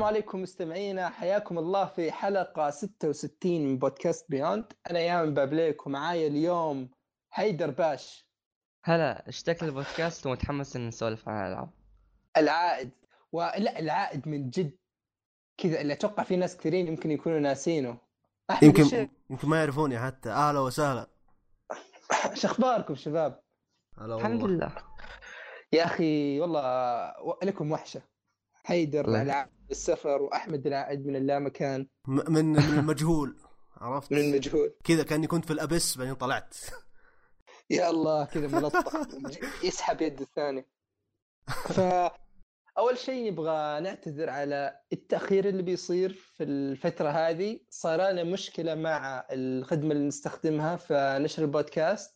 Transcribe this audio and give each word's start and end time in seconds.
السلام 0.00 0.14
عليكم 0.14 0.42
مستمعينا 0.42 1.08
حياكم 1.08 1.58
الله 1.58 1.84
في 1.84 2.12
حلقة 2.12 2.70
66 2.70 3.34
من 3.44 3.78
بودكاست 3.78 4.30
بيوند 4.30 4.72
أنا 4.90 4.98
يامن 4.98 5.34
بابليك 5.34 5.86
ومعايا 5.86 6.26
اليوم 6.26 6.90
حيدر 7.30 7.70
باش. 7.70 8.26
هلا 8.84 9.28
اشتقت 9.28 9.62
البودكاست 9.62 10.26
ومتحمس 10.26 10.76
ان 10.76 10.88
نسولف 10.88 11.28
عن 11.28 11.46
الالعاب 11.46 11.70
العائد. 12.36 12.90
ولا 13.32 13.78
العائد 13.78 14.28
من 14.28 14.50
جد 14.50 14.78
كذا 15.56 15.80
اللي 15.80 15.92
أتوقع 15.92 16.22
في 16.22 16.36
ناس 16.36 16.56
كثيرين 16.56 16.86
يمكن 16.86 17.10
يكونوا 17.10 17.38
ناسينه. 17.38 17.98
يمكن 18.62 19.08
يمكن 19.30 19.48
ما 19.48 19.58
يعرفوني 19.58 19.98
حتى. 19.98 20.30
أهلا 20.30 20.60
وسهلا. 20.60 21.10
إيش 22.30 22.44
أخباركم 22.44 22.94
شباب؟ 22.94 23.40
هلا 23.98 24.16
الحمد 24.16 24.44
لله. 24.44 24.74
يا 25.72 25.84
أخي 25.84 26.40
والله 26.40 27.14
لكم 27.42 27.72
وحشة. 27.72 28.09
حيدر. 28.64 29.08
العائد 29.08 29.48
من 29.48 29.70
السفر 29.70 30.22
وأحمد 30.22 30.66
العائد 30.66 31.06
من 31.06 31.16
اللامكان. 31.16 31.86
من 32.06 32.46
من 32.46 32.58
المجهول 32.58 33.36
عرفت؟ 33.76 34.12
من 34.12 34.18
المجهول. 34.18 34.74
كذا 34.84 35.02
كأني 35.02 35.26
كنت 35.26 35.44
في 35.44 35.52
الابس 35.52 35.98
بعدين 35.98 36.14
طلعت. 36.14 36.56
يا 37.70 37.90
الله 37.90 38.24
كذا 38.24 38.46
ملطخ. 38.46 38.96
يسحب 39.64 40.02
يد 40.02 40.20
الثاني. 40.20 40.66
ف 41.46 41.80
أول 42.78 42.98
شيء 42.98 43.32
نبغى 43.32 43.80
نعتذر 43.80 44.30
على 44.30 44.80
التأخير 44.92 45.48
اللي 45.48 45.62
بيصير 45.62 46.12
في 46.12 46.44
الفترة 46.44 47.08
هذه. 47.08 47.60
صار 47.70 48.10
لنا 48.10 48.24
مشكلة 48.24 48.74
مع 48.74 49.26
الخدمة 49.30 49.92
اللي 49.92 50.06
نستخدمها 50.06 50.76
في 50.76 51.18
نشر 51.20 51.42
البودكاست. 51.42 52.14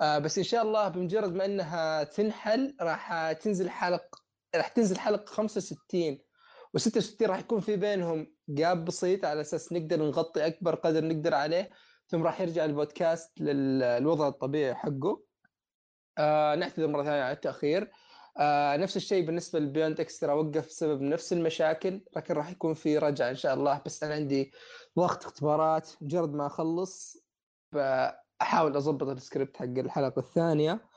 آه 0.00 0.18
بس 0.18 0.38
إن 0.38 0.44
شاء 0.44 0.62
الله 0.62 0.88
بمجرد 0.88 1.34
ما 1.34 1.44
إنها 1.44 2.04
تنحل 2.04 2.76
راح 2.80 3.32
تنزل 3.32 3.70
حلقة 3.70 4.29
راح 4.54 4.68
تنزل 4.68 4.98
حلقة 4.98 5.24
65 5.26 6.18
و66 6.78 7.22
راح 7.22 7.38
يكون 7.38 7.60
في 7.60 7.76
بينهم 7.76 8.34
جاب 8.48 8.84
بسيط 8.84 9.24
على 9.24 9.40
أساس 9.40 9.72
نقدر 9.72 9.96
نغطي 9.96 10.46
أكبر 10.46 10.74
قدر 10.74 11.04
نقدر 11.04 11.34
عليه 11.34 11.70
ثم 12.06 12.22
راح 12.22 12.40
يرجع 12.40 12.64
البودكاست 12.64 13.40
للوضع 13.40 14.28
الطبيعي 14.28 14.74
حقه. 14.74 15.22
آه 16.18 16.54
نعتذر 16.54 16.86
مرة 16.86 17.04
ثانية 17.04 17.22
على 17.22 17.32
التأخير. 17.32 17.90
آه 18.38 18.76
نفس 18.76 18.96
الشيء 18.96 19.26
بالنسبة 19.26 19.58
للبيوند 19.58 20.00
إكسترا 20.00 20.32
وقف 20.32 20.66
بسبب 20.66 21.00
نفس 21.02 21.32
المشاكل 21.32 22.04
لكن 22.16 22.34
راح 22.34 22.50
يكون 22.50 22.74
في 22.74 22.98
رجعة 22.98 23.30
إن 23.30 23.36
شاء 23.36 23.54
الله 23.54 23.82
بس 23.86 24.02
أنا 24.02 24.14
عندي 24.14 24.52
ضغط 24.98 25.24
اختبارات. 25.24 25.90
مجرد 26.00 26.34
ما 26.34 26.46
أخلص 26.46 27.16
أحاول 28.42 28.76
اضبط 28.76 29.08
السكريبت 29.08 29.56
حق 29.56 29.64
الحلقة 29.64 30.18
الثانية. 30.20 30.89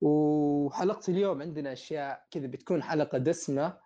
وحلقة 0.00 1.10
اليوم 1.10 1.42
عندنا 1.42 1.72
أشياء 1.72 2.26
كذا 2.30 2.46
بتكون 2.46 2.82
حلقة 2.82 3.18
دسمة. 3.18 3.78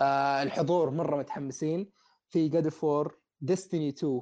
آه 0.00 0.42
الحضور 0.42 0.90
مرة 0.90 1.16
متحمسين. 1.16 1.90
في 2.28 2.48
God 2.48 2.68
of 2.68 2.88
War 2.88 3.18
Destiny 3.40 3.88
2 3.88 4.20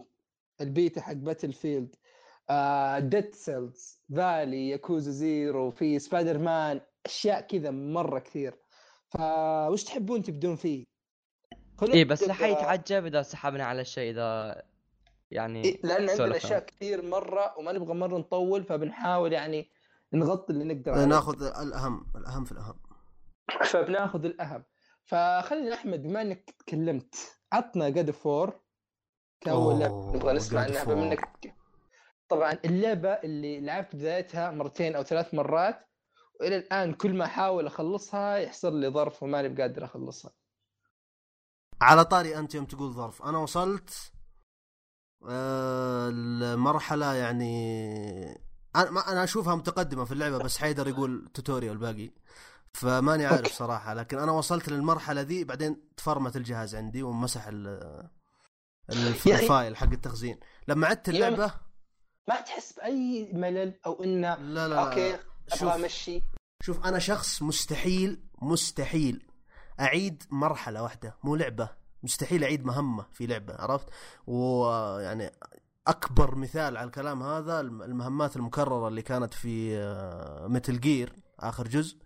البيتا 0.61 1.01
حق 1.01 1.13
Battlefield 1.13 1.97
Dead 3.11 3.35
Cells 3.35 4.01
فالي 4.17 4.69
Yakuza 4.69 5.11
Zero 5.11 5.71
في 5.71 5.99
سبايدر 5.99 6.39
مان 6.39 6.81
أشياء 7.07 7.41
كذا 7.41 7.71
مرة 7.71 8.19
كثير. 8.19 8.59
فوش 9.09 9.85
تحبون 9.85 10.23
تبدون 10.23 10.57
فيه؟ 10.57 10.85
إيه 11.83 12.05
بس 12.05 12.25
نبدأ- 12.25 12.29
راح 12.29 12.43
يتعجب 12.43 13.07
إذا 13.07 13.23
سحبنا 13.23 13.65
على 13.65 13.81
الشيء 13.81 14.11
إذا 14.11 14.63
يعني 15.31 15.65
إيه 15.65 15.81
لأن 15.83 16.09
عندنا 16.11 16.37
أشياء 16.37 16.61
كثير 16.67 17.03
مرة 17.03 17.59
وما 17.59 17.73
نبغى 17.73 17.95
مرة 17.95 18.19
نطول 18.19 18.65
فبنحاول 18.65 19.33
يعني 19.33 19.69
نغطي 20.15 20.53
اللي 20.53 20.75
نقدر 20.75 20.93
عليه. 20.93 21.05
ناخذ 21.05 21.43
الأهم 21.43 22.13
الأهم 22.17 22.45
في 22.45 22.53
الأهم. 22.53 22.81
فبناخذ 23.65 24.25
الأهم. 24.25 24.65
فخلينا 25.05 25.75
أحمد 25.75 26.03
بما 26.03 26.23
إنك 26.23 26.51
تكلمت 26.51 27.15
عطنا 27.53 27.89
جاد 27.89 28.11
فور 28.11 28.61
كأول 29.41 29.75
نبغى 30.17 30.33
نسمع 30.33 30.61
عنها 30.61 30.85
بما. 30.85 31.03
إنك 31.03 31.55
طبعا 32.29 32.53
اللعبة 32.65 33.09
اللي 33.09 33.61
لعبت 33.61 33.97
بدايتها 33.97 34.51
مرتين 34.51 34.97
أو 34.97 35.03
ثلاث 35.03 35.35
مرات 35.35 35.89
وإلى 36.41 36.57
الآن 36.57 36.95
كل 36.95 37.15
ما 37.15 37.25
أحاول 37.25 37.67
أخلصها 37.67 38.37
يحصل 38.37 38.81
لي 38.81 38.89
ظرف 38.89 39.23
وماني 39.23 39.49
بقادر 39.49 39.85
أخلصها. 39.85 40.33
على 41.81 42.05
طاري 42.05 42.39
أنت 42.39 42.55
يوم 42.55 42.65
تقول 42.65 42.93
ظرف. 42.93 43.23
أنا 43.23 43.39
وصلت 43.39 44.13
آه، 45.29 46.09
المرحله 46.09 47.15
يعني 47.15 48.44
أنا 48.77 48.91
ما 48.91 49.13
أنا 49.13 49.25
أشوفها 49.25 49.55
متقدمة 49.55 50.05
في 50.05 50.13
اللعبة 50.13 50.39
بس 50.39 50.59
حيدر 50.59 50.89
يقول 50.89 51.31
tutorial 51.35 51.79
باقي. 51.79 52.11
فماني 52.73 53.27
عارف 53.27 53.39
okay. 53.39 53.53
صراحة 53.55 53.95
لكن 53.95 54.19
أنا 54.19 54.33
وصلت 54.33 54.69
للمرحلة 54.69 55.21
ذي 55.21 55.45
بعدين 55.45 55.89
تفرمت 55.97 56.37
الجهاز 56.37 56.75
عندي 56.75 57.03
ومسح 57.03 57.47
ال 58.91 59.08
file 59.08 59.77
حق 59.77 59.91
التخزين. 59.93 60.41
لما 60.69 60.87
عدت 60.87 61.09
يوم- 61.09 61.17
اللعبة 61.17 61.55
ما 62.29 62.41
تحس 62.41 62.73
بأي 62.73 63.31
ملل 63.33 63.75
أو 63.87 64.03
إنه 64.05 64.35
لا 64.35 64.69
لا 64.69 64.89
okay 64.89 65.19
شوف. 65.55 65.63
أبغى 65.63 65.85
أمشي. 65.85 66.23
شوف 66.63 66.87
أنا 66.87 66.99
شخص 66.99 67.43
مستحيل 67.43 68.25
مستحيل 68.43 69.27
أعيد 69.81 70.23
مرحلة 70.31 70.83
واحدة. 70.83 71.17
مو 71.25 71.37
لعبة 71.37 71.69
مستحيل 72.03 72.45
أعيد 72.45 72.65
مهمة 72.65 73.07
في 73.13 73.27
لعبة 73.27 73.55
عرفت؟ 73.55 73.87
ويعني 74.27 75.31
أكبر 75.89 76.35
مثال 76.35 76.77
على 76.77 76.87
الكلام 76.87 77.23
هذا 77.23 77.61
الم- 77.61 77.83
المهمات 77.83 78.37
المكررة 78.37 78.89
اللي 78.89 79.03
كانت 79.03 79.35
في 79.35 79.79
Metal 80.49 80.81
Gear 80.81 81.13
آخر 81.41 81.69
جزء. 81.69 81.99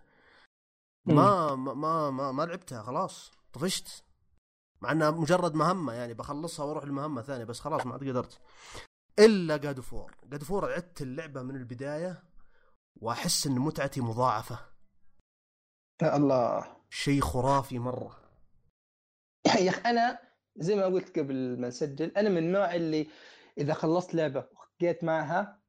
ما 1.05 1.55
ما 1.55 1.73
ما 1.73 2.11
ما, 2.11 2.31
ما 2.31 2.43
لعبتها 2.43 2.83
خلاص 2.83 3.31
طفشت. 3.53 4.03
مع 4.81 4.91
إنها 4.91 5.11
مجرد 5.11 5.53
مهمة 5.55 5.93
يعني 5.93 6.13
بخلصها 6.13 6.65
وأروح 6.65 6.83
لمهمة 6.83 7.21
ثانية 7.21 7.43
بس 7.43 7.59
خلاص 7.59 7.85
ما 7.85 7.93
عاد 7.93 8.09
قدرت. 8.09 8.39
إلا 9.19 9.57
God 9.57 9.79
of 9.79 9.93
War 9.93 10.15
God 10.23 10.43
of 10.43 10.55
War 10.55 10.73
عدت 10.73 11.01
اللعبة 11.01 11.41
من 11.41 11.55
البداية 11.55 12.23
وأحس 13.01 13.47
إن 13.47 13.59
متعتي 13.59 14.01
مضاعفة. 14.01 14.59
يا 16.01 16.15
الله. 16.15 16.75
شيء 16.89 17.21
خرافي 17.21 17.79
مرة. 17.79 18.19
يا 19.47 19.69
أخي 19.69 19.81
أنا 19.89 20.19
زي 20.57 20.75
ما 20.75 20.85
قلت 20.85 21.19
قبل 21.19 21.61
ما 21.61 21.67
نسجل 21.67 22.11
أنا 22.17 22.29
من 22.29 22.37
النوع 22.37 22.75
اللي 22.75 23.07
إذا 23.59 23.73
خلصت 23.73 24.15
لعبة 24.15 24.47
وخقيت 24.51 25.03
معها 25.03 25.59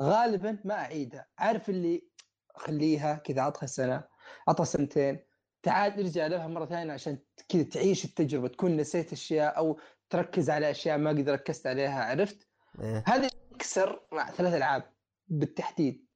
غالبا 0.00 0.58
ما 0.64 0.74
أعيدها. 0.74 1.26
عارف 1.38 1.70
اللي 1.70 2.08
خليها 2.56 3.14
كذا 3.14 3.42
عطها 3.42 3.66
سنة 3.66 4.04
عطها 4.48 4.64
سنتين. 4.64 5.24
تعال 5.62 5.92
ارجع 5.92 6.26
لها 6.26 6.46
مرة 6.46 6.66
ثانية 6.66 6.92
عشان 6.92 7.18
كذا 7.48 7.62
تعيش 7.62 8.04
التجربة 8.04 8.48
تكون 8.48 8.76
نسيت 8.76 9.12
أشياء 9.12 9.56
أو 9.56 9.80
تركز 10.10 10.50
على 10.50 10.70
أشياء 10.70 10.98
ما 10.98 11.10
قد 11.10 11.28
ركزت 11.28 11.66
عليها 11.66 12.04
عرفت؟ 12.04 12.48
إيه. 12.80 13.04
هذا 13.06 13.30
يكسر 13.52 14.06
مع 14.12 14.30
ثلاث 14.30 14.54
ألعاب 14.54 14.92
بالتحديد. 15.28 16.06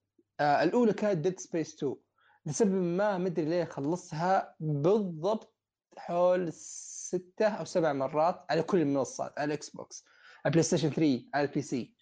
آه 0.41 0.63
الأولى 0.63 0.93
كانت 0.93 1.17
Dead 1.19 1.41
Space 1.41 1.75
2 1.75 1.97
لسبب 2.47 2.73
ما 2.73 3.19
مدري 3.19 3.45
ليه 3.45 3.65
خلصها 3.65 4.57
بالضبط 4.61 5.55
حول 5.99 6.53
ستة 6.53 7.49
أو 7.49 7.65
سبع 7.65 7.93
مرات 7.93 8.45
على 8.51 8.63
كل 8.63 8.81
المنصات 8.81 9.39
على 9.39 9.47
ال 9.49 9.71
Xbox 9.71 10.05
ال 10.47 10.63
PlayStation 10.63 10.91
3 10.91 11.25
على 11.35 11.49
ال 11.49 11.63
PC 11.63 11.95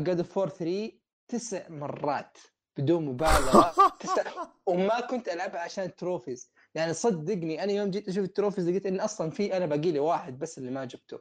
God 0.00 0.18
of 0.18 0.38
War 0.38 0.56
3 0.56 0.92
تسع 1.28 1.68
مرات 1.68 2.38
بدون 2.76 3.04
مبالغة. 3.04 3.74
تسع 4.00 4.22
وما 4.66 5.00
كنت 5.00 5.28
ألعبها 5.28 5.60
عشان 5.60 5.96
trophies 5.96 6.52
يعني 6.74 6.94
صدقني 6.94 7.64
أنا 7.64 7.72
يوم 7.72 7.90
جيت 7.90 8.08
أشوف 8.08 8.24
ال 8.24 8.29
trophies 8.29 8.68
لقيت 8.68 8.86
إن 8.86 9.00
أصلا 9.00 9.30
في 9.30 9.56
أنا 9.56 9.66
باقي 9.66 9.92
لي 9.92 9.98
واحد 9.98 10.38
بس 10.38 10.58
اللي 10.58 10.70
ما 10.70 10.84
جبته. 10.84 11.18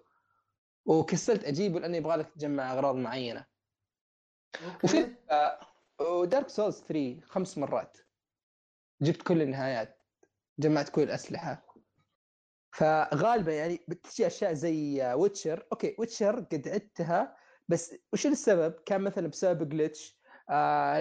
وكسلت 0.85 1.43
أجيبه 1.43 1.79
لأنه 1.79 1.97
يبغى 1.97 2.15
لك 2.15 2.29
تجمع 2.29 2.73
أغراض 2.73 2.95
معينة. 2.95 3.45
وفي 4.83 5.15
و 6.01 6.11
Dark 6.11 6.49
Souls 6.49 6.75
3 6.75 7.21
خمس 7.25 7.57
مرات. 7.57 7.97
جبت 9.01 9.21
كل 9.21 9.41
النهايات. 9.41 10.03
جمعت 10.59 10.89
كل 10.89 11.01
الأسلحة. 11.01 11.66
فغالبا 12.71 13.53
يعني 13.53 13.85
بتجي 13.87 14.27
أشياء 14.27 14.53
زي 14.53 15.13
Witcher 15.13 15.67
okay 15.71 15.95
Witcher 15.99 16.39
قد 16.39 16.67
عدتها 16.67 17.37
بس 17.67 17.95
وش 18.13 18.25
السبب؟ 18.25 18.73
كان 18.85 19.01
مثلا 19.01 19.27
بسبب 19.27 19.69
glitch 19.69 20.17
آه 20.49 20.99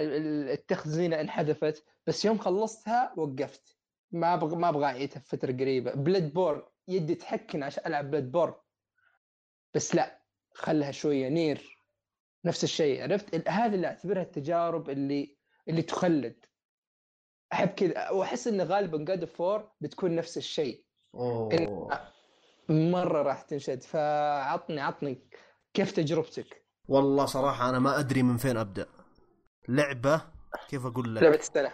التخزينه 0.53 1.21
انحذفت 1.21 1.85
بس 2.07 2.25
يوم 2.25 2.37
خلصتها 2.37 3.13
وقفت. 3.17 3.77
ما 4.11 4.33
أبغى 4.33 4.55
ما 4.55 4.69
أبغى 4.69 4.85
اعيدها 4.85 5.19
في 5.19 5.29
فترة 5.37 5.51
قريبة. 5.51 5.91
Bloodborne 5.93 6.63
يدي 6.87 7.15
تحكن 7.15 7.63
عشان 7.63 7.83
ألعب 7.85 8.11
Bloodborne 8.11 8.53
بس 9.73 9.95
لا 9.95 10.21
خلها 10.53 10.91
شوية 10.91 11.29
نير. 11.29 11.77
نفس 12.45 12.63
الشيء 12.63 13.03
عرفت؟ 13.03 13.49
هذه 13.49 13.75
اللي 13.75 13.87
أعتبرها 13.87 14.21
التجارب 14.21 14.89
اللي 14.89 15.37
اللي 15.67 15.81
تخلد. 15.81 16.45
أحب 17.53 17.67
كذا 17.67 18.09
وأحس 18.09 18.47
إن 18.47 18.61
غالبا 18.61 19.05
جاد 19.05 19.25
فور 19.25 19.71
بتكون 19.81 20.15
نفس 20.15 20.37
الشيء. 20.37 20.86
أوه. 21.17 21.89
مرة 22.69 23.21
راح 23.21 23.41
تنشد 23.41 23.83
فعطني 23.83 24.81
عطني. 24.81 25.29
كيف 25.73 25.91
تجربتك؟ 25.91 26.63
والله 26.87 27.25
صراحة 27.25 27.69
أنا 27.69 27.79
ما 27.79 27.99
أدري 27.99 28.23
من 28.23 28.37
فين 28.37 28.57
أبدأ. 28.57 28.85
لعبة 29.69 30.21
كيف 30.69 30.85
أقول 30.85 31.15
لك؟ 31.15 31.23
لعبة 31.23 31.35
السنة. 31.35 31.71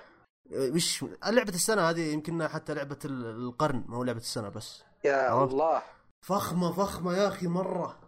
وش 0.52 1.04
لعبة 1.28 1.50
السنة 1.54 1.82
هذه 1.90 2.14
يمكن 2.14 2.48
حتى 2.48 2.74
لعبة 2.74 3.00
ال- 3.06 3.26
القرن 3.26 3.84
ما 3.88 3.98
هو 3.98 4.04
لعبة 4.04 4.20
السنة 4.20 4.50
بس. 4.50 4.84
يا 5.06 5.16
عرفت؟ 5.16 5.54
الله. 5.54 5.84
فخمة 6.22 6.72
فخمة 6.72 7.14
يا 7.18 7.28
أخي 7.28 7.48
مرة. 7.48 8.00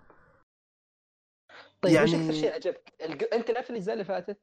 طيب 1.82 1.94
يعني... 1.94 2.12
يعني- 2.12 2.24
إيش 2.30 2.30
أكثر 2.30 2.42
شيء 2.42 2.54
عجبك؟ 2.54 2.94
أنت 3.34 3.52
لعبت 3.52 3.70
الأجزاء 3.70 3.94
اللي 3.94 4.06
فاتت؟ 4.06 4.40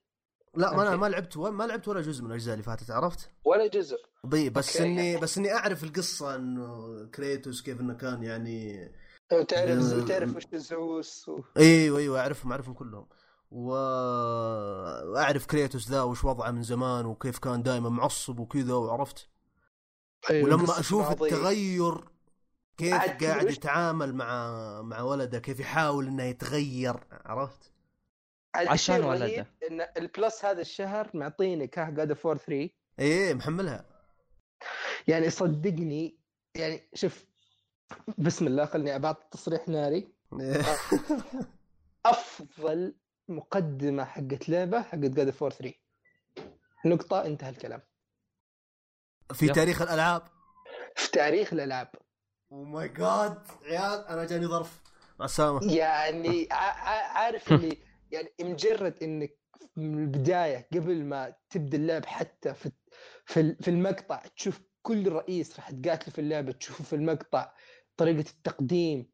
لا 0.54 0.76
ما 0.76 0.88
أنا. 0.88 0.96
ما 0.96 1.06
لعبت 1.06 1.36
ما 1.36 1.64
لعبت 1.64 1.88
ولا 1.88 2.00
جزء 2.00 2.22
من 2.22 2.30
الأجزاء 2.30 2.54
اللي 2.54 2.64
فاتت 2.64 2.90
عرفت؟ 2.90 3.30
ولا 3.44 3.66
جزء 3.66 3.96
بي 4.24 4.50
بس 4.50 4.76
okay. 4.76 4.92
إني 4.92 5.16
بس 5.16 5.38
إني 5.38 5.52
أعرف 5.54 5.84
القصة 5.84 6.34
إنه 6.34 7.06
Kratos 7.14 7.62
كيف 7.62 7.80
إنه 7.80 7.94
كان 7.94 8.22
يعني 8.22 8.88
تعرف 9.48 9.92
آه، 9.92 10.06
تعرف 10.06 10.36
وش 10.36 10.46
زوس 10.54 11.28
و... 11.28 11.40
أيوه 11.56 11.98
أيوه 11.98 12.20
أعرفهم 12.20 12.52
أعرفهم 12.52 12.74
كلهم. 12.74 13.06
وأعرف 13.50 15.46
Kratos 15.46 15.88
ذا 15.88 16.02
وش 16.02 16.24
وضعه 16.24 16.50
من 16.50 16.62
زمان 16.62 17.06
وكيف 17.06 17.38
كان 17.38 17.62
دائما 17.62 17.88
معصب 17.88 18.38
وكذا 18.38 18.74
وعرفت 18.74 19.28
أيوة، 20.30 20.44
ولما 20.44 20.80
أشوف 20.80 21.08
ماضي. 21.08 21.24
التغير 21.24 22.04
كيف 22.76 22.94
قاعد 22.94 23.50
يتعامل 23.50 24.14
مع 24.14 24.52
مع 24.82 25.00
ولده 25.00 25.38
كيف 25.38 25.60
يحاول 25.60 26.06
إنه 26.06 26.22
يتغير 26.22 26.96
عرفت 27.10 27.71
عشان 28.54 29.04
ولده. 29.04 29.46
إن 29.70 29.80
ال 29.96 30.06
Plus 30.06 30.44
هذا 30.44 30.60
الشهر 30.60 31.10
معطيني 31.14 31.66
كاه 31.66 31.90
God 31.90 32.08
of 32.10 32.15
War 32.15 32.22
3 32.22 32.70
إيه 32.98 33.34
محملها. 33.34 33.84
يعني 35.08 35.30
صدقني 35.30 36.18
يعني 36.54 36.88
شوف 36.94 37.24
بسم 38.18 38.46
الله 38.46 38.64
خلني 38.66 38.96
اعط 38.96 39.28
تصريح 39.32 39.68
ناري. 39.68 40.08
أفضل 42.06 42.94
مقدمة 43.28 44.04
حقت 44.04 44.48
لعبة 44.48 44.82
حقت 44.82 44.98
God 44.98 45.26
of 45.26 45.33
War 45.33 45.44
3 45.54 45.72
نقطة 46.86 47.26
انتهى 47.26 47.50
الكلام. 47.50 47.82
في. 49.34 49.48
تاريخ 49.48 49.82
الألعاب؟ 49.82 50.22
في 50.96 51.10
تاريخ 51.10 51.52
الألعاب. 51.52 51.88
أو 52.52 52.64
ماي 52.64 52.88
جاد 52.88 53.38
عيال 53.64 54.06
أنا 54.06 54.24
جاني 54.24 54.46
ظرف. 54.46 54.82
مع 55.18 55.24
السلامة. 55.24 55.72
يعني 55.74 56.48
ع- 56.50 56.54
ع- 56.54 57.18
عارف 57.18 57.48
اللي 57.52 57.78
يعني 58.12 58.28
مجرد 58.40 59.02
إنك 59.02 59.38
من 59.76 59.98
البداية 60.02 60.68
قبل 60.72 61.04
ما 61.04 61.34
تبدأ 61.50 61.76
اللعب 61.76 62.04
حتى 62.04 62.54
في 62.54 62.70
في 63.24 63.40
ال- 63.40 63.56
في 63.62 63.68
المقطع 63.70 64.22
تشوف 64.36 64.60
كل 64.82 65.08
رئيس 65.12 65.56
راح 65.56 65.70
تقاتله 65.70 66.12
في 66.12 66.20
اللعبة 66.20 66.52
تشوفه 66.52 66.84
في 66.84 66.92
المقطع 66.96 67.52
طريقة 67.96 68.30
التقديم 68.30 69.10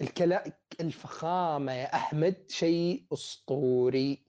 الكلام 0.00 0.52
الفخامة 0.80 1.72
يا 1.72 1.94
أحمد 1.94 2.44
شيء 2.50 3.06
أسطوري. 3.12 4.26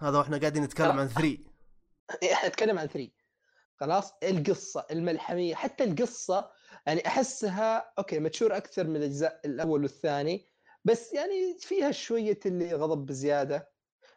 هذا 0.00 0.18
وإحنا 0.18 0.38
قاعدين 0.38 0.62
نتكلم 0.62 0.98
عن 0.98 1.08
3 1.08 1.38
إحنا 2.32 2.48
نتكلم 2.48 2.78
عن 2.78 2.86
3 2.86 3.10
خلاص 3.76 4.12
القصة 4.22 4.86
الملحمية 4.90 5.54
حتى 5.54 5.84
القصة 5.84 6.50
يعني 6.86 7.06
أحسها 7.06 7.92
okay 7.98 8.18
mature 8.18 8.56
أكثر 8.56 8.86
من 8.86 8.96
الأجزاء 8.96 9.40
الأول 9.44 9.82
والثاني 9.82 10.46
بس 10.84 11.12
يعني 11.12 11.58
فيها 11.58 11.90
شوية 11.90 12.38
اللي 12.46 12.72
غضب 12.74 13.06
بزيادة. 13.06 13.70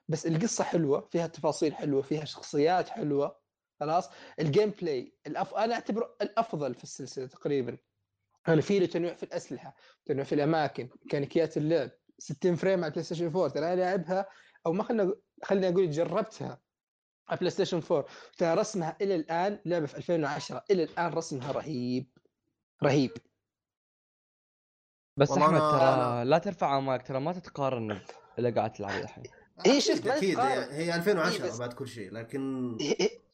بس 0.07 0.27
القصة 0.27 0.63
حلوة 0.63 1.07
فيها 1.11 1.27
تفاصيل 1.27 1.75
حلوة 1.75 2.01
فيها 2.01 2.25
شخصيات 2.25 2.89
حلوة. 2.89 3.39
خلاص؟ 3.79 4.09
ال 4.39 4.69
gameplay 4.69 5.17
الأف... 5.27 5.53
أنا 5.53 5.73
أعتبره 5.75 6.15
الأفضل 6.21 6.75
في 6.75 6.83
السلسلة 6.83 7.27
تقريبا. 7.27 7.77
أنا 8.47 8.61
في 8.61 8.79
له 8.79 8.85
تنويع 8.85 9.13
في 9.13 9.23
الأسلحة 9.23 9.75
تنويع 10.05 10.23
في 10.23 10.35
الأماكن 10.35 10.89
ميكانيكيات 11.03 11.57
اللعب 11.57 11.89
60 12.17 12.55
frame 12.55 12.79
على 12.79 12.87
ال 12.87 13.03
PlayStation 13.03 13.25
4 13.25 13.47
ترى 13.47 13.65
أنا 13.65 13.75
لاعبها 13.75 14.29
أو 14.65 14.73
ما 14.73 14.83
خلنا 14.83 15.13
خليني 15.43 15.69
أقول 15.69 15.91
جربتها 15.91 16.61
على 17.27 17.37
PlayStation 17.39 17.81
4 17.91 18.05
ترى 18.37 18.53
رسمها 18.53 18.97
إلى 19.01 19.15
الآن 19.15 19.59
لعبة 19.65 19.85
في 19.85 19.97
2010 19.97 20.63
إلى 20.71 20.83
الآن 20.83 21.13
رسمها 21.13 21.51
رهيب. 21.51 22.09
رهيب. 22.83 23.11
بس 25.17 25.31
أحمد 25.31 25.59
أنا- 25.59 25.79
ترى 25.79 26.25
لا 26.25 26.37
ترفع 26.37 26.77
امالك 26.77 27.07
ترى 27.07 27.19
ما 27.19 27.33
تتقارن 27.33 28.01
اللي 28.39 28.51
قاعد 28.51 28.73
تلعب 28.73 29.01
الحين. 29.03 29.23
إيه، 29.65 29.79
شفت، 29.79 30.07
ما 30.07 30.17
أكيد 30.17 30.33
تتقارن. 30.33 30.71
هي 30.71 30.85
هي 30.91 30.95
2010 30.95 31.43
إيه، 31.45 31.51
بس- 31.51 31.57
بعد 31.59 31.73
كل 31.73 31.87
شيء 31.87 32.11
لكن 32.13 32.77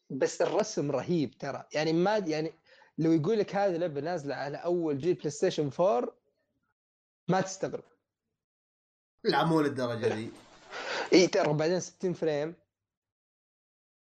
بس 0.10 0.42
الرسم 0.42 0.92
رهيب 0.92 1.38
ترى. 1.38 1.66
يعني 1.74 1.94
ما 1.94 2.18
يعني 2.18 2.54
لو 2.98 3.12
يقول 3.12 3.40
لك 3.40 3.56
هذه 3.56 3.78
لعبة 3.78 4.02
نازلة 4.02 4.36
على 4.36 4.58
أول 4.58 4.98
جيل 4.98 5.14
PlayStation 5.14 5.70
4 5.80 6.14
ما 7.30 7.42
تستغرب. 7.42 7.84
لا 9.24 9.44
مو 9.46 9.62
للدرجة 9.62 10.08
دي. 10.16 10.30
اي 11.14 11.28
ترى 11.28 11.54
بعدين 11.54 11.80
60 11.80 12.14
فريم. 12.14 12.56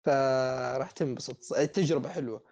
فراح 0.04 0.90
تنبسط. 0.90 1.52
التجربه 1.52 2.08
حلوة. 2.08 2.42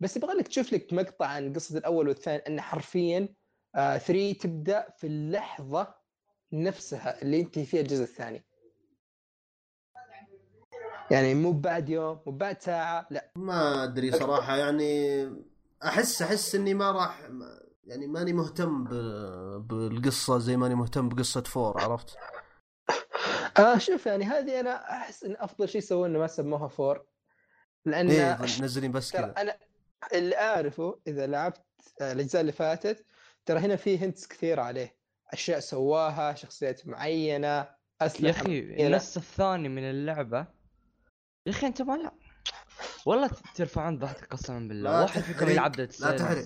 بس 0.00 0.16
يبغى 0.16 0.34
لك 0.34 0.48
تشوف 0.48 0.72
لك 0.72 0.92
مقطع 0.92 1.26
عن 1.26 1.52
قصة 1.52 1.78
الأول 1.78 2.08
والثاني 2.08 2.42
إن 2.46 2.60
حرفيا 2.60 3.28
3 3.78 4.32
تبدأ 4.32 4.86
في 4.98 5.06
اللحظة 5.06 5.94
نفسها 6.52 7.22
اللي 7.22 7.38
ينتهي 7.38 7.64
فيها 7.64 7.80
الجزء 7.80 8.02
الثاني. 8.02 8.44
يعني 11.10 11.34
مو 11.34 11.52
بعد 11.52 11.88
يوم 11.88 12.20
مو 12.26 12.32
بعد 12.32 12.62
ساعة 12.62 13.06
لا. 13.10 13.32
ما 13.36 13.84
أدري 13.84 14.12
صراحة 14.12 14.56
يعني 14.56 15.22
أحس 15.84 16.22
أحس 16.22 16.54
إني 16.54 16.74
ما 16.74 16.90
راح 16.92 17.28
يعني 17.84 18.06
ماني 18.06 18.32
مهتم 18.32 18.84
ب... 18.84 18.88
بالقصة 19.68 20.38
زي 20.38 20.56
ماني 20.56 20.74
مهتم 20.74 21.08
بقصة 21.08 21.42
four 21.42 21.80
عرفت؟ 21.80 22.16
آه 23.58 23.78
شوف 23.78 24.06
يعني 24.06 24.24
هذه 24.24 24.60
أنا 24.60 24.92
أحس 24.92 25.24
إن 25.24 25.36
أفضل 25.38 25.68
شيء 25.68 25.80
سووه 25.80 26.06
إنه 26.06 26.18
ما 26.18 26.26
سموها 26.26 26.68
four. 26.68 27.04
لأن 27.84 28.10
إيه 28.10 28.38
منزلين 28.60 28.92
بس 28.92 29.12
كذا. 29.12 29.34
أنا 29.38 29.56
اللي 30.12 30.36
أعرفه 30.36 31.00
إذا 31.06 31.26
لعبت 31.26 31.62
آه، 32.00 32.12
الأجزاء 32.12 32.40
اللي 32.40 32.52
فاتت 32.52 33.04
ترى 33.46 33.58
هنا 33.58 33.76
في 33.76 33.98
hints 33.98 34.26
كثير 34.26 34.60
عليه. 34.60 34.96
أشياء 35.32 35.58
سواها 35.60 36.34
شخصيات 36.34 36.86
معينة 36.86 37.46
يا 37.46 37.76
اسلحه 38.00 38.40
أخي 38.42 38.62
معينة. 38.62 38.86
النص 38.86 39.16
الثاني 39.16 39.68
من 39.68 39.82
اللعبة. 39.82 40.38
يا 41.46 41.50
أخي 41.52 41.66
أنت 41.66 41.82
ما 41.82 41.92
لا. 41.96 42.12
والله 43.06 43.30
ترفعون 43.54 43.98
ضغطك 43.98 44.24
قسما 44.32 44.58
بالله. 44.68 45.02
واحد 45.02 45.20
فيكم 45.22 45.48
يلعب 45.48 45.72
ديد 45.72 45.92
لا 46.00 46.16
تحرق. 46.16 46.44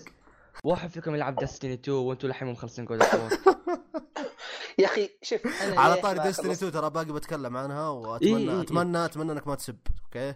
واحد 0.65 0.91
فيكم 0.91 1.15
يلعب 1.15 1.37
دستني 1.37 1.75
2 1.75 1.97
وأنتم 1.97 2.29
للحين 2.29 2.47
مو 2.49 2.53
مخلصين 2.53 2.85
جود 2.85 3.03
يا 4.79 4.87
أخي 4.87 5.11
شوف 5.23 5.63
أنا 5.63 5.81
على 5.81 5.97
طاري 6.03 6.19
ديستني 6.23 6.49
خلصت- 6.49 6.63
2 6.63 6.73
ترى 6.73 6.91
باقي 6.91 7.13
بتكلم 7.13 7.57
عنها 7.57 7.83
إيه، 7.91 7.99
واتمنى 7.99 8.51
إيه، 8.53 8.61
اتمنى 8.61 9.05
أتمنى 9.05 9.33
إنك 9.33 9.47
ما 9.49 9.55
تسب 9.55 9.79
أوكي؟ 10.05 10.29
لا 10.31 10.35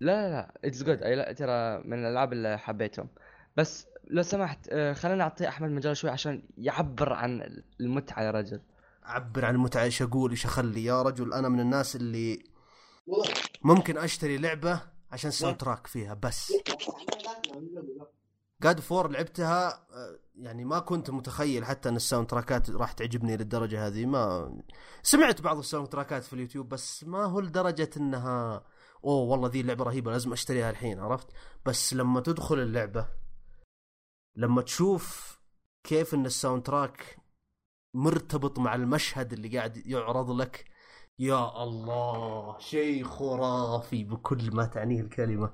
لا 0.00 0.30
لا. 0.30 0.54
اتس 0.64 0.82
جود 0.82 1.02
اي 1.02 1.14
لا 1.16 1.32
ترى 1.32 1.82
من 1.84 1.98
الألعاب 2.06 2.32
اللي 2.32 2.58
حبيتهم. 2.58 3.08
بس 3.56 3.86
لو 4.10 4.22
سمحت 4.22 4.68
آه، 4.70 4.92
خلينا 4.92 5.18
نعطي 5.18 5.48
أحمد 5.48 5.70
مجال 5.70 5.96
شوي 5.96 6.10
عشان 6.10 6.42
يعبر 6.58 7.12
عن 7.12 7.62
المتعة 7.80 8.22
يا 8.22 8.30
رجل. 8.30 8.60
أعبر 9.06 9.44
عن 9.44 9.54
المتعة 9.54 9.82
إيش 9.82 10.02
أقول 10.02 10.30
إيش 10.30 10.44
أخلي؟ 10.44 10.84
يا 10.84 11.02
رجل 11.02 11.32
أنا 11.32 11.48
من 11.48 11.60
الناس 11.60 11.96
اللي 11.96 12.44
ممكن 13.62 13.98
أشتري 13.98 14.38
لعبة 14.38 14.80
عشان 15.12 15.28
ال 15.28 15.56
soundtrack 15.56 15.86
فيها 15.86 16.14
بس. 16.14 16.52
God 18.62 18.80
of 18.80 18.92
War 18.92 19.10
لعبتها 19.10 19.68
آه، 19.68 20.18
يعني 20.36 20.64
ما 20.64 20.78
كنت 20.78 21.10
متخيل 21.10 21.64
حتى 21.64 21.88
إن 21.88 21.96
ال 21.96 22.26
soundtrack 22.26 22.66
ات 22.66 22.70
راح 22.70 22.92
تعجبني 22.92 23.36
للدرجة 23.36 23.86
هذه. 23.86 24.06
ما 24.06 24.54
سمعت 25.02 25.40
بعض 25.40 25.58
ال 25.58 25.88
soundtrack 25.88 26.21
ات 26.21 26.24
في 26.24 26.32
اليوتيوب 26.32 26.68
بس 26.68 27.04
ما 27.04 27.24
هو 27.24 27.40
لدرجة 27.40 27.90
إنها 27.96 28.64
أوه 29.04 29.30
والله 29.30 29.48
ذي 29.48 29.60
اللعبة 29.60 29.84
رهيبة 29.84 30.12
لازم 30.12 30.32
أشتريها 30.32 30.70
الحين 30.70 31.00
عرفت؟ 31.00 31.26
بس 31.66 31.94
لما 31.94 32.20
تدخل 32.20 32.58
اللعبة 32.58 33.08
لما 34.36 34.62
تشوف 34.62 35.38
كيف 35.84 36.14
إن 36.14 36.26
الساوند 36.26 36.62
تراك 36.62 37.16
مرتبط 37.94 38.58
مع 38.58 38.74
المشهد 38.74 39.32
اللي 39.32 39.58
قاعد 39.58 39.86
يعرض 39.86 40.30
لك 40.30 40.74
يا 41.18 41.62
الله 41.62 42.58
شيء 42.58 43.04
خرافي 43.04 44.04
بكل 44.04 44.50
ما 44.54 44.66
تعنيه 44.66 45.00
الكلمة. 45.00 45.52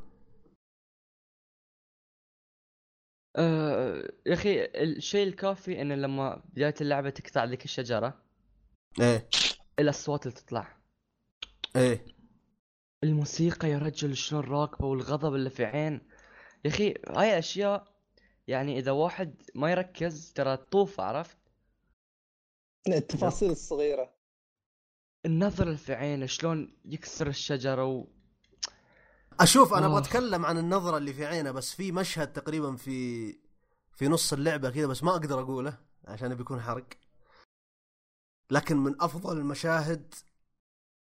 آه، 3.37 4.13
يا 4.27 4.35
أخي 4.35 4.65
الشيء 4.65 5.29
الكافي 5.29 5.83
ان 5.83 5.93
لما 5.93 6.43
بدايه 6.45 6.75
اللعبة 6.81 7.11
تقطع 7.11 7.45
لك 7.45 7.65
الشجرة 7.65 8.23
إيه. 9.01 9.29
الاصوات 9.79 10.27
اللي 10.27 10.37
تطلع. 10.37 10.77
إيه. 11.77 12.05
الموسيقى 13.05 13.71
يا 13.71 13.79
رجل 13.79 14.17
شلون 14.17 14.45
راكبة 14.45 14.87
والغضب 14.87 15.35
اللي 15.35 15.51
في 15.51 15.65
عين. 15.65 16.01
يا 16.65 16.71
أخي 16.71 16.95
هاي 17.09 17.39
أشياء 17.39 17.90
يعني 18.51 18.79
إذا 18.79 18.91
واحد 18.91 19.43
ما 19.55 19.71
يركز 19.71 20.33
ترى 20.33 20.57
تطوف 20.57 21.01
عرفت؟ 21.01 21.39
التفاصيل 22.89 23.51
الصغيرة. 23.51 24.15
النظر 25.27 25.67
اللي 25.67 25.79
في 25.79 25.95
عينه 25.95 26.27
شلون 26.27 26.77
يكسر 26.85 27.27
الشجرة 27.27 27.85
و... 27.85 28.07
أشوف 29.41 29.75
أنا. 29.75 29.87
أبغى 29.87 29.99
اتكلم 29.99 30.47
عن 30.47 30.59
النظرة 30.59 30.97
اللي 30.97 31.13
في 31.13 31.27
عينه 31.27 31.51
بس 31.51 31.75
في 31.75 31.93
مشهد 31.93 32.33
تقريبا 32.33 32.77
في 32.77 33.31
في 33.93 34.09
نص 34.09 34.33
اللعبة 34.33 34.71
كذا 34.71 34.87
بس 34.87 35.03
ما 35.03 35.11
أقدر 35.11 35.41
أقوله 35.41 35.79
عشان 36.05 36.35
بيكون 36.35 36.61
حرق. 36.61 36.87
لكن 38.51 38.77
من 38.77 39.03
أفضل 39.03 39.39
المشاهد 39.39 40.15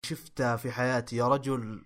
شفتها 0.07 0.57
في 0.57 0.71
حياتي 0.71 1.17
يا 1.17 1.29
رجل 1.29 1.85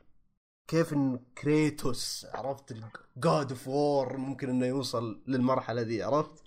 كيف 0.69 0.93
إن 0.93 1.25
Kratos 1.39 2.27
عرفت 2.35 2.73
God 3.17 3.51
of 3.51 3.69
War 3.69 4.17
ممكن 4.17 4.49
إنه 4.51 4.67
يوصل 4.67 5.23
للمرحلة 5.27 5.83
ذي 5.83 6.03
عرفت 6.03 6.43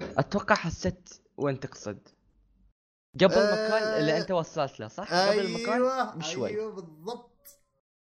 أتوقع 0.00 0.54
حسيت 0.54 1.08
وين 1.36 1.60
تقصد 1.60 2.08
قبل 3.14 3.34
المكان 3.34 4.00
اللي. 4.00 4.18
أنت 4.18 4.30
وصلت 4.30 4.80
له 4.80 4.88
صح؟ 4.88 5.14
قبل 5.14 5.40
المكان 5.40 6.18
بشوي. 6.18 6.48
أيوه 6.48 6.74
بالضبط 6.74 7.60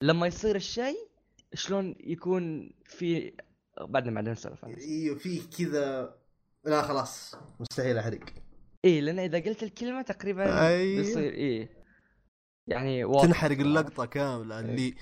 لما 0.01 0.27
يصير 0.27 0.55
الشيء 0.55 1.09
شلون 1.53 1.95
يكون 1.99 2.73
في 2.85 3.33
بعدين 3.81 4.13
بعدين 4.13 4.31
نسولف 4.31 4.65
أيوه 4.65 5.17
فيه 5.17 5.41
كذا 5.57 6.15
لا 6.63 6.81
خلاص 6.81 7.35
مستحيل 7.59 7.97
أحرق 7.97 8.25
إيه 8.85 9.01
لأن 9.01 9.19
إذا 9.19 9.39
قلت 9.39 9.63
الكلمة 9.63 10.01
تقريبا 10.01 10.67
أيوه. 10.67 11.01
بيصير 11.01 11.33
إيه 11.33 11.78
يعني 12.69 13.03
واضح. 13.03 13.25
تنحرق 13.25 13.59
اللقطة 13.59 14.05
كاملة 14.05 14.59
اللي 14.59 14.95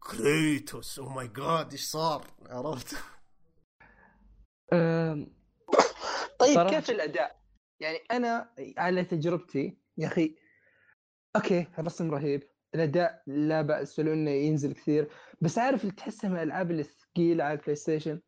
Kratos 0.00 0.98
oh 0.98 1.08
my 1.08 1.28
God 1.28 1.72
إيش 1.72 1.84
صار؟ 1.84 2.26
عرفت؟ 2.50 2.94
طيب 6.38 6.54
صراحة. 6.54 6.70
كيف 6.70 6.90
الأداء؟ 6.90 7.40
يعني 7.80 7.98
أنا 8.10 8.50
على 8.78 9.04
تجربتي 9.04 9.78
يا 9.98 10.06
أخي 10.06 10.36
أوكي 11.36 11.66
الرسم 11.78 12.10
رهيب. 12.10 12.42
الأداء 12.74 13.22
لا 13.26 13.62
بأس 13.62 13.98
ولو 13.98 14.12
إنه 14.12 14.30
ينزل 14.30 14.72
كثير. 14.72 15.10
بس 15.40 15.58
عارف 15.58 15.80
اللي 15.82 15.92
تحسها 15.94 16.30
من 16.30 16.36
الألعاب 16.36 16.70
الثقيله 16.70 17.44
على 17.44 17.58
ال 17.58 17.61
Play 17.61 17.74
ستيشن 17.76 18.20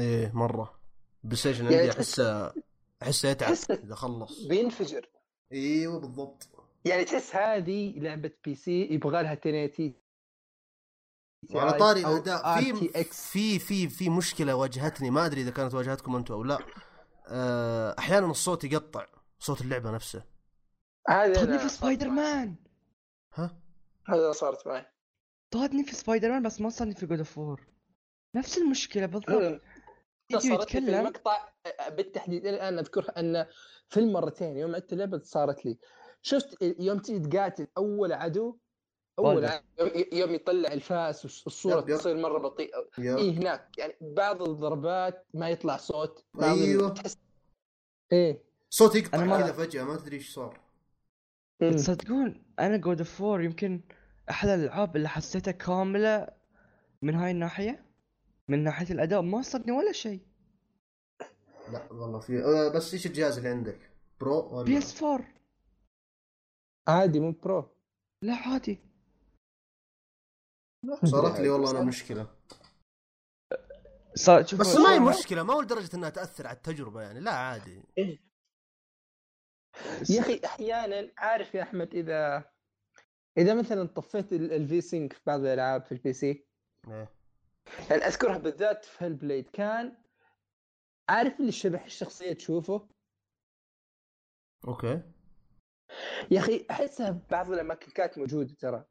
إيه 0.00 0.32
مرة. 0.34 0.80
PlayStation 1.24 1.64
يعني 1.64 1.76
عندي 1.76 1.88
تحس- 1.92 2.20
احسه 2.20 2.62
أحسه 3.02 3.28
يتعب 3.28 3.52
إذا 3.70 3.94
خلص. 3.94 4.46
بينفجر. 4.46 5.10
إيوه 5.52 6.00
بالضبط. 6.00 6.48
يعني 6.86 7.04
تحس 7.04 7.36
هذه 7.36 7.98
لعبة 7.98 8.32
PC 8.44 8.82
يبغى 8.82 9.22
لها 9.22 9.32
1080 9.32 9.94
وعلى 11.54 11.72
طاري 11.72 12.04
أو 12.04 12.16
الأداء. 12.16 12.60
في. 12.60 13.04
في 13.04 13.58
في 13.58 13.88
في 13.88 14.10
مشكلة 14.10 14.54
واجهتني 14.54 15.10
ما 15.10 15.26
أدري 15.26 15.40
إذا 15.40 15.50
كانت 15.50 15.74
واجهتكم 15.74 16.16
أنتم 16.16 16.34
أو 16.34 16.44
لا. 16.44 16.58
آه، 17.28 17.94
أحيانا 17.98 18.26
الصوت 18.26 18.64
يقطع 18.64 19.06
صوت 19.38 19.60
اللعبة 19.60 19.90
نفسه. 19.90 20.24
هذا 21.08 21.58
في 21.58 21.68
سبايدر 21.68 22.08
مان 22.08 22.56
ها؟ 23.34 23.60
هذا 24.06 24.32
صارت 24.32 24.66
معي. 24.66 24.86
صادني 25.50 25.84
في 25.84 25.94
سبايدر 25.94 26.30
مان 26.30 26.42
بس 26.42 26.60
ما 26.60 26.68
صارني 26.68 26.94
في 26.94 27.06
God 27.06 27.18
of 27.18 27.38
War 27.38 27.66
نفس 28.34 28.58
المشكلة 28.58 29.06
بالضبط. 29.06 29.60
يجي 30.30 30.48
صارت 30.48 30.74
لي 30.74 30.80
في 30.80 30.86
يتكلم. 30.86 30.94
المقطع 30.94 31.48
بالتحديد 31.88 32.46
الآن 32.46 32.78
أذكرها 32.78 33.20
أن 33.20 33.46
في 33.88 34.00
المرتين 34.00 34.56
يوم 34.56 34.74
عدت 34.74 34.92
اللعبة 34.92 35.20
صارت 35.24 35.66
لي. 35.66 35.78
شفت 36.26 36.56
يوم 36.78 36.98
تيجي 36.98 37.28
تقاتل 37.28 37.66
أول 37.78 38.12
عدو 38.12 38.56
أول 39.18 39.34
بالدر. 39.34 39.48
عدو 39.48 39.90
يوم- 40.12 40.34
يطلع 40.34 40.72
الفاس 40.72 41.24
والصورة 41.24 41.80
yep, 41.82 41.88
yep. 41.88 41.96
تصير 41.96 42.16
مرة 42.16 42.38
بطيئة 42.38 42.88
اي 42.98 43.30
هناك 43.36 43.78
يعني 43.78 43.94
بعض 44.00 44.42
الضربات 44.42 45.26
ما 45.34 45.50
يطلع 45.50 45.76
صوت 45.76 46.24
بعض 46.34 46.58
أيوه. 46.58 46.88
تحس 46.88 47.16
إيه 48.12 48.42
صوت 48.70 48.94
يقطع 48.94 49.18
أنا 49.18 49.26
ما- 49.26 49.40
كذا 49.42 49.52
فجأة 49.52 49.84
ما 49.84 49.96
تدري 49.96 50.16
إيش 50.16 50.34
صار. 50.34 50.60
تصدقون 51.60 52.42
أنا 52.58 52.76
God 52.76 52.98
of 52.98 53.20
War 53.20 53.42
يمكن 53.42 53.80
أحلى 54.30 54.54
الألعاب 54.54 54.96
اللي 54.96 55.08
حسيتها 55.08 55.52
كاملة 55.52 56.28
من 57.02 57.14
هاي 57.14 57.30
الناحية 57.30 57.84
من 58.48 58.64
ناحية 58.64 58.94
الأداء 58.94 59.20
ما 59.22 59.42
صادني 59.42 59.72
ولا 59.72 59.92
شيء 59.92 60.20
لا 61.72 61.92
والله 61.92 62.18
في 62.20 62.42
بس 62.74 62.94
إيش 62.94 63.06
الجهاز 63.06 63.36
اللي 63.36 63.48
عندك؟ 63.48 63.90
Pro 64.20 64.56
ولا 64.56 64.64
PS 64.64 65.02
4 65.02 65.35
عادي 66.88 67.20
مو 67.20 67.32
Pro 67.32 67.76
لا 68.22 68.34
عادي. 68.34 68.78
صارت 71.04 71.40
لي 71.40 71.48
والله 71.48 71.70
أنا 71.70 71.80
مشكلة. 71.80 72.36
صار 74.14 74.46
شوف 74.46 74.60
بس 74.60 74.76
ما 74.76 74.94
هي 74.94 75.00
مشكلة 75.00 75.42
ما 75.42 75.54
هو 75.54 75.60
لدرجة 75.60 75.96
إنها 75.96 76.10
تأثر 76.10 76.46
على 76.46 76.56
التجربة 76.56 77.02
يعني 77.02 77.20
لا 77.20 77.30
عادي. 77.30 77.82
يا 80.10 80.20
أخي 80.20 80.40
أحيانا 80.44 81.12
عارف 81.18 81.54
يا 81.54 81.62
أحمد 81.62 81.94
اذا 81.94 82.52
إذا 83.38 83.54
مثلا 83.54 83.86
طفيت 83.88 84.32
ال 84.32 84.80
V-Sync 84.80 85.12
في 85.12 85.20
بعض 85.26 85.40
الألعاب 85.40 85.84
في 85.84 85.92
ال 85.92 86.12
PC 86.12 86.46
إيه. 86.88 87.12
يعني 87.90 88.02
أذكرها 88.02 88.38
بالذات 88.38 88.84
في 88.84 89.04
Hellblade 89.04 89.50
كان 89.50 89.96
عارف 91.08 91.40
اللي 91.40 91.52
شبح 91.52 91.84
الشخصية 91.84 92.32
تشوفه؟ 92.32 92.88
أوكي. 94.68 95.02
يا 96.30 96.38
أخي 96.38 96.66
احسها 96.70 97.12
في 97.12 97.20
بعض 97.30 97.52
الأماكن 97.52 97.90
كانت 97.90 98.18
موجودة 98.18 98.54
ترى. 98.58 98.84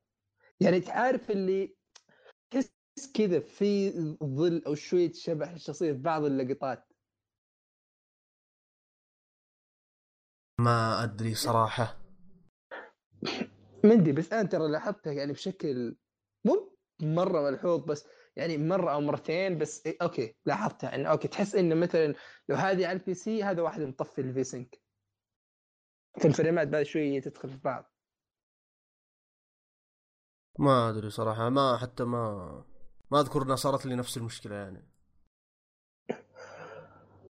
يعني 0.59 0.79
تعرف 0.79 1.31
اللي 1.31 1.75
تحس 2.51 2.71
كذا 3.13 3.39
في 3.39 3.91
ظل 4.23 4.63
أو 4.67 4.75
شوية 4.75 5.11
شبح 5.13 5.49
الشخصيه 5.49 5.93
في 5.93 5.99
بعض 5.99 6.23
اللقطات. 6.23 6.93
ما 10.59 11.03
أدري 11.03 11.35
صراحة. 11.35 12.01
مندري 13.85 14.11
بس 14.11 14.33
أنا 14.33 14.49
ترى 14.49 14.67
لاحظتها 14.67 15.13
يعني 15.13 15.33
بشكل 15.33 15.95
مو 16.45 16.77
مرة 17.01 17.41
ملحوظ 17.41 17.83
بس 17.83 18.07
يعني 18.35 18.57
مرة 18.57 18.93
أو 18.93 19.01
مرتين 19.01 19.57
بس 19.57 19.85
إيه 19.85 19.97
أوكي 20.01 20.35
لاحظتها. 20.45 20.95
انه 20.95 21.09
أوكي 21.09 21.27
تحس 21.27 21.55
إنه 21.55 21.75
مثلا 21.75 22.15
لو 22.49 22.55
هذه 22.55 22.87
على 22.87 22.99
ال 22.99 23.13
PC 23.13 23.43
هذا 23.43 23.61
واحد 23.61 23.81
مطفي 23.81 24.21
ال 24.21 24.32
V 24.32 24.43
فال 26.21 26.33
frame 26.33 26.62
ات 26.62 26.67
بعد 26.67 26.83
شوية 26.83 27.21
تدخل 27.21 27.49
في 27.49 27.57
بعض. 27.57 27.91
ما 30.59 30.89
أدري 30.89 31.09
صراحة 31.09 31.49
ما 31.49 31.77
حتى 31.77 32.03
ما 32.03 32.65
ما 33.11 33.19
اذكر 33.19 33.41
انها 33.41 33.55
صارت 33.55 33.85
لي 33.85 33.95
نفس 33.95 34.17
المشكلة 34.17 34.55
يعني. 34.55 34.87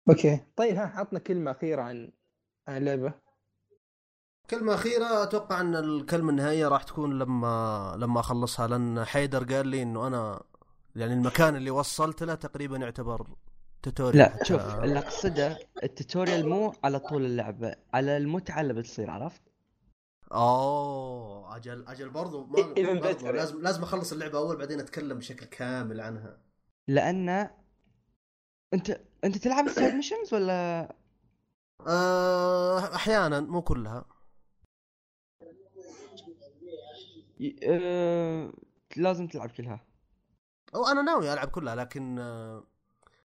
أوكي. 0.09 0.45
طيب 0.55 0.75
ها 0.75 0.99
عطنا 0.99 1.19
كلمة 1.19 1.51
أخيرة 1.51 1.81
عن 1.81 2.11
عن 2.67 2.77
اللعبة. 2.77 3.13
كلمة 4.49 4.73
أخيرة 4.73 5.23
أتوقع 5.23 5.61
أن 5.61 5.75
الكلمة 5.75 6.29
النهائية 6.29 6.67
راح 6.67 6.83
تكون 6.83 7.19
لما 7.19 7.95
لما 7.97 8.19
أخلصها 8.19 8.67
لأن 8.67 9.05
حيدر 9.05 9.55
قال 9.55 9.67
لي 9.67 9.81
إنه 9.81 10.07
أنا 10.07 10.43
يعني 10.95 11.13
المكان 11.13 11.55
اللي 11.55 11.71
وصلت 11.71 12.23
له 12.23 12.35
تقريبا 12.35 12.77
يعتبر 12.77 13.27
tutorial 13.85 14.17
لا 14.37 14.43
شوف 14.43 14.61
اللي 14.61 14.99
أقصده 14.99 15.59
ال 15.83 15.91
tutorial 15.91 16.49
مو 16.49 16.73
على 16.83 16.99
طول 16.99 17.25
اللعبه 17.25 17.75
على 17.93 18.17
المتعة 18.17 18.61
اللي 18.61 18.73
بتصير 18.73 19.09
عرفت؟ 19.09 19.41
أوه 20.31 21.55
أجل 21.55 21.87
أجل 21.87 22.09
برضو 22.09 22.45
ما 22.45 22.57
Even 22.57 23.03
برضو. 23.03 23.31
لازم 23.31 23.61
لازم 23.61 23.83
أخلص 23.83 24.11
اللعبة 24.11 24.37
أول 24.37 24.57
بعدين 24.57 24.79
أتكلم 24.79 25.17
بشكل 25.17 25.45
كامل 25.45 26.01
عنها. 26.01 26.37
لأن 26.87 27.49
أنت 28.73 29.01
أنت 29.23 29.37
تلعب 29.37 29.65
ال 29.65 29.71
side 29.71 29.93
missions 29.93 30.33
ولا؟ 30.33 30.89
أه 31.87 32.95
أحيانا 32.95 33.39
مو 33.39 33.61
كلها. 33.61 34.05
آه... 37.63 38.53
لازم 38.97 39.27
تلعب 39.27 39.49
كلها. 39.51 39.85
أو 40.75 40.85
أنا 40.87 41.01
ناوي 41.01 41.33
ألعب 41.33 41.47
كلها 41.47 41.75
لكن 41.75 42.19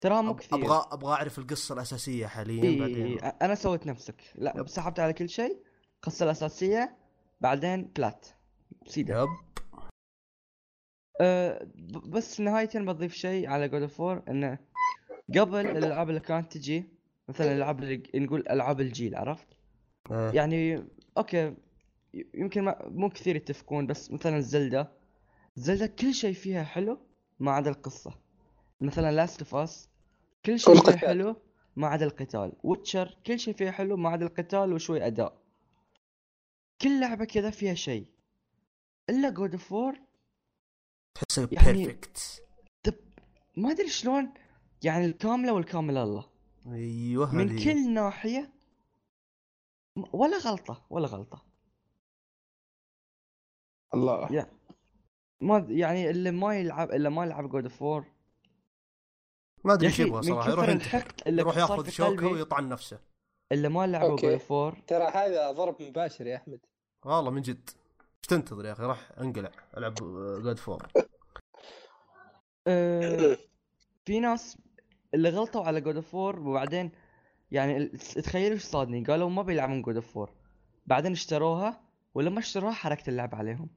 تراها 0.01 0.23
مو 0.23 0.35
كثير. 0.35 0.59
أبغى 0.59 0.87
أبغى 0.93 1.13
أعرف 1.13 1.39
القصة 1.39 1.75
الأساسية 1.75 2.27
حاليا 2.27 2.63
إيه 2.63 2.81
بعدين. 2.81 3.19
أنا 3.21 3.55
سويت 3.55 3.87
نفسك. 3.87 4.23
لا 4.35 4.55
يب. 4.57 4.69
سحبت 4.69 5.01
على 5.01 5.13
كل 5.13 5.29
شيء 5.29 5.63
القصة 5.97 6.25
الأساسية 6.25 6.97
بعدين 7.41 7.85
بلات. 7.97 8.27
سيدا 8.87 9.21
يب. 9.21 9.29
أه 11.21 11.69
بس 12.07 12.41
نهاية 12.41 12.71
بضيف 12.75 13.15
شيء 13.15 13.49
على 13.49 13.69
God 13.69 13.83
of 13.83 14.01
War 14.01 14.23
إنه 14.29 14.59
قبل 15.39 15.67
الألعاب 15.67 16.09
اللي 16.09 16.21
كانت 16.21 16.53
تجي 16.53 16.85
مثلا 17.29 17.53
الألعاب 17.53 17.83
اللي 17.83 18.03
نقول 18.15 18.45
ألعاب 18.51 18.81
الجيل 18.81 19.15
عرفت؟ 19.15 19.47
آه. 20.11 20.33
يعني 20.33 20.89
أوكي 21.19 21.55
يمكن 22.35 22.63
ما 22.63 22.89
مو 22.89 23.09
كثير 23.09 23.37
يتفقون 23.37 23.87
بس 23.87 24.11
مثلا 24.11 24.41
Zelda. 24.41 24.93
Zelda 25.57 25.87
كل 25.87 26.15
شيء 26.15 26.35
فيها 26.35 26.63
حلو 26.63 26.99
ما 27.39 27.53
عدا 27.53 27.71
القصة. 27.71 28.15
مثلا 28.81 29.13
Last 29.13 29.41
of 29.41 29.55
Us 29.55 29.90
كل 30.45 30.59
شيء 30.61 30.75
فيها 30.75 30.83
والقتال. 30.85 31.09
حلو 31.09 31.37
ما 31.77 31.87
عدا 31.87 32.05
القتال. 32.05 32.53
Witcher 32.65 33.19
كل 33.27 33.39
شيء 33.39 33.55
فيها 33.55 33.71
حلو 33.71 33.97
ما 33.97 34.09
عدا 34.09 34.27
القتال 34.27 34.73
وشوي 34.73 35.07
أداء. 35.07 35.41
كل 36.81 37.01
لعبة 37.01 37.25
كذا 37.25 37.51
فيها 37.51 37.75
شيء. 37.75 38.07
إلا 39.11 39.31
God 39.31 39.53
of 39.53 39.73
War 39.73 39.99
تحسه 41.15 41.49
يعني- 41.53 41.85
perfect 41.85 42.43
ما 43.57 43.71
أدري 43.71 43.89
شلون 43.89 44.35
يعني 44.85 45.05
الكاملة 45.05 45.53
والكاملة 45.53 46.03
الله. 46.03 46.31
أيوه 46.67 47.35
من 47.35 47.51
هذه. 47.51 47.65
كل 47.65 47.95
ناحية 47.95 48.53
م- 49.97 50.05
ولا 50.13 50.39
غلطة 50.39 50.87
ولا 50.91 51.07
غلطة. 51.07 51.45
الله. 53.95 54.33
يا 54.33 54.51
ما 55.41 55.67
يعني 55.69 56.11
اللي 56.11 56.31
ما 56.31 56.55
يلعب 56.59 56.91
اللي 56.91 57.11
ما 57.11 57.25
يلعب 57.25 57.49
God 57.51 57.63
of 57.65 57.83
War 57.83 58.05
ما 59.65 59.73
أدري 59.73 59.87
إيش 59.87 60.01
يبغى 60.01 60.23
صراحة 60.23 60.51
يروح 60.51 60.69
يروح 61.27 61.57
ياخذ 61.57 61.89
شوكة 61.89 62.27
ويطعن 62.27 62.69
نفسه. 62.69 62.99
اللي 63.53 63.69
ما 63.69 63.87
لعبوا 63.87 64.33
اوف 64.33 64.51
وور 64.51 64.79
ترى 64.87 65.05
هذا 65.05 65.53
ضرب 65.53 65.83
مباشر 65.83 66.27
يا 66.27 66.37
أحمد. 66.37 66.61
والله 67.05 67.31
من 67.31 67.43
جد. 67.43 67.71
إيش 68.01 68.27
تنتظر 68.29 68.67
يا 68.67 68.73
أخي؟ 68.73 68.83
راح 68.83 69.13
أنقلع 69.21 69.51
ألعب 69.77 69.95
جود 70.43 70.59
فور 70.59 70.87
آه، 72.67 73.37
في 74.05 74.21
ناس 74.21 74.59
اللي 75.15 75.29
غلطوا 75.29 75.65
على 75.65 75.81
God 75.81 75.97
of 75.97 76.15
War 76.15 76.41
وبعدين 76.41 76.93
يعني 77.51 77.87
تخيلوا 78.25 78.55
إيش 78.55 78.63
صادني. 78.63 79.05
قالوا 79.05 79.31
ما 79.31 79.43
بيلعبون 79.43 79.83
God 79.83 79.97
of 79.97 80.19
4 80.19 80.35
بعدين 80.87 81.13
اشتروها 81.13 81.81
ولما 82.15 82.39
اشتروها 82.39 82.73
حركت 82.73 83.09
اللعب 83.09 83.35
عليهم. 83.35 83.69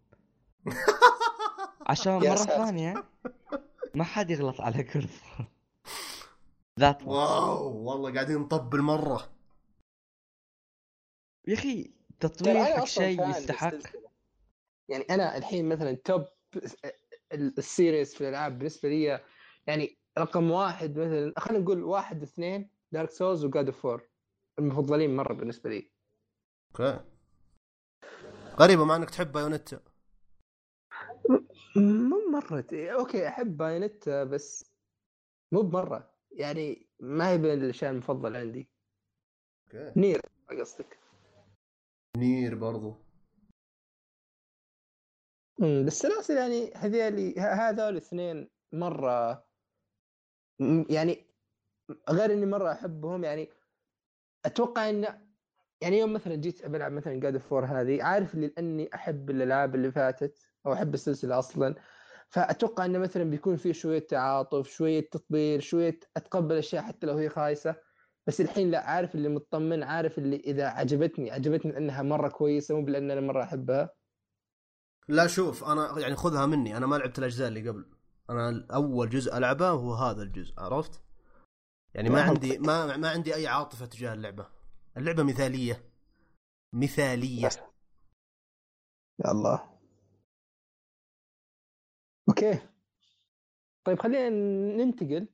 عشان 1.89 2.13
مرة. 2.13 2.35
ثانية 2.35 3.03
ما 3.95 4.03
حد 4.03 4.31
يغلط 4.31 4.61
على 4.61 4.83
God 4.83 5.03
of 5.03 5.23
4 5.39 5.52
that 6.79 7.03
wow 7.03 7.77
والله 7.77 8.13
قاعدين 8.13 8.37
نطبل 8.37 8.81
مره 8.81 9.29
يا 11.47 11.53
أخي 11.53 11.91
تطوير 12.19 12.63
حق 12.65 12.83
شيء 12.83 13.29
يستحق. 13.29 13.73
يعني 14.89 15.03
أنا 15.09 15.37
الحين 15.37 15.69
مثلا 15.69 15.93
top 15.93 16.25
ال- 17.33 17.57
ال 17.57 17.65
series 17.65 18.15
في 18.15 18.21
الألعاب 18.21 18.57
بالنسبة 18.57 18.89
لي 18.89 19.21
يعني 19.67 19.97
رقم 20.17 20.51
واحد 20.51 20.97
مثلا 20.97 21.33
خلينا 21.37 21.63
نقول 21.63 21.83
واحد 21.83 22.21
واثنين 22.21 22.69
Dark 22.91 23.09
Souls 23.09 23.45
و 23.45 23.50
God 23.50 23.65
of 23.65 23.85
4 23.85 24.05
المفضلين 24.59 25.15
مرة 25.15 25.33
بالنسبة 25.33 25.69
لي. 25.69 25.91
أوكي. 26.71 27.03
غريبه 28.59 28.85
مع 28.85 28.95
إنك 28.95 29.09
تحب 29.09 29.31
Bayonetta. 29.31 29.79
مو 31.75 32.31
مرة. 32.31 32.61
ت- 32.61 32.73
أوكي 32.73 33.27
أحب 33.27 33.57
Bayonetta 33.57 34.09
بس 34.09 34.65
مو 35.53 35.61
بمرة. 35.61 36.12
يعني 36.33 36.87
ما 36.99 37.29
هي 37.29 37.37
بين 37.37 37.63
الأشياء 37.63 37.91
المفضلة 37.91 38.39
عندي. 38.39 38.69
أوكي. 39.67 39.99
Nier 39.99 40.21
قصدك؟ 40.59 40.99
Nier 42.17 42.55
برضو. 42.55 42.95
أمم، 45.61 45.83
بالسلاسل 45.83 46.37
يعني 46.37 46.73
هذيلي 46.75 47.35
هذول 47.39 47.89
الاثنين 47.89 48.49
مرة 48.71 49.45
يعني 50.89 51.25
غير 52.09 52.33
إني 52.33 52.45
مرة 52.45 52.71
أحبهم 52.71 53.23
يعني 53.23 53.49
أتوقع 54.45 54.89
إن 54.89 55.27
يعني 55.81 55.99
يوم 55.99 56.13
مثلا 56.13 56.35
جيت 56.35 56.65
بلعب 56.65 56.91
مثلا 56.91 57.19
جاد 57.19 57.37
فور 57.37 57.65
هذه 57.65 58.03
عارف 58.03 58.35
لأني 58.35 58.89
أحب 58.95 59.29
الألعاب 59.29 59.75
اللي 59.75 59.91
فاتت 59.91 60.39
أو 60.65 60.73
أحب 60.73 60.93
السلسلة 60.93 61.39
أصلا. 61.39 61.75
فأتوقع 62.33 62.85
إنه 62.85 62.99
مثلا 62.99 63.23
بيكون 63.23 63.55
في 63.55 63.73
شوية 63.73 64.07
تعاطف 64.07 64.67
شوية 64.67 65.09
تطبيل 65.09 65.63
شوية 65.63 65.99
أتقبل 66.17 66.55
أشياء 66.55 66.83
حتى 66.83 67.07
لو 67.07 67.17
هي 67.17 67.29
خايسة. 67.29 67.75
بس 68.27 68.41
الحين 68.41 68.71
لا 68.71 68.89
عارف 68.89 69.15
اللي 69.15 69.29
مطمن 69.29 69.83
عارف 69.83 70.17
اللي 70.17 70.35
إذا 70.35 70.67
عجبتني 70.67 71.31
عجبتني 71.31 71.77
انها 71.77 72.01
مرة 72.01 72.29
كويسة 72.29 72.75
مو 72.75 72.85
بلأن 72.85 73.11
أنا 73.11 73.21
مرة 73.21 73.43
أحبها. 73.43 73.89
لا 75.07 75.27
شوف 75.27 75.63
أنا 75.63 75.99
يعني 75.99 76.15
خذها 76.15 76.45
مني. 76.45 76.77
أنا 76.77 76.87
ما 76.87 76.95
لعبت 76.95 77.19
الأجزاء 77.19 77.47
اللي 77.47 77.69
قبل. 77.69 77.85
أنا 78.29 78.67
اول 78.73 79.09
جزء 79.09 79.37
ألعبه 79.37 79.69
هو 79.69 79.93
هذا 79.93 80.21
الجزء 80.21 80.53
عرفت؟ 80.57 81.01
يعني 81.93 82.09
ما. 82.09 82.21
عندي 82.21 82.57
ما 82.57 82.97
ما 82.97 83.09
عندي 83.09 83.35
أي 83.35 83.47
عاطفة 83.47 83.85
تجاه 83.85 84.13
اللعبة. 84.13 84.47
اللعبة 84.97 85.23
مثالية. 85.23 85.91
مثالية. 86.73 87.47
بس. 87.47 87.57
يا 89.19 89.31
الله. 89.31 89.72
أوكي. 92.29 92.59
طيب 93.85 93.99
خلينا 93.99 94.29
ننتقل. 94.77 95.27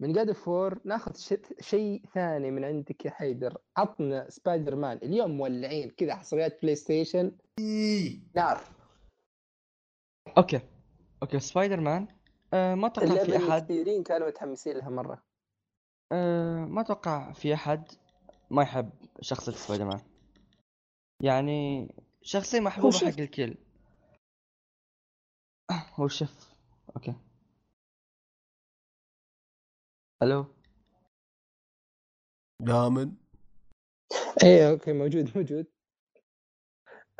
من 0.00 0.12
جاد 0.12 0.32
فور 0.32 0.80
ناخذ 0.84 1.12
شيء 1.60 2.02
ثاني 2.14 2.50
من 2.50 2.64
عندك 2.64 3.04
يا 3.04 3.10
حيدر. 3.10 3.58
عطنا 3.76 4.30
سبايدر 4.30 4.76
مان 4.76 4.96
اليوم 4.96 5.30
مولعين 5.30 5.90
كذا 5.90 6.14
حصريات 6.14 6.62
PlayStation 6.62 7.36
نار. 8.34 8.60
أوكي. 10.38 10.60
أوكي 11.22 11.40
سبايدر 11.40 11.80
مان 11.80 12.08
آه 12.54 12.74
ما 12.74 12.86
أتوقع 12.86 13.24
في 13.24 13.36
أحد. 13.36 13.64
كثيرين 13.64 14.02
كانوا 14.02 14.28
متحمسين 14.28 14.76
لها 14.76 14.90
مرة. 14.90 15.22
آه 16.12 16.64
ما 16.64 16.80
أتوقع 16.80 17.32
في 17.32 17.54
أحد 17.54 17.84
ما 18.50 18.62
يحب 18.62 18.90
شخصية 19.20 19.52
سبايدر 19.52 19.84
مان 19.84 20.00
يعني 21.20 21.88
شخصية 22.22 22.60
محبوبة 22.60 22.96
شف. 22.96 23.04
حق 23.04 23.20
الكل. 23.20 23.54
هو 25.70 26.08
شف 26.08 26.54
أوكي 26.96 27.14
ألو 30.22 30.54
دامن 32.60 33.16
إيه 34.44 34.70
أوكي 34.70 34.92
موجود 34.92 35.36
موجود. 35.36 35.66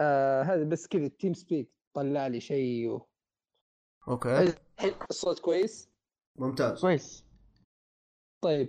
آه 0.01 0.43
هذا 0.43 0.65
بس 0.65 0.87
كذا 0.87 1.09
TeamSpeak 1.09 1.73
طلع 1.95 2.27
لي 2.27 2.41
شيء. 2.41 2.89
و... 2.89 3.09
أوكي 4.09 4.41
الحين 4.41 4.95
الصوت 5.11 5.41
كويس؟ 5.41 5.91
ممتاز. 6.39 6.81
كويس. 6.81 7.25
طيب. 8.45 8.69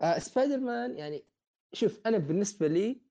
آه 0.00 0.18
سبايدر 0.18 0.58
مان 0.58 0.96
يعني 0.96 1.26
شوف 1.72 2.00
أنا 2.06 2.18
بالنسبة 2.18 2.66
لي 2.66 3.02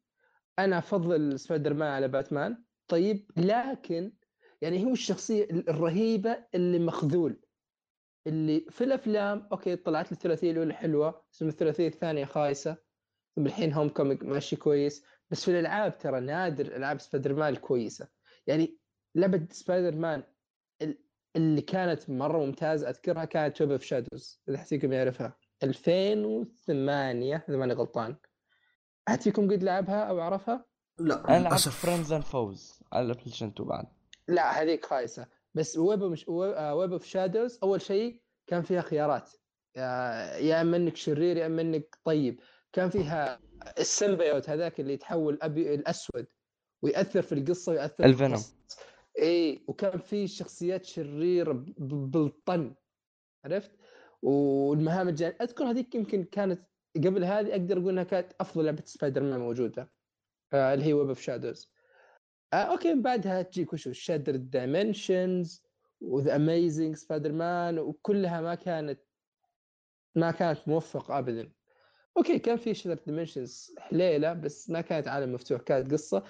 أنا 0.59 0.77
أفضل 0.77 1.39
سبايدر 1.39 1.73
مان 1.73 1.91
على 1.91 2.07
باتمان. 2.07 2.63
طيب 2.87 3.31
لكن 3.37 4.13
يعني 4.61 4.85
هو 4.85 4.91
الشخصية 4.91 5.43
الرهيبة 5.51 6.45
اللي 6.55 6.79
مخذول 6.79 7.41
اللي 8.27 8.65
في 8.69 8.83
الأفلام 8.83 9.47
أوكي 9.51 9.75
طلعت 9.75 10.11
الثلاثية 10.11 10.51
الأولى 10.51 10.73
حلوة 10.73 11.23
ثم 11.31 11.47
الثلاثية 11.47 11.87
الثانية 11.87 12.25
خايسة 12.25 12.77
ثم 13.35 13.45
الحين 13.45 13.73
Homecoming 13.73 14.23
ماشي 14.23 14.55
كويس 14.55 15.03
بس 15.29 15.45
في 15.45 15.51
الألعاب 15.51 15.97
ترى 15.97 16.19
نادر 16.19 16.75
ألعاب 16.75 16.99
سبايدر 16.99 17.33
مان 17.33 17.53
الكويسه 17.53 18.07
يعني 18.47 18.77
لعبة 19.15 19.47
سبايدر 19.51 19.95
مان 19.95 20.23
ال- 20.81 20.99
اللي 21.35 21.61
كانت 21.61 22.09
مرة 22.09 22.45
ممتازة 22.45 22.89
أذكرها 22.89 23.25
كانت 23.25 23.61
Web 23.61 23.71
of 23.71 23.81
Shadows 23.83 24.41
إذا 24.49 24.57
حد 24.57 24.65
فيكم 24.65 24.93
يعرفها. 24.93 25.37
2008 25.63 27.45
إذا 27.49 27.57
ماني 27.57 27.73
غلطان. 27.73 28.15
احد 29.09 29.21
فيكم 29.21 29.51
قد 29.51 29.63
لعبها 29.63 30.03
أو 30.03 30.19
عرفها؟ 30.19 30.65
لا 30.99 31.15
أنا 31.19 31.33
لعبت 31.33 31.47
للأسف. 31.47 31.85
Friend 31.85 32.11
or 32.13 32.23
Foe 32.23 32.79
على 32.93 33.01
ال 33.05 33.09
PlayStation 33.09 33.47
2 33.47 33.69
بعد. 33.69 33.85
لا 34.29 34.61
هذيك 34.61 34.85
خايسة. 34.85 35.27
بس 35.53 35.77
ويب 35.77 36.03
مش 36.03 36.27
Web 36.27 36.93
of 36.93 37.05
Shadows 37.05 37.59
أول 37.63 37.81
شيء 37.81 38.21
كان 38.47 38.61
فيها 38.61 38.81
خيارات. 38.81 39.31
يا 39.75 39.83
يا 40.37 40.61
إما 40.61 40.77
إنك 40.77 40.95
شرير 40.95 41.37
يا 41.37 41.45
إما 41.45 41.61
إنك 41.61 41.97
طيب. 42.03 42.39
كان 42.73 42.89
فيها 42.89 43.39
ال 43.77 43.85
symbiote 43.85 44.49
هذاك 44.49 44.79
اللي 44.79 44.93
يتحول 44.93 45.39
أبو 45.41 45.75
الأسود 45.75 46.25
ويأثر 46.81 47.21
في 47.21 47.31
القصة 47.31 47.71
ويأثر 47.71 48.03
في 48.03 48.05
ال 48.05 48.11
Venom. 48.11 48.43
إي 49.19 49.63
وكان 49.67 49.99
في 49.99 50.27
شخصيات 50.27 50.85
شريره 50.85 51.65
بالطن. 51.77 52.75
عرفت؟ 53.45 53.71
والمهام 54.21 55.09
الجانبيه 55.09 55.37
أذكر 55.41 55.63
هذيك 55.63 55.95
يمكن 55.95 56.23
كانت 56.23 56.61
قبل 56.95 57.23
هذه 57.23 57.51
أقدر 57.51 57.77
أقول 57.77 57.89
إنها 57.89 58.03
كانت 58.03 58.33
أفضل 58.39 58.65
لعبة 58.65 58.83
سبايدر 58.85 59.23
مان 59.23 59.39
موجودة. 59.39 59.91
آه 60.53 60.73
اللي 60.73 60.85
هي 60.85 60.93
Web 60.93 61.07
of 61.07 61.21
Shadows 61.21 61.71
آه 62.53 62.55
أوكي 62.55 62.93
من 62.93 63.01
بعدها 63.01 63.41
تجيك 63.41 63.73
وشو 63.73 63.91
Shattered 63.91 64.35
Dimensions 64.35 65.63
و 66.01 66.35
The 66.35 66.95
Amazing 66.95 67.31
Spider-Man 67.31 67.79
وكلها 67.79 68.41
ما 68.41 68.55
كانت 68.55 68.99
ما 70.15 70.31
كانت 70.31 70.67
موفقة 70.67 71.19
ابدا. 71.19 71.51
أوكي 72.17 72.39
كان 72.39 72.57
في 72.57 72.73
Shattered 72.73 73.01
Dimensions 73.07 73.75
حليلة 73.77 74.33
بس 74.33 74.69
ما 74.69 74.81
كانت 74.81 75.07
عالم 75.07 75.33
مفتوح 75.33 75.61
كانت 75.61 75.91
قصة. 75.91 76.23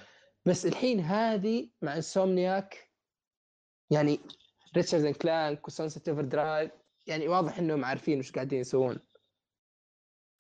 بس 0.46 0.66
الحين 0.66 1.00
هذه 1.00 1.70
مع 1.82 1.96
Insomniac 1.96 2.90
يعني 3.90 4.20
Ratchet 4.76 5.06
and 5.06 5.16
Clank 5.16 5.68
و 5.68 6.10
Sunset 6.10 6.22
Overdrive 6.22 6.72
يعني 7.08 7.28
واضح 7.28 7.60
إنهم 7.60 7.86
عارفين 7.86 8.20
وش 8.20 8.32
قاعدين 8.32 8.60
يسوون. 8.60 9.00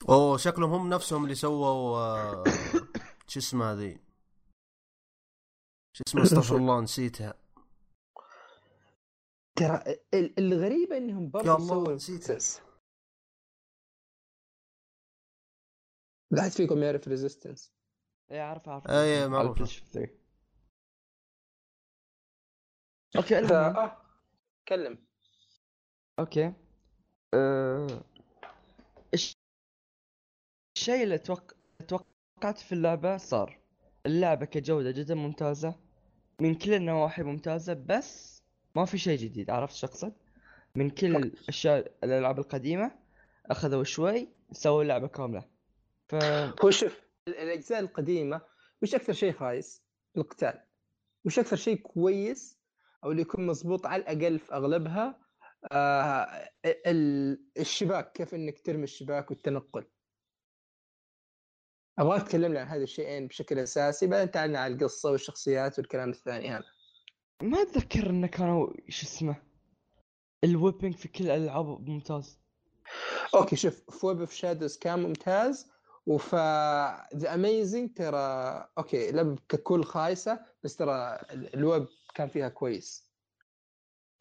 أوه 0.09 0.37
شكلهم 0.37 0.71
هم 0.71 0.89
نفسهم 0.89 1.23
اللي 1.23 1.35
سووا 1.35 1.97
آه، 1.97 2.43
شو 3.27 3.39
اسمه 3.39 3.71
هذه 3.71 4.08
شو 5.93 6.03
اسمه 6.07 6.23
أستغفر 6.23 6.55
الله 6.61 6.81
نسيتها. 6.81 7.33
ترى 9.55 9.83
ال- 10.13 10.39
الغريبة 10.39 10.97
إنهم 10.97 11.23
يا 11.23 11.29
برضه 11.29 11.55
الله، 11.55 11.67
سووا 11.67 11.93
نسيتها. 11.95 12.37
Resistance. 12.39 12.61
لا 16.31 16.41
احد 16.41 16.51
فيكم 16.51 16.83
يعرف 16.83 17.07
Resistance 17.07 17.73
إيه 18.31 18.37
إيه 18.37 18.43
على 18.43 19.27
معروفة. 19.29 19.51
البلايستيشن 19.51 19.85
3 19.91 20.19
okay 23.17 23.39
المهم 23.39 23.75
آه 23.75 24.01
تكلم 24.65 25.07
okay. 26.19 26.53
أه... 27.33 28.03
الش- 29.13 29.37
الشيء 30.77 31.03
اللي 31.03 31.15
أتوق... 31.15 31.51
توقعت 31.87 32.57
في 32.57 32.71
اللعبة 32.71 33.17
صار. 33.17 33.59
اللعبة 34.05 34.45
كجودة 34.45 34.91
جدا 34.91 35.15
ممتازة 35.15 35.75
من 36.39 36.55
كل 36.55 36.73
النواحي 36.73 37.23
ممتازة 37.23 37.73
بس 37.73 38.41
ما 38.75 38.85
في 38.85 38.97
شيء 38.97 39.17
جديد 39.17 39.49
عرفت 39.49 39.75
شو 39.75 39.87
أقصد؟ 39.87 40.13
من 40.75 40.89
كل 40.89 41.15
الأشياء 41.15 41.91
الألعاب 42.03 42.39
القديمة 42.39 42.91
أخذوا 43.45 43.83
شوي 43.83 44.27
سووا 44.51 44.83
لعبة 44.83 45.07
كاملة 45.07 45.43
ف 46.07 46.15
هو 46.65 46.69
شوف 46.69 47.01
ال- 47.27 47.35
الأجزاء 47.37 47.79
القديمة 47.79 48.41
وش 48.81 48.95
أكثر 48.95 49.13
شيء 49.13 49.31
خايس؟ 49.33 49.83
القتال 50.17 50.61
وش 51.25 51.39
أكثر 51.39 51.55
شيء 51.55 51.75
كويس 51.77 52.57
أو 53.03 53.11
اللي 53.11 53.21
يكون 53.21 53.45
مضبوط 53.47 53.85
على 53.85 54.01
الأقل 54.01 54.39
في 54.39 54.53
أغلبها 54.53 55.19
آه 55.71 56.49
ال- 56.65 57.41
الشباك 57.59 58.11
كيف 58.11 58.33
إنك 58.35 58.59
ترمي 58.59 58.83
الشباك 58.83 59.31
والتنقل 59.31 59.85
ابغاك 61.99 62.27
تكلمنا 62.27 62.59
عن 62.59 62.67
هذه 62.67 62.83
الشيئين 62.83 63.27
بشكل 63.27 63.59
أساسي 63.59 64.07
بعدين 64.07 64.31
تعالنا 64.31 64.59
على 64.59 64.73
القصة 64.73 65.11
والشخصيات 65.11 65.79
والكلام 65.79 66.09
الثاني 66.09 66.49
هذا. 66.49 66.63
ما 67.43 67.61
أتذكر 67.61 68.09
إنه 68.09 68.27
كانوا 68.27 68.73
شو 68.89 69.05
اسمه؟ 69.05 69.35
ال 70.43 70.50
webbing 70.50 70.95
في 70.95 71.07
كل 71.07 71.23
الالعاب 71.25 71.89
ممتاز. 71.89 72.39
okay 73.35 73.55
شوف 73.55 73.81
في 73.89 74.05
Web 74.05 74.19
of 74.19 74.33
Shadows 74.33 74.77
كان 74.77 74.99
ممتاز 74.99 75.71
وف 76.05 76.35
The 77.15 77.33
Amazing 77.33 77.93
ترى 77.93 78.17
okay 78.77 79.11
لعبة 79.11 79.35
ككل 79.49 79.83
خايسة 79.83 80.39
بس 80.63 80.75
ترى 80.75 81.19
ال- 81.31 81.55
الويب 81.55 81.87
كان 82.15 82.27
فيها 82.27 82.49
كويس. 82.49 83.09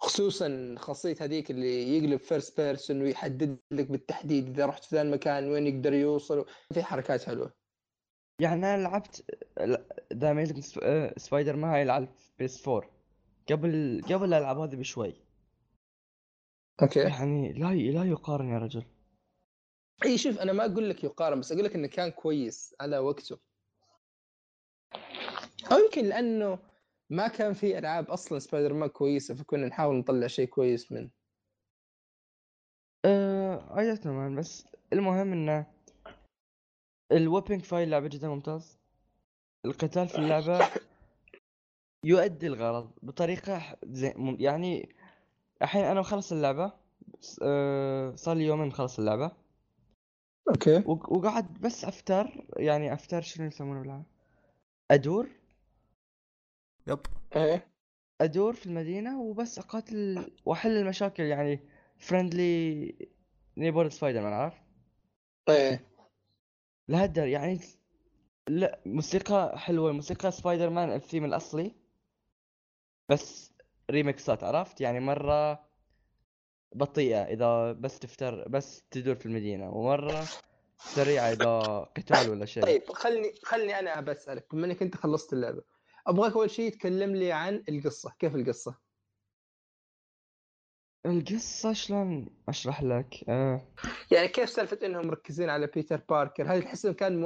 خصوصا 0.00 0.74
خاصية 0.78 1.16
هذيك 1.20 1.50
اللي 1.50 1.98
يقلب 1.98 2.20
first 2.20 2.60
person 2.60 3.02
ويحدد 3.02 3.58
لك 3.70 3.86
بالتحديد 3.86 4.48
إذا 4.48 4.66
رحت 4.66 4.84
في 4.84 4.94
ذا 4.96 5.02
المكان 5.02 5.50
وين 5.50 5.66
يقدر 5.66 5.92
يوصل 5.92 6.46
في 6.74 6.82
حركات 6.82 7.22
حلوة. 7.22 7.52
يعني 8.40 8.74
أنا 8.74 8.82
لعبت 8.82 9.40
The 10.14 10.30
Amazing 10.30 10.58
Spider-Man 11.16 11.70
هاي 11.70 11.84
لعبت 11.84 12.32
PS 12.38 12.68
4 12.68 12.90
قبل 13.50 14.02
قبل 14.10 14.24
الالعاب 14.34 14.58
هذه 14.58 14.76
بشوي. 14.76 15.14
okay. 16.82 17.00
يعني 17.00 17.52
لا 17.52 17.72
ي- 17.72 17.90
لا 17.90 18.04
يقارن 18.04 18.48
يا 18.48 18.58
رجل. 18.58 18.84
إي 20.04 20.18
شوف 20.18 20.38
أنا 20.38 20.52
ما 20.52 20.64
أقول 20.64 20.90
لك 20.90 21.04
يقارن 21.04 21.40
بس 21.40 21.52
أقول 21.52 21.64
لك 21.64 21.74
إنه 21.74 21.86
كان 21.88 22.10
كويس 22.10 22.74
على 22.80 22.98
وقته. 22.98 23.38
أو 25.72 25.78
يمكن 25.84 26.04
لأنه 26.04 26.58
ما 27.10 27.28
كان 27.28 27.52
في 27.52 27.78
ألعاب 27.78 28.10
أصلا 28.10 28.38
سبايدر 28.38 28.72
مان 28.74 28.88
كويسة 28.88 29.34
فكنا 29.34 29.66
نحاول 29.66 29.96
نطلع 29.96 30.26
شيء 30.26 30.48
كويس 30.48 30.92
منه. 30.92 31.10
آه 33.04 33.78
أي 33.78 33.96
تمام 33.96 34.36
بس 34.36 34.66
المهم 34.92 35.32
إنه 35.32 35.66
ال 37.12 37.18
webbing 37.18 37.62
في 37.62 37.82
اللعبة 37.82 38.08
جدا 38.08 38.28
ممتاز. 38.28 38.78
القتال 39.64 40.08
في 40.08 40.18
اللعبة 40.18 40.68
يؤدي 42.04 42.46
الغرض 42.46 42.90
بطريقة 43.02 43.76
زي 43.84 44.14
مم- 44.16 44.36
يعني 44.40 44.88
الحين 45.62 45.84
أنا 45.84 46.00
مخلص 46.00 46.32
اللعبة 46.32 46.72
آه 47.42 48.14
صار 48.14 48.36
لي 48.36 48.44
يومين 48.44 48.66
مخلص 48.68 48.98
اللعبة. 48.98 49.32
okay. 50.48 50.76
وق- 50.86 51.12
وقعد 51.12 51.54
بس 51.60 51.84
أفتر 51.84 52.46
يعني 52.56 52.92
أفتر 52.92 53.20
شنو 53.20 53.46
يسمونه 53.46 53.80
بالعربي؟ 53.80 54.04
أدور. 54.90 55.28
yep. 56.86 56.98
إيه. 57.36 57.66
أدور 58.20 58.52
في 58.54 58.66
المدينة 58.66 59.20
وبس 59.20 59.58
أقاتل 59.58 60.30
وأحل 60.44 60.70
المشاكل 60.76 61.22
يعني 61.22 61.60
friendly 61.98 62.94
neighbor 63.56 63.88
Spider-Man 63.88 64.32
عرفت؟ 64.32 64.62
إيه. 65.48 65.84
لهالدر 66.88 67.26
يعني 67.26 67.60
لا 68.48 68.80
موسيقى 68.86 69.58
حلوة 69.58 69.92
موسيقى 69.92 70.32
Spider-Man 70.32 70.70
ال 70.70 70.92
theme 70.92 71.24
الأصلي 71.24 71.72
بس 73.08 73.52
ريمكسات 73.90 74.44
عرفت؟ 74.44 74.80
يعني 74.80 75.00
مرة 75.00 75.68
بطيئة 76.74 77.22
إذا 77.22 77.72
بس 77.72 77.98
تفتر 77.98 78.48
بس 78.48 78.82
تدور 78.90 79.14
في 79.14 79.26
المدينة 79.26 79.70
ومرة 79.70 80.28
سريعة 80.84 81.32
إذا 81.32 81.78
قتال 81.96 82.28
ولا 82.28 82.44
شيء. 82.46 82.64
طيب 82.64 82.92
خلني 82.92 83.34
خلني 83.44 83.78
أنا 83.78 84.00
بسألك 84.00 84.54
بما 84.54 84.66
إنك 84.66 84.82
أنت 84.82 84.96
خلصت 84.96 85.32
اللعبة 85.32 85.62
أبغاك 86.06 86.32
أول 86.32 86.50
شيء 86.50 86.72
تكلم 86.72 87.16
لي 87.16 87.32
عن 87.32 87.64
القصة 87.68 88.14
كيف 88.18 88.34
القصة؟ 88.34 88.87
القصة 91.10 91.72
شلون 91.72 92.26
أشرح 92.48 92.82
لك 92.82 93.24
آه. 93.28 93.62
يعني 94.10 94.28
كيف 94.28 94.50
سالفة 94.50 94.78
إنهم 94.86 95.06
مركزين 95.06 95.50
على 95.50 95.66
بيتر 95.66 96.00
باركر 96.08 96.52
هل 96.52 96.62
تحس 96.62 96.86
كان 96.86 97.24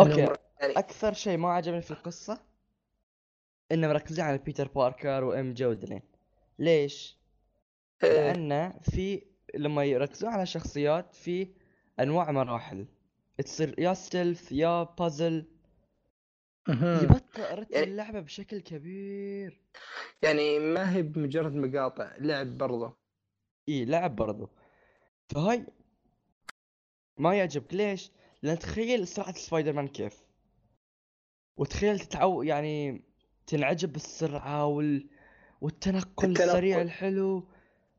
okay. 0.00 0.24
مر- 0.24 0.38
يعني 0.60 0.72
أكثر 0.72 1.12
شيء 1.12 1.36
ما 1.38 1.52
عجبني 1.52 1.82
في 1.82 1.90
القصة 1.90 2.40
إنه 3.72 3.88
مركزين 3.88 4.24
على 4.24 4.38
بيتر 4.38 4.68
باركر 4.68 5.24
و 5.24 5.52
MJ 5.52 5.66
ودلين 5.66 6.02
ليش؟ 6.58 7.18
إيه، 8.04 8.32
لأن 8.32 8.72
في 8.82 9.22
لما 9.54 9.84
يركزون 9.84 10.30
على 10.30 10.46
شخصيات 10.46 11.14
في 11.14 11.48
أنواع 12.00 12.30
مراحل 12.30 12.86
تصير 13.44 13.74
يا 13.78 13.94
stealth 13.94 14.52
يا 14.52 14.82
بازل 14.82 15.44
مهم. 16.70 17.04
يبطئ 17.04 17.54
رتم 17.54 17.74
يعني- 17.74 17.86
اللعبة 17.86 18.20
بشكل 18.20 18.60
كبير 18.60 19.60
يعني 20.22 20.58
ما 20.58 20.94
هي 20.96 21.02
بمجرد 21.02 21.54
مقاطع 21.54 22.16
لعب 22.18 22.58
برضه 22.58 22.96
إي 23.68 23.84
لعب 23.84 24.16
برضو 24.16 24.48
فهاي 25.28 25.66
ما 27.18 27.34
يعجبك 27.34 27.74
ليش؟ 27.74 28.10
لأن 28.42 28.58
تخيل 28.58 29.08
سرعة 29.08 29.32
سبايدر 29.34 29.72
مان 29.72 29.88
كيف 29.88 30.22
وتخيل 31.56 31.98
تتعو 32.00 32.42
يعني 32.42 33.02
تنعجب 33.46 33.92
بالسرعة 33.92 34.66
وال... 34.66 35.08
والتنقل 35.60 36.30
التنقل. 36.30 36.42
السريع 36.50 36.82
الحلو 36.82 37.48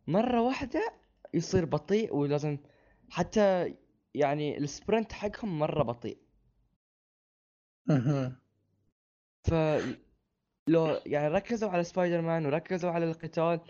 مرة 0.08 0.42
واحدة 0.42 0.94
يصير 1.34 1.66
بطيء 1.66 2.16
ولازم 2.16 2.58
حتى 3.10 3.76
يعني 4.14 4.58
ال 4.58 4.65
sprint 4.65 5.12
حقهم 5.14 5.60
مرة 5.60 5.84
بطيء 5.84 6.18
مهم. 7.86 8.41
ف 9.44 9.54
لو 10.68 11.02
يعني 11.06 11.28
ركزوا 11.28 11.70
على 11.70 11.84
سبايدر 11.84 12.22
مان 12.22 12.46
وركزوا 12.46 12.92
على 12.92 13.06
القتال 13.06 13.62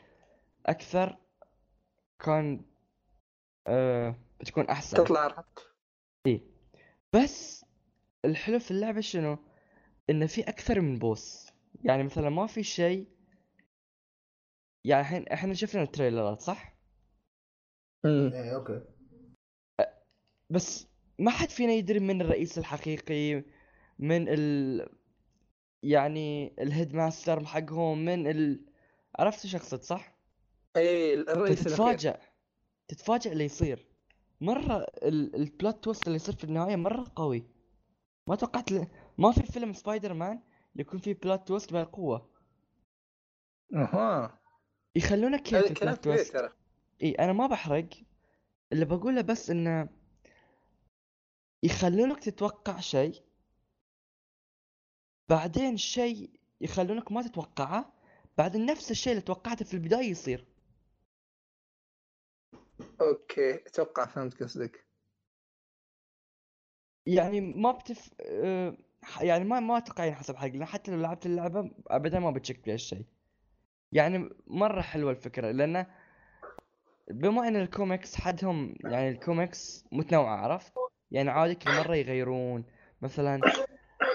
أكثر 0.66 1.18
كان 2.20 2.66
آه 3.68 4.16
بتكون 4.40 4.70
أحسن 4.70 4.98
تطلع 4.98 5.26
أرهب. 5.26 5.46
إيه 6.28 6.42
بس 7.14 7.66
الحلو 8.26 8.60
في 8.60 8.72
اللعبة 8.72 9.02
شنو؟ 9.02 9.38
انه 10.10 10.26
في 10.26 10.42
أكثر 10.42 10.82
من 10.82 11.00
boss 11.00 11.52
يعني 11.84 12.04
مثلا 12.04 12.30
ما 12.30 12.48
في 12.48 12.64
شيء 12.64 13.08
يعني 14.86 15.02
الحين 15.02 15.28
إحنا 15.28 15.54
شفنا 15.54 15.82
التريلرات 15.82 16.42
صح؟ 16.42 16.76
مم. 18.06 18.32
إيه 18.34 18.56
okay 18.56 18.82
بس 20.50 20.88
ما 21.20 21.32
حد 21.32 21.50
فينا 21.50 21.74
يدري 21.74 22.00
من 22.00 22.22
الرئيس 22.22 22.58
الحقيقي 22.58 23.44
من 24.00 24.26
ال 24.28 25.01
يعني 25.84 26.56
ال 26.60 26.67
head 26.67 26.94
master 26.96 27.46
حقهم 27.46 28.06
من 28.06 28.28
ال 28.28 28.66
عرفت 29.20 29.46
إيش 29.46 29.56
اقصد 29.56 29.82
صح؟ 29.82 30.16
إي 30.78 31.14
الرئيس 31.14 31.68
الأخير. 31.68 31.76
تتفاجأ 31.76 32.20
تتفاجأ 32.88 33.32
اللي 33.32 33.46
يصير. 33.46 33.88
ال... 34.42 35.36
ال 35.36 35.45
plot 35.45 35.84
twist 35.84 36.08
اللي 36.08 36.16
يصير 36.16 36.36
في 36.36 36.44
النهاية 36.44 36.76
مرة 36.76 37.12
قوي. 37.16 37.48
ما 38.28 38.36
توقعت 38.36 38.72
ل... 38.72 38.88
ما 39.18 39.32
في 39.32 39.44
فيلم 39.44 39.74
سبايدر 39.74 40.14
مان 40.14 40.42
يكون 40.76 41.00
فيه 41.00 41.14
plot 41.14 41.48
twist 41.48 41.74
بهالقوة 41.74 42.30
أها. 43.74 44.40
يخلونك 44.96 45.42
كيف 45.42 45.56
هذا 45.56 45.92
ال 45.92 45.97
plot 45.97 46.20
ترى. 46.20 46.50
إي 47.04 47.12
أنا 47.12 47.34
ما 47.34 47.48
بحرق. 47.48 47.90
اللي 48.74 48.86
بقوله 48.86 49.22
بس 49.22 49.50
إنه 49.50 49.90
يخلونك 51.64 52.20
تتوقع 52.20 52.80
شيء. 52.80 53.22
بعدين 55.32 55.78
شيء 55.78 56.30
يخلونك 56.62 57.12
ما 57.12 57.22
تتوقعه 57.22 57.94
بعدين 58.38 58.66
نفس 58.66 58.92
الشيء 58.92 59.12
اللي 59.14 59.22
توقعته 59.24 59.66
في 59.66 59.74
البداية 59.74 60.10
يصير. 60.10 60.46
okay 63.02 63.56
أتوقع 63.56 64.06
فهمت 64.06 64.44
قصدك. 64.44 64.86
يعني 67.06 67.42
ما 67.42 67.72
بتف 67.72 68.10
آه، 68.22 68.78
يعني 69.22 69.44
ما 69.44 69.60
ما 69.60 69.78
أتوقع 69.78 70.06
ينحسب 70.06 70.36
حق 70.36 70.48
لأن 70.48 70.66
حتى 70.66 70.92
لو 70.92 70.98
لعبت 71.02 71.26
اللعبة 71.26 71.72
ابدا 71.88 72.20
ما 72.20 72.32
بتشك 72.32 72.64
في 72.64 72.74
هالشيء. 72.74 73.06
يعني 73.92 74.30
مرة 74.48 74.82
حلوة 74.82 75.12
الفكرة 75.12 75.52
لأن 75.52 75.86
بما 77.12 77.48
إن 77.48 77.56
الكوميكس 77.56 78.16
حدهم 78.16 78.76
يعني 78.82 79.10
الكوميكس 79.10 79.86
متنوعة 79.92 80.36
عرفت؟ 80.36 80.74
يعني 81.12 81.30
عادي 81.30 81.56
كل 81.56 81.72
مرة 81.72 81.96
يغيرون. 81.96 82.66
مثلا 83.02 83.42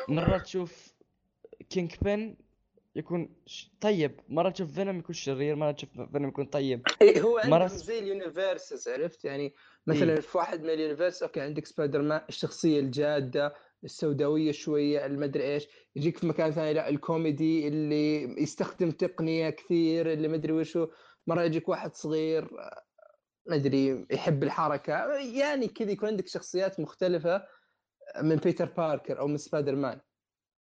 مرة 0.09 0.39
تشوف 0.39 0.96
كينج 1.71 1.95
بين 2.03 2.37
يكون 2.97 3.37
ش- 3.47 3.71
طيب 3.81 4.21
مرة 4.29 4.51
تشوف 4.51 4.73
فينوم 4.75 4.99
يكون 4.99 5.15
شرير 5.15 5.57
مرة 5.57 5.73
تشوف 5.73 5.89
فينوم 6.13 6.29
يكون 6.29 6.45
طيب. 6.45 6.83
اي 7.03 7.21
هو 7.21 7.39
عندهم 7.39 7.69
مرة- 7.69 7.73
زي 7.73 7.99
ال 7.99 8.08
universes 8.08 8.89
عرفت؟ 8.89 9.25
يعني 9.25 9.55
مثلا 9.87 10.13
إيه. 10.15 10.21
في 10.21 10.39
واحد 10.39 10.63
من 10.63 10.71
ال 10.71 10.76
universe 10.76 11.23
okay 11.23 11.41
عندك 11.41 11.67
سبايدر 11.67 12.03
مان 12.03 12.21
الشخصية 12.29 12.81
الجادة 12.81 13.55
السوداوية 13.85 14.53
شوية 14.53 15.07
المدري 15.07 15.55
إيش 15.55 15.69
يجيك 15.97 16.19
في 16.19 16.27
مكان 16.27 16.51
ثاني 16.51 16.73
لا 16.75 16.89
الكوميدي 16.89 17.69
اللي 17.69 18.23
يستخدم 18.43 18.91
تقنية 18.91 19.51
كثير 19.51 20.13
اللي 20.13 20.29
مدري 20.29 20.53
وشو 20.53 20.89
مرة 21.27 21.43
يجيك 21.43 21.69
واحد 21.69 21.95
صغير 21.95 22.45
آه، 22.45 22.83
مدري 23.47 24.07
يحب 24.11 24.43
الحركة 24.43 25.15
يعني 25.15 25.69
كذا 25.69 25.91
يكون 25.91 26.09
عندك 26.09 26.27
شخصيات 26.29 26.81
مختلفة 26.81 27.45
من 28.23 28.37
بيتر 28.37 28.65
باركر 28.77 29.19
أو 29.19 29.27
من 29.27 29.37
سبايدر 29.37 29.75
مان 29.75 30.01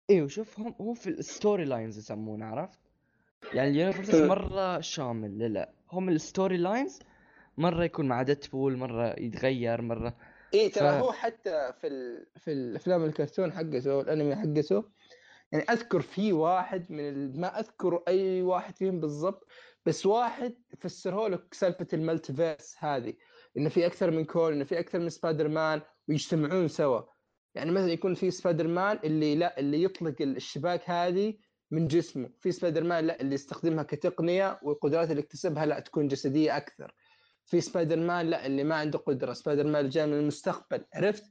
إيه 0.09 0.21
وشوف 0.23 0.59
هم 0.59 0.75
هو 0.81 0.93
في 0.93 1.09
ال 1.09 1.65
storylines 1.65 1.97
يسمونه 1.97 2.45
عرفت؟ 2.45 2.79
يعني 3.53 3.69
ال 3.69 3.74
universes 3.74 4.15
إيه. 4.15 4.27
مرة 4.27 4.79
شامل 4.79 5.39
لا 5.39 5.47
لا. 5.47 5.69
هم 5.91 6.09
ال 6.09 6.57
storylines 6.57 6.99
مرة 7.57 7.83
يكون 7.83 8.07
مع 8.07 8.21
Deadpool 8.21 8.77
مرة 8.77 9.15
يتغير 9.19 9.81
مرة 9.81 10.15
اي 10.53 10.69
ترى 10.69 10.91
ف- 10.99 11.03
هو 11.03 11.11
حتى 11.11 11.73
في 11.81 11.87
ال... 11.87 12.27
في 12.39 12.51
الأفلام 12.51 13.03
الكرتون 13.05 13.51
حقته 13.51 14.01
الأنمي 14.01 14.35
حقته 14.35 14.83
يعني 15.51 15.63
أذكر 15.69 16.01
في 16.01 16.33
واحد 16.33 16.91
من 16.91 17.09
ال... 17.09 17.39
ما 17.41 17.59
أذكر 17.59 18.03
أي 18.07 18.41
واحد 18.41 18.75
فيهم 18.75 18.99
بالضبط 18.99 19.47
بس 19.85 20.05
واحد 20.05 20.55
فسره 20.79 21.27
لك 21.27 21.53
سالفة 21.53 21.87
ال 21.93 22.01
multiverse 22.01 22.75
هذه 22.79 23.13
إنه 23.57 23.69
في 23.69 23.85
أكثر 23.85 24.11
من 24.11 24.25
كون 24.25 24.53
إنه 24.53 24.63
في 24.63 24.79
أكثر 24.79 24.99
من 24.99 25.09
سبايدر 25.09 25.47
مان 25.47 25.81
ويجتمعون 26.09 26.67
سوا. 26.67 27.01
يعني 27.57 27.71
مثلا 27.71 27.91
يكون 27.91 28.13
في 28.13 28.31
سبايدر 28.31 28.67
مان 28.67 28.99
اللي 29.03 29.35
لا 29.35 29.59
اللي 29.59 29.83
يطلق 29.83 30.15
الشباك 30.21 30.89
هذه 30.89 31.33
من 31.71 31.87
جسمه. 31.87 32.29
في 32.39 32.51
سبايدر 32.51 32.83
مان 32.83 33.07
لا 33.07 33.21
اللي 33.21 33.35
يستخدمها 33.35 33.83
كتقنية 33.83 34.59
والقدرات 34.63 35.11
اللي 35.11 35.21
اكتسبها 35.21 35.65
لا 35.65 35.79
تكون 35.79 36.07
جسدية 36.07 36.57
أكثر. 36.57 36.93
في 37.45 37.61
سبايدر 37.61 37.99
مان 37.99 38.29
لا 38.29 38.45
اللي 38.45 38.63
ما 38.63 38.75
عنده 38.75 38.99
قدرة. 38.99 39.33
سبايدر 39.33 39.67
مان 39.67 39.89
جاي 39.89 40.05
من 40.07 40.13
المستقبل 40.13 40.85
عرفت؟ 40.93 41.23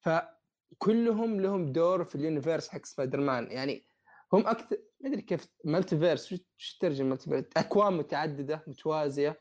فكلهم 0.00 1.40
لهم 1.40 1.72
دور 1.72 2.04
في 2.04 2.14
ال 2.14 2.20
universe 2.20 2.68
حق 2.68 2.84
سبايدر 2.84 3.20
مان 3.20 3.50
يعني 3.50 3.84
هم 4.32 4.46
أكثر 4.46 4.76
ما 5.00 5.08
أدري 5.08 5.22
كيف 5.22 5.46
multiverse 5.64 6.34
شو 6.56 6.78
ترجم 6.80 7.06
multiverse 7.06 7.44
أكوان 7.56 7.92
متعددة 7.92 8.64
متوازية. 8.66 9.40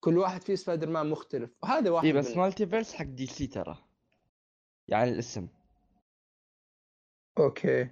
كل 0.00 0.18
واحد 0.18 0.42
فيه 0.42 0.54
سبايدر 0.54 0.90
مان 0.90 1.10
مختلف 1.10 1.50
وهذا 1.62 1.90
واحد 1.90 2.06
اي 2.06 2.12
بس 2.12 2.26
منهم. 2.28 2.40
multiverse 2.40 2.94
حق 2.94 3.04
DC 3.04 3.46
ترى. 3.46 3.78
يعني 4.88 5.10
الاسم. 5.10 5.48
أوكي. 7.38 7.88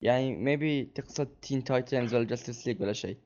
يعني 0.00 0.36
maybe 0.36 0.84
تقصد 0.84 1.26
Teen 1.26 1.64
Titans 1.64 2.14
ولا 2.14 2.24
Justice 2.24 2.66
League 2.66 2.82
ولا 2.82 2.92
شيء؟ 2.92 3.18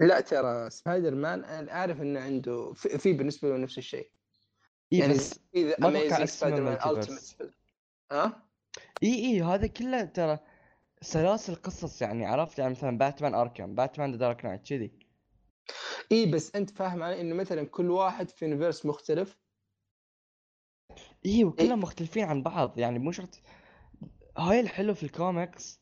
لا 0.00 0.20
ترى 0.20 0.70
سبايدر 0.70 1.14
مان 1.14 1.44
أنا 1.44 1.72
أعرف 1.72 2.00
إنه 2.00 2.20
عنده 2.20 2.72
في, 2.72 2.98
في 2.98 3.12
بالنسبة 3.12 3.48
له 3.48 3.56
نفس 3.56 3.78
الشيء. 3.78 4.10
إي 4.92 4.98
يعني 4.98 5.12
Amazing 5.84 6.12
اسمه 6.12 6.26
سبايدر 6.26 6.62
مان. 6.62 6.96
Ultimate 6.96 7.54
ها؟ 8.12 8.46
إي 9.02 9.14
إي 9.14 9.42
هذا 9.42 9.66
كله 9.66 10.04
ترى 10.04 10.38
سلاسل 11.00 11.54
قصص 11.54 12.02
يعني 12.02 12.26
عرفت؟ 12.26 12.58
يعني 12.58 12.70
مثلا 12.70 12.98
باتمان 12.98 13.34
Arkham 13.34 13.74
باتمان 13.74 14.10
The 14.12 14.16
Dark 14.16 14.44
Knight 14.44 14.62
كذي. 14.62 14.92
إي 16.12 16.26
بس 16.26 16.56
أنت 16.56 16.70
فاهم 16.70 17.02
علي 17.02 17.20
إنه 17.20 17.34
مثلا 17.34 17.64
كل 17.64 17.90
واحد 17.90 18.30
في 18.30 18.44
universe 18.44 18.86
مختلف؟ 18.86 19.38
إي 21.26 21.44
وكلهم 21.44 21.80
مختلفين 21.80 22.24
عن 22.24 22.42
بعض 22.42 22.78
يعني 22.78 22.98
مو 22.98 23.12
شرط 23.12 23.40
هاي 24.38 24.60
الحلو 24.60 24.94
في 24.94 25.02
الكوميكس 25.02 25.80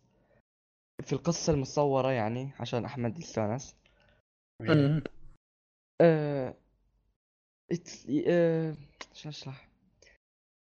في 1.03 1.13
القصة 1.13 1.53
المصورة 1.53 2.13
يعني 2.13 2.51
عشان 2.61 2.85
أحمد 2.85 3.19
يستانس. 3.19 3.77
آه... 6.01 6.55
آه... 8.29 8.77
شلون 9.13 9.35
أشرح؟ 9.35 9.69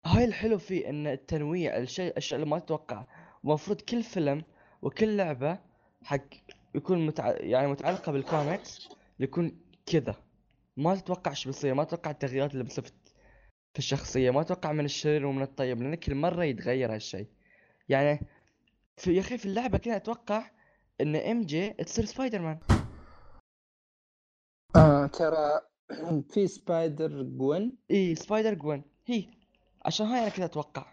هاي 0.07 0.25
الحلو 0.25 0.59
فيه 0.59 0.91
إن 0.91 1.07
التنويع 1.07 1.77
الشيء 1.77 2.11
الأشياء 2.11 2.41
اللي 2.41 2.51
ما 2.51 2.59
تتوقع. 2.59 3.07
ومفروض 3.45 3.81
كل 3.81 4.03
فيلم 4.03 4.45
وكل 4.83 5.17
لعبة 5.17 5.59
حق 6.05 6.27
يكون 6.75 7.07
متع... 7.07 7.37
يعني 7.41 7.67
متعلقة 7.67 8.13
بالكوميكس 8.13 8.89
يكون 9.21 9.61
كذا. 9.87 10.17
ما 10.77 10.95
تتوقع 10.95 11.31
إيش 11.31 11.47
بيصير 11.47 11.75
ما 11.75 11.85
تتوقع 11.85 12.11
التغييرات 12.11 12.53
اللي 12.53 12.65
بتصير 12.65 12.85
في 12.85 13.79
الشخصية 13.79 14.31
ما 14.31 14.43
تتوقع 14.43 14.73
من 14.73 14.85
الشرير 14.85 15.27
ومن 15.27 15.43
الطيب 15.43 15.83
لأن 15.83 15.95
كل 15.95 16.15
مرة 16.15 16.45
يتغير 16.45 16.95
هالشيء. 16.95 17.27
يعني 17.89 18.21
في 18.97 19.15
يا 19.15 19.21
أخي 19.21 19.39
في 19.39 19.47
اللعبة 19.47 19.79
كذا 19.79 19.97
أتوقع 19.97 20.51
إن 21.01 21.17
MJ 21.17 21.71
تصير 21.71 22.05
سبايدر 22.05 22.39
مان 22.43 22.59
آه 24.77 25.07
ترى 25.07 25.61
في 26.31 26.47
Spider-Gwen. 26.47 27.79
إي 27.91 28.15
Spider-Gwen. 28.15 28.83
هي 29.07 29.31
عشان 29.85 30.07
هاي 30.07 30.21
أنا 30.21 30.29
كذا 30.29 30.45
أتوقع. 30.45 30.87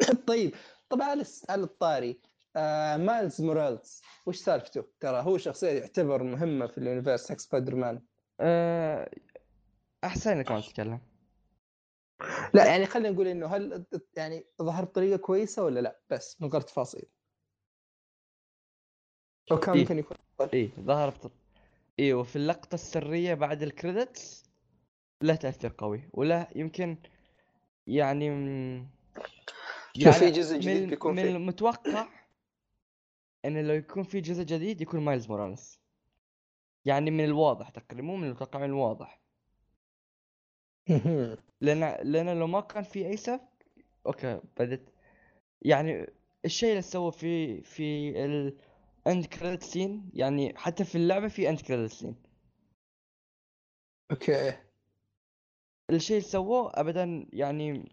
طيب 0.28 0.54
طبعا 0.90 1.22
على 1.50 1.62
الطاري. 1.62 2.20
آه 2.56 2.96
Miles 2.96 3.42
Morales 3.42 4.02
وش 4.26 4.36
سالفته؟ 4.36 4.84
ترى 5.00 5.22
هو 5.22 5.38
شخصية 5.38 5.80
يعتبر 5.80 6.22
مهمة 6.22 6.66
في 6.66 6.78
ال 6.78 6.84
universe 6.84 7.32
حق 7.32 7.38
سبايدر 7.38 7.74
مان. 7.74 8.02
أه... 8.40 9.10
أحسن 10.04 10.30
انك 10.30 10.50
ما 10.50 10.60
تتكلم. 10.60 11.00
لا. 12.54 12.66
يعني 12.66 12.86
خلينا 12.86 13.10
نقول 13.10 13.26
إنه 13.26 13.46
هل 13.46 13.84
يعني 14.16 14.46
ظهر 14.62 14.84
بطريقه 14.84 15.16
كويسة 15.16 15.64
ولا 15.64 15.80
لا؟ 15.80 16.00
بس 16.10 16.42
من 16.42 16.48
غير 16.48 16.60
تفاصيل. 16.60 17.04
أو 19.52 19.58
كان 19.60 19.74
إيه. 19.74 19.80
ممكن 19.80 19.98
يكون 19.98 20.16
اي 20.54 20.70
ظهر 20.80 21.10
بط... 21.10 21.32
اي 21.98 22.12
وفي 22.12 22.36
اللقطة 22.36 22.74
السرية 22.74 23.34
بعد 23.34 23.62
ال 23.62 23.72
credits 23.72 24.44
له 25.22 25.34
تأثير 25.34 25.74
قوي 25.78 26.08
وله 26.12 26.48
يمكن 26.56 26.96
يعني 27.86 28.30
م- 28.30 28.88
شوف 29.98 30.18
في 30.18 30.30
جزء 30.30 30.58
جديد 30.58 30.82
من, 30.82 30.90
بيكون 30.90 31.14
من 31.14 31.26
المتوقع 31.26 32.08
إن 33.44 33.66
لو 33.66 33.74
يكون 33.74 34.02
في 34.02 34.20
جزء 34.20 34.42
جديد 34.42 34.80
يكون 34.80 35.00
Miles 35.00 35.28
Morales. 35.28 35.80
يعني 36.84 37.10
من 37.10 37.24
الواضح 37.24 37.68
تقريبا 37.68 38.02
مو 38.02 38.16
من 38.16 38.24
المتوقع 38.24 38.58
من 38.58 38.64
الواضح. 38.64 39.21
لأن 41.60 41.98
لأن 42.02 42.38
لو 42.38 42.46
ما 42.46 42.60
كان 42.60 42.82
في 42.82 43.06
أي 43.06 43.16
سبب 43.16 43.40
أوكي 44.06 44.40
بدت 44.60 44.88
يعني 45.62 46.06
الشيء 46.44 46.70
اللي 46.70 46.82
سوى 46.82 47.12
في 47.12 47.60
في 47.62 48.10
ال 48.24 48.50
end 48.50 49.26
credit 49.26 49.62
scene 49.62 50.10
يعني 50.14 50.58
حتى 50.58 50.84
في 50.84 50.94
اللعبة 50.94 51.28
في 51.28 51.48
end 51.48 51.60
credit 51.60 51.92
scene 51.92 52.16
أوكي. 54.10 54.58
الشيء 55.90 56.16
اللي 56.16 56.28
سووه 56.28 56.72
ابدا 56.74 57.26
يعني 57.32 57.92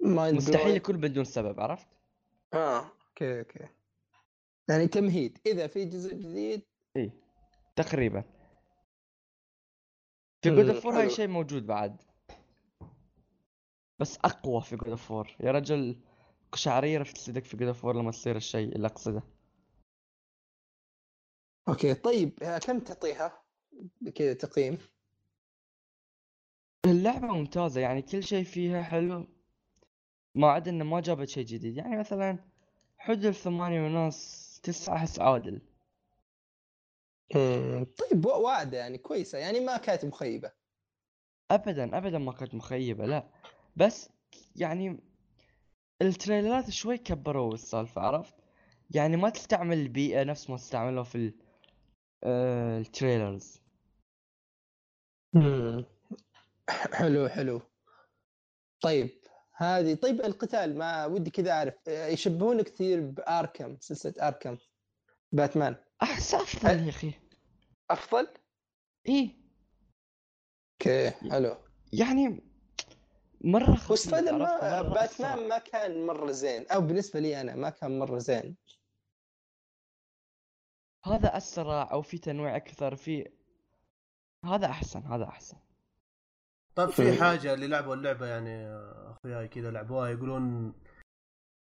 مستحيل 0.00 0.76
يكون 0.76 0.96
بدون 0.96 1.24
سبب 1.24 1.60
عرفت؟ 1.60 1.88
آه 2.54 2.78
أوكي 3.08 3.38
أوكي. 3.38 3.68
يعني 4.68 4.88
تمهيد. 4.88 5.38
إذا 5.46 5.66
في 5.66 5.84
جزء 5.84 6.14
جديد 6.14 6.62
اي 6.96 7.12
تقريبا. 7.76 8.24
في 10.42 10.50
God 10.50 10.68
of 10.68 10.75
War 10.75 10.86
هاي 10.86 11.02
حلو. 11.02 11.08
شيء 11.08 11.28
موجود 11.28 11.66
بعد. 11.66 12.02
بس 13.98 14.16
أقوى 14.16 14.62
في 14.62 14.76
God 14.76 14.88
of 14.88 14.97
War 14.97 15.10
يا 15.40 15.50
رجل 15.50 16.00
قشعريرة 16.52 17.02
في 17.02 17.12
جسدك 17.12 17.44
في 17.44 17.56
God 17.56 17.68
of 17.68 17.75
War 17.75 17.86
لما 17.86 18.10
تصير 18.10 18.36
الشيء 18.36 18.76
اللي 18.76 18.86
أقصده. 18.86 19.22
أوكي 21.68 21.94
طيب 21.94 22.42
آه، 22.42 22.58
كم 22.58 22.78
تعطيها؟ 22.78 23.42
كذا 24.14 24.32
تقييم. 24.32 24.78
اللعبة 26.84 27.26
ممتازة 27.26 27.80
يعني 27.80 28.02
كل 28.02 28.22
شيء 28.22 28.44
فيها 28.44 28.82
حلو. 28.82 29.26
ما 30.34 30.46
عدا 30.50 30.70
إنه 30.70 30.84
ما 30.84 31.00
جابت 31.00 31.28
شيء 31.28 31.44
جديد. 31.44 31.76
يعني 31.76 31.98
مثلا 31.98 32.38
حدود 32.98 33.30
ثمانية 33.30 33.80
ونص 33.80 34.60
تسعة 34.62 34.96
احس 34.96 35.20
عادل. 35.20 35.60
مم، 37.34 37.84
طيب 37.84 38.26
وا- 38.26 38.34
واعدة 38.36 38.78
يعني 38.78 38.98
كويسة 38.98 39.38
يعني 39.38 39.60
ما 39.60 39.76
كانت 39.76 40.04
مخيبة. 40.04 40.52
ابدا 41.50 41.98
ابدا 41.98 42.18
ما 42.18 42.32
كانت 42.32 42.54
مخيبة 42.54 43.06
لا. 43.06 43.28
بس 43.76 44.08
يعني 44.56 45.00
ال 46.02 46.10
trailerات 46.10 46.70
شوي 46.70 46.98
كبروا 46.98 47.54
السالفة 47.54 48.00
عرفت؟ 48.00 48.34
يعني 48.90 49.16
ما 49.16 49.30
تستعمل 49.30 49.78
البيئة 49.78 50.22
نفس 50.24 50.50
ما 50.50 50.56
تستعملها 50.56 51.02
في 51.02 51.32
آه، 52.24 52.78
ال 52.78 52.86
trailers. 52.86 53.60
مم. 55.34 55.84
حلو 56.92 57.28
حلو. 57.28 57.60
طيب 58.82 59.10
هذه 59.56 59.94
طيب 59.94 60.20
القتال 60.20 60.78
ما 60.78 61.06
ودي 61.06 61.30
كذا 61.30 61.50
أعرف. 61.52 61.74
يشبهون 61.88 62.62
كثير 62.62 63.00
بأركم 63.00 63.76
سلسلة 63.80 64.28
أركم. 64.28 64.56
باتمان. 65.32 65.76
احس 66.02 66.34
افضل 66.34 66.84
يا 66.84 66.88
أخي. 66.88 67.14
أفضل؟ 67.90 68.28
إيه 69.08 69.36
أوكي 70.72 71.10
حلو. 71.10 71.56
يعني؟ 71.92 72.28
ما 73.44 73.58
مرة 73.58 74.82
باتمان. 74.82 75.48
ما 75.48 75.58
كان 75.58 76.06
مرة 76.06 76.30
زين. 76.30 76.66
أو 76.66 76.80
بالنسبة 76.80 77.20
لي 77.20 77.40
أنا 77.40 77.54
ما 77.56 77.70
كان 77.70 77.98
مرة 77.98 78.18
زين. 78.18 78.56
هذا 81.04 81.36
أسرع 81.36 81.92
أو 81.92 82.02
في 82.02 82.18
تنويع 82.18 82.56
أكثر 82.56 82.96
في 82.96 83.32
هذا 84.44 84.66
أحسن 84.66 85.00
هذا 85.00 85.24
أحسن. 85.24 85.56
طيب 86.74 86.90
في. 86.90 87.20
حاجة 87.20 87.54
اللي 87.54 87.66
لعبوا 87.66 87.94
اللعبه 87.94 88.26
يعني 88.26 88.66
أخوياي 89.10 89.48
كذا 89.48 89.70
لعبوها 89.70 90.08
يقولون 90.08 90.74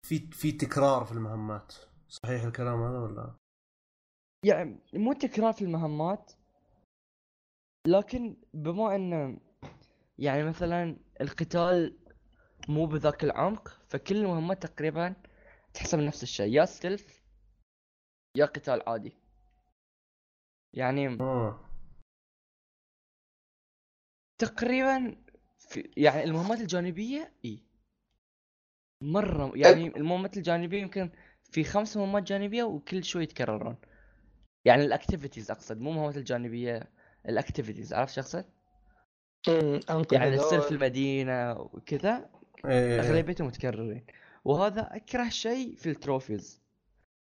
في 0.07 0.31
في 0.31 0.53
تكرار 0.53 1.05
في 1.05 1.13
المهمات. 1.13 1.75
صحيح 2.09 2.43
الكلام 2.43 2.83
هذا 2.83 2.99
ولا؟ 2.99 3.37
يعني 4.45 4.79
مو 4.95 5.13
تكرار 5.13 5.53
في 5.53 5.63
المهمات 5.63 6.33
لكن 7.87 8.37
بما 8.55 8.95
ان 8.95 9.41
يعني 10.19 10.45
مثلا 10.45 10.97
القتال 11.21 11.99
مو 12.69 12.87
بذاك 12.87 13.25
العمق 13.25 13.69
فكل 13.89 14.17
المهمات 14.17 14.67
تقريبا 14.67 15.15
تحسب 15.75 15.99
نفس 15.99 16.23
الشيء 16.23 16.53
يا 16.53 16.65
ستيلث 16.65 17.19
يا 18.37 18.47
قتال 18.47 18.89
عادي. 18.89 19.13
يعني 20.75 21.09
آه. 21.21 21.65
تقريبا 24.39 25.17
في 25.59 25.91
يعني 25.97 26.25
المهمات 26.25 26.61
الجانبية 26.61 27.33
إي. 27.45 27.63
مرة 29.03 29.53
يعني 29.57 29.87
المهمات 29.87 30.37
الجانبية 30.37 30.83
يمكن 30.83 31.11
في 31.43 31.65
خمس 31.65 31.97
مهمات 31.97 32.23
جانبية 32.23 32.63
وكل 32.63 33.05
شوي 33.05 33.23
يتكررون. 33.23 33.77
يعني 34.69 34.85
ال 34.85 34.91
activities 34.91 35.51
أقصد 35.51 35.81
مو 35.81 35.91
المهمات 35.91 36.17
الجانبية 36.17 36.91
ال 37.29 37.34
activities 37.34 37.93
عرفت 37.93 38.15
شو 38.15 38.21
أقصد؟ 38.21 38.45
يعني 40.13 40.37
تصير 40.37 40.61
في. 40.61 40.71
المدينة 40.71 41.53
وكذا 41.53 42.31
إيه. 42.65 43.01
أغلبيتهم 43.01 43.47
متكررين 43.47 44.07
وهذا 44.45 44.97
أكره 44.97 45.29
شيء 45.29 45.75
في 45.75 45.91
ال 45.91 45.99
trophies 45.99 46.63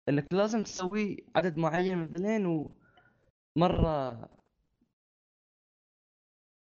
إنك 0.10 0.34
لازم 0.34 0.64
تسوي 0.64 1.26
عدد 1.36 1.58
معين 1.58 1.98
من 1.98 2.06
ذولين 2.06 2.70
ومرة 3.56 4.30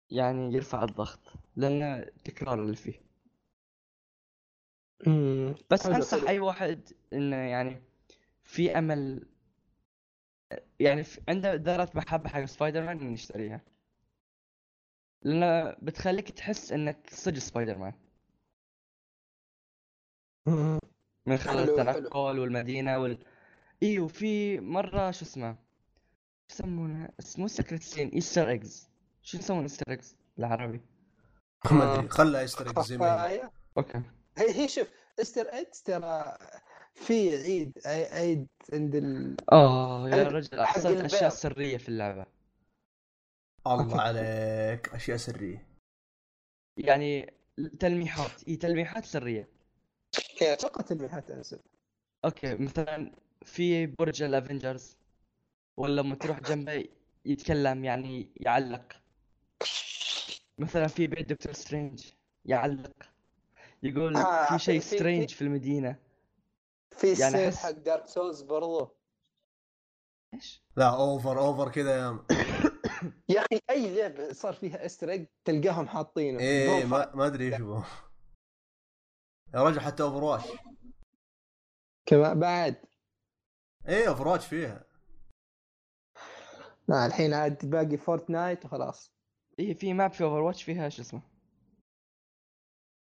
يعني 0.10 0.54
يرفع 0.54 0.84
الضغط 0.84 1.20
لأن 1.56 2.12
تكرار 2.24 2.64
اللي 2.64 2.76
فيه 2.76 3.08
بس 5.70 5.86
أنصح. 5.86 6.30
أي 6.30 6.40
واحد 6.40 6.90
إنه 7.14 7.36
يعني 7.36 7.82
في 8.44 8.78
أمل 8.78 9.28
يعني 10.80 11.04
عنده 11.30 11.54
ذرة 11.54 11.90
محبة 11.96 12.30
حق 12.30 12.46
سبايدر 12.46 12.82
مان 12.82 13.00
انه 13.00 13.14
يشتريها 13.14 13.62
لأن 15.22 15.76
بتخليك 15.82 16.32
تحس 16.32 16.72
إنك 16.72 17.10
صدق 17.12 17.38
سبايدر 17.40 17.78
مان 17.78 17.94
من 21.28 21.38
خلال. 21.38 21.70
التنقل 21.70 22.40
والمدينة 22.40 22.98
وال 23.00 23.18
إي 23.84 24.00
وفي 24.00 24.60
مرة 24.60 25.12
شو 25.12 25.26
اسمه 25.26 25.56
شو 26.48 26.56
يسمونه؟ 26.56 27.10
اسمه 27.20 27.48
سكرت 27.48 27.82
سين 27.82 28.10
ايستر 28.10 28.50
ايجز 28.50 28.90
شو 29.22 29.38
يسمون 29.38 29.62
ايستر 29.64 29.92
ايجز 29.92 30.16
بالعربي؟ 30.38 30.82
ما 31.72 31.94
ادري 31.94 32.10
خلها 32.10 32.42
يسترق 32.42 32.80
زي 32.80 32.98
ما 32.98 33.28
هي. 33.30 33.50
أوكي. 33.78 34.02
هي 34.38 34.62
هي 34.64 34.68
شوف 34.68 34.88
استر 35.22 35.42
إكس 35.42 35.84
ترى 35.84 36.38
في 36.98 37.38
عيد 37.38 37.72
عي- 37.86 38.06
عيد 38.06 38.48
عند 38.74 38.96
ال... 38.96 39.36
آه 39.52 40.10
يا 40.10 40.24
رجل 40.24 40.58
حق 40.58 40.60
احصلت 40.64 41.14
أشياء. 41.14 41.30
سرية 41.30 41.78
في 41.78 41.90
اللعبة. 41.90 42.26
الله 43.68 44.02
عليك 44.02 44.90
أشياء 44.90 45.18
سرية. 45.18 45.68
يعني 46.78 47.34
تلميحات 47.80 48.48
إي 48.48 48.56
تلميحات 48.56 49.06
سرية. 49.06 49.48
يعني 50.42 50.54
أتوقع 50.54 50.82
تلميحات 50.82 51.32
أنسب. 51.32 51.60
أوكي 52.26 52.56
مثلا 52.56 53.12
في 53.42 53.86
برج 53.86 54.24
ال 54.24 54.32
Avengers 54.32 54.98
ولا 55.78 56.02
لما 56.02 56.16
تروح 56.16 56.40
جنبه 56.40 56.86
يتكلم 57.26 57.86
يعني 57.86 58.30
يعلق. 58.38 59.02
مثلا 60.58 60.88
في 60.88 61.08
بيت 61.08 61.30
Doctor 61.30 61.54
Strange 61.54 62.12
يعلق. 62.46 62.94
يقول 63.84 64.16
آه، 64.18 64.46
في 64.58 64.64
شيء 64.64 64.80
strange 64.80 65.30
في 65.30 65.42
المدينة. 65.42 65.96
في 66.98 67.08
يعني 67.22 67.48
السيف 67.48 67.56
أحس- 67.56 67.64
حق 67.64 67.70
Dark 67.72 68.06
Souls 68.08 68.42
برضو. 68.42 68.98
إيش؟ 70.34 70.64
لا 70.76 70.96
over 70.96 71.40
over 71.40 71.72
كذا 71.72 71.98
يا 71.98 72.26
يا 73.36 73.40
أخي 73.42 73.60
أي 73.70 73.96
لعبة 73.96 74.34
صار 74.34 74.54
فيها 74.54 74.86
Easter 74.86 75.10
egg 75.10 75.28
تلقاهم 75.46 75.88
حاطينه. 75.88 76.40
إيه 76.40 76.68
profile. 76.68 76.88
ما, 76.90 77.16
ما 77.16 77.28
أدري 77.28 77.54
إيش 77.54 77.62
هو. 77.62 77.84
يا 79.54 79.64
رجل 79.64 79.80
حتى 79.80 80.04
Overwatch 80.04 80.46
كمان 82.06 82.40
بعد. 82.40 82.86
إيه 83.88 84.08
Overwatch 84.10 84.46
فيها. 84.48 84.88
لا 86.88 87.06
الحين 87.06 87.34
عاد 87.34 87.70
باقي 87.70 87.98
Fortnite 87.98 88.66
وخلاص. 88.66 89.12
إيه 89.60 89.74
في 89.74 89.94
map 89.94 90.12
في 90.14 90.24
Overwatch 90.24 90.64
فيها 90.64 90.90
شو 90.90 91.02
اسمه؟ 91.02 91.22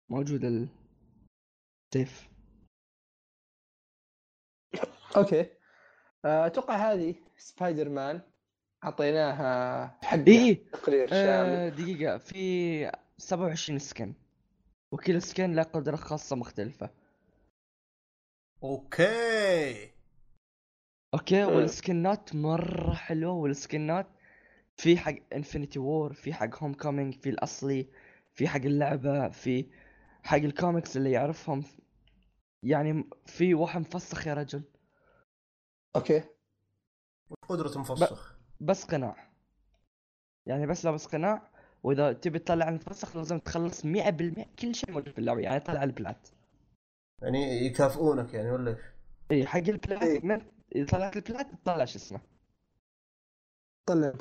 موجود 0.10 0.44
ال 0.46 0.68
سيف 1.94 2.30
أوكي. 5.18 5.46
آه، 6.26 6.46
أتوقع 6.46 6.92
هذه 6.94 7.16
سبايدر 7.38 7.90
مان. 7.90 8.22
أعطيناها 8.84 9.98
حق 10.04 10.18
إيه 10.28 10.72
تقرير 10.72 11.08
شامل. 11.08 11.50
آه 11.50 11.70
دقيقة. 11.70 12.18
في 12.18 12.92
27 13.18 13.80
skin. 13.80 14.14
وكل 14.92 15.22
skin 15.22 15.54
له 15.56 15.64
قدرة 15.64 15.96
خاصة 15.96 16.36
مختلفة. 16.36 16.90
أوكي. 18.64 19.92
أوكي 21.14 21.46
مم. 21.46 21.56
والسكنات 21.56 22.36
مرة 22.36 22.94
حلوة. 22.94 23.34
والسكنات 23.34 24.08
في 24.78 24.98
حق 24.98 25.16
Infinity 25.34 25.80
War 25.80 26.14
في 26.14 26.34
حق 26.34 26.64
Homecoming 26.64 27.14
في 27.14 27.30
الأصلي 27.30 27.88
في 28.34 28.48
حق 28.48 28.62
اللعبة 28.62 29.30
في 29.30 29.66
حق 30.24 30.38
الكوميكس 30.38 30.98
اللي 30.98 31.12
يعرفهم. 31.12 31.64
يعني 32.64 33.10
في 33.26 33.54
واحد 33.54 33.82
مفسخ 33.82 34.28
يا 34.28 34.34
رجل. 34.34 34.64
أوكي. 35.96 36.24
قدرة 37.50 37.80
مفسخ. 37.80 38.38
بس 38.60 38.84
قناع. 38.84 39.32
يعني 40.46 40.68
بس 40.68 40.86
لابس 40.86 41.06
قناع 41.06 41.52
وإذا 41.84 42.14
تبي 42.14 42.40
تطلع 42.40 42.70
المفسخ 42.70 43.18
لازم 43.18 43.40
تخلص 43.40 43.86
100% 43.86 43.88
كل 44.60 44.76
شيء 44.76 44.92
موجود 44.92 45.10
في 45.10 45.20
اللعبة 45.20 45.42
يعني 45.42 45.60
طلع 45.60 45.84
ال 45.84 45.92
plat 45.92 46.28
يعني 47.22 47.66
يكافئونك 47.66 48.34
يعني 48.34 48.52
ولا 48.52 48.72
إيش؟ 48.72 48.80
اي 49.32 49.48
حق 49.48 49.58
ال 49.58 49.67
plat 49.67 50.04
إيه. 50.04 50.26
من 50.26 50.42
إذا 50.76 50.86
طلعت 50.86 51.16
ال 51.16 51.22
plat 51.22 51.48
تطلع 51.64 51.86
شو 51.86 51.98
اسمه؟ 51.98 52.22
طلع. 53.86 54.14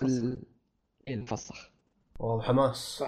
إيه 1.09 1.15
المفسخ 1.15 1.71
والله 2.19 2.43
حماس. 2.43 3.05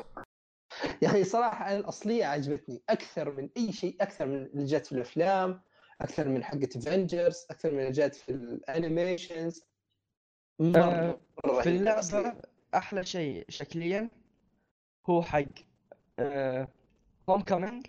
يا 1.03 1.09
أخي 1.09 1.25
صراحة 1.25 1.69
أنا 1.69 1.79
الأصلية 1.79 2.25
عجبتني 2.25 2.83
أكثر 2.89 3.31
من 3.31 3.49
أي 3.57 3.73
شيء 3.73 3.97
أكثر 4.01 4.27
من 4.27 4.43
اللي 4.43 4.65
جات 4.65 4.87
في 4.87 4.93
الأفلام. 4.93 5.63
أكثر 6.01 6.29
من 6.29 6.45
حقة 6.45 6.69
Avengers 6.77 7.47
أكثر 7.51 7.71
من 7.71 7.93
جات 7.93 8.15
في 8.15 8.29
ال 8.33 8.45
animations 8.45 9.65
مرة 10.61 10.81
آه، 11.45 11.61
في 11.63 11.69
الأصلية. 11.69 12.43
أحلى 12.75 13.05
شيء 13.05 13.45
شكليا 13.49 14.11
هو 15.11 15.23
حق 15.23 15.45
Homecoming 17.29 17.87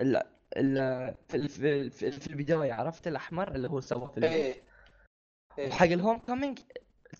ال 0.00 0.22
ال 0.56 1.14
في 1.28 1.48
في 1.48 1.90
في 1.90 2.10
في 2.10 2.26
البداية 2.26 2.72
عرفت 2.72 3.06
الأحمر 3.06 3.54
اللي 3.54 3.68
هو 3.68 3.80
سواه 3.80 4.06
في 4.06 4.16
البداية 4.16 4.44
إيه 4.44 4.62
إيه. 5.58 5.94
ال 5.94 6.18
Homecoming 6.18 6.58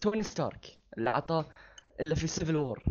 Tony 0.01 0.23
Stark 0.23 0.79
اللي 0.99 1.11
عطاه 1.11 1.49
اللي 2.05 2.17
في 2.17 2.27
Civil 2.27 2.57
War. 2.57 2.83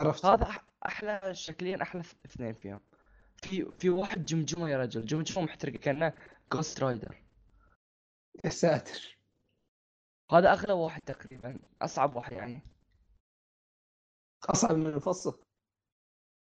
عرفت 0.00 0.24
هذا 0.24 0.48
أحلى 0.86 1.34
شكليا 1.34 1.82
أحلى 1.82 2.02
ث- 2.02 2.14
اثنين 2.26 2.54
فيهم 2.54 2.80
في 3.46 3.72
في 3.78 3.90
واحد 3.90 4.24
جمجمة 4.24 4.70
يا 4.70 4.78
رجل. 4.78 5.06
جمجمة 5.06 5.44
محترقة 5.44 5.78
كأنه 5.78 6.12
Ghost 6.52 6.80
Rider 6.80 7.22
يا 8.44 8.50
ساتر. 8.50 9.18
هذا 10.32 10.52
أغلى 10.52 10.72
واحد 10.72 11.00
تقريبا. 11.06 11.58
أصعب 11.82 12.16
واحد 12.16 12.32
يعني. 12.32 12.62
أصعب 14.44 14.76
من 14.76 14.86
المفسخ 14.86 15.42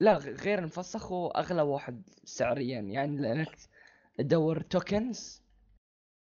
لا 0.00 0.16
غير 0.16 0.58
المفسخ 0.58 1.12
هو 1.12 1.28
أغلى 1.28 1.62
واحد 1.62 2.02
سعريا. 2.24 2.80
يعني 2.80 3.16
لأنك 3.16 3.56
تدور 4.18 4.60
tokens 4.60 5.42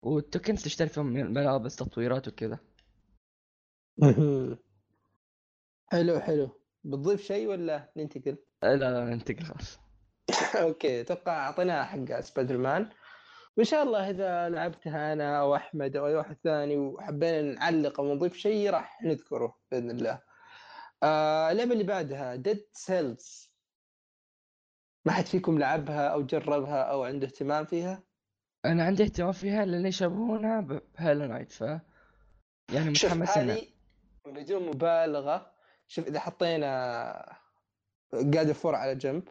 وال 0.03 0.18
tokens 0.18 0.63
تشتري 0.63 0.89
فيهم 0.89 1.05
ملابس 1.07 1.75
تطويرات 1.75 2.27
وكذا. 2.27 2.59
حلو 5.91 6.19
حلو. 6.19 6.61
بتضيف 6.83 7.21
شيء 7.21 7.47
ولا 7.47 7.91
ننتقل؟ 7.97 8.37
لا 8.63 8.75
لا 8.75 9.05
ننتقل 9.05 9.43
خلاص. 9.43 9.86
أوكي 10.63 11.01
أتوقع 11.01 11.45
اعطيناها 11.45 11.83
حق 11.83 12.19
سبايدر 12.19 12.57
مان 12.57 12.89
وإن 13.57 13.65
شاء 13.65 13.83
الله 13.83 14.09
إذا 14.09 14.49
لعبتها 14.49 15.13
أنا 15.13 15.39
أو 15.39 15.55
أحمد 15.55 15.95
أو 15.95 16.07
أي 16.07 16.15
واحد 16.15 16.37
ثاني 16.43 16.77
وحبينا 16.77 17.41
نعلق 17.41 17.99
أو 17.99 18.13
نضيف 18.13 18.35
شيء 18.35 18.69
راح 18.69 19.03
نذكره 19.03 19.57
بإذن 19.71 19.91
الله. 19.91 20.21
آه 21.03 21.51
اللعبة 21.51 21.73
اللي 21.73 21.83
بعدها 21.83 22.35
Dead 22.35 22.65
Cells 22.73 23.51
ما 25.05 25.11
حد 25.11 25.25
فيكم 25.25 25.59
لعبها 25.59 26.07
أو 26.07 26.21
جربها 26.21 26.81
أو 26.81 27.03
عنده 27.03 27.27
اهتمام 27.27 27.65
فيها؟ 27.65 28.03
أنا 28.65 28.83
عندي 28.83 29.03
اهتمام 29.03 29.31
فيها 29.31 29.65
لأن 29.65 29.85
يشبهونها 29.85 30.61
ب 30.61 30.70
Hollow 30.70 31.25
Knight 31.25 31.51
ف 31.51 31.61
يعني 31.61 32.89
متحمس 32.89 33.37
هذه 33.37 33.67
بدون 34.25 34.67
مبالغة. 34.67 35.51
شوف 35.87 36.07
إذا 36.07 36.19
حطينا 36.19 37.37
God 38.13 38.51
of 38.51 38.61
War 38.61 38.75
على 38.75 38.95
جنب. 38.95 39.29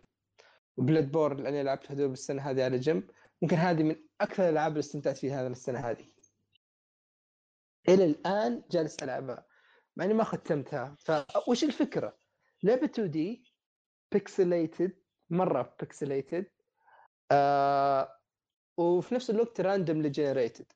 و 0.77 1.11
Bloodborne 1.11 1.33
اللي 1.33 1.49
أنا 1.49 1.63
لعبتها 1.63 1.95
دوب 1.95 2.13
السنة 2.13 2.43
هذه 2.43 2.65
على 2.65 2.79
جنب. 2.79 3.11
ممكن 3.43 3.57
هذه 3.57 3.83
من 3.83 3.97
أكثر 4.21 4.43
الألعاب 4.45 4.71
اللي 4.71 4.81
استمتعت 4.81 5.17
فيها 5.17 5.43
هذه 5.43 5.51
السنة 5.51 5.79
هذه. 5.79 6.13
إلى 7.89 8.05
الآن 8.05 8.63
جالس 8.71 9.03
ألعبها 9.03 9.47
مع 9.97 10.05
إني 10.05 10.15
ما 10.15 10.25
ختمتها. 10.25 10.97
فوش 11.47 11.65
الفكرة؟ 11.65 12.19
لعبة 12.63 12.85
2D 12.85 13.53
pixelated 14.13 15.03
مرة 15.31 15.77
pixelated 15.81 16.47
آه 17.31 18.19
وفي 18.77 19.15
نفس 19.15 19.31
الوقت 19.31 19.61
randomly 19.61 20.11
generated 20.11 20.73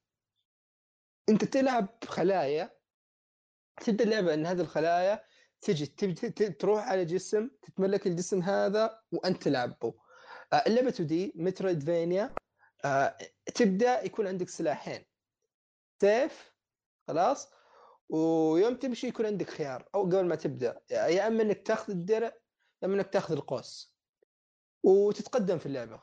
أنت 1.28 1.44
تلعب 1.44 1.88
خلايا 2.05 2.70
تبدأ 3.80 4.05
اللعبة 4.05 4.34
إن 4.34 4.46
هذه 4.46 4.61
الخلايا 4.61 5.24
تجي 5.61 5.87
تروح 6.51 6.89
على 6.89 7.05
جسم 7.05 7.51
تتملك 7.63 8.07
الجسم 8.07 8.43
هذا 8.43 9.01
وأنت 9.13 9.43
تلعبه 9.43 9.95
آه، 10.53 10.57
اللعبة 10.67 10.89
2D 10.89 11.33
metroidvania 11.37 12.35
آه، 12.85 13.17
تبدأ 13.55 14.05
يكون 14.05 14.27
عندك 14.27 14.49
سلاحين. 14.49 15.05
سيف 16.01 16.53
خلاص. 17.09 17.53
ويوم 18.09 18.75
تمشي 18.77 19.07
يكون 19.07 19.27
عندك 19.27 19.51
خيار 19.51 19.89
أو 19.95 20.03
قبل 20.03 20.27
ما 20.27 20.35
تبدأ. 20.35 20.81
يا 20.91 21.27
إما 21.27 21.43
إنك 21.43 21.67
تاخذ 21.67 21.93
الدرع 21.93 22.27
يا 22.83 22.87
إما 22.89 22.95
إنك 22.95 23.13
تاخذ 23.13 23.35
القوس. 23.35 23.97
وتتقدم 24.83 25.59
في 25.59 25.67
اللعبة. 25.67 26.03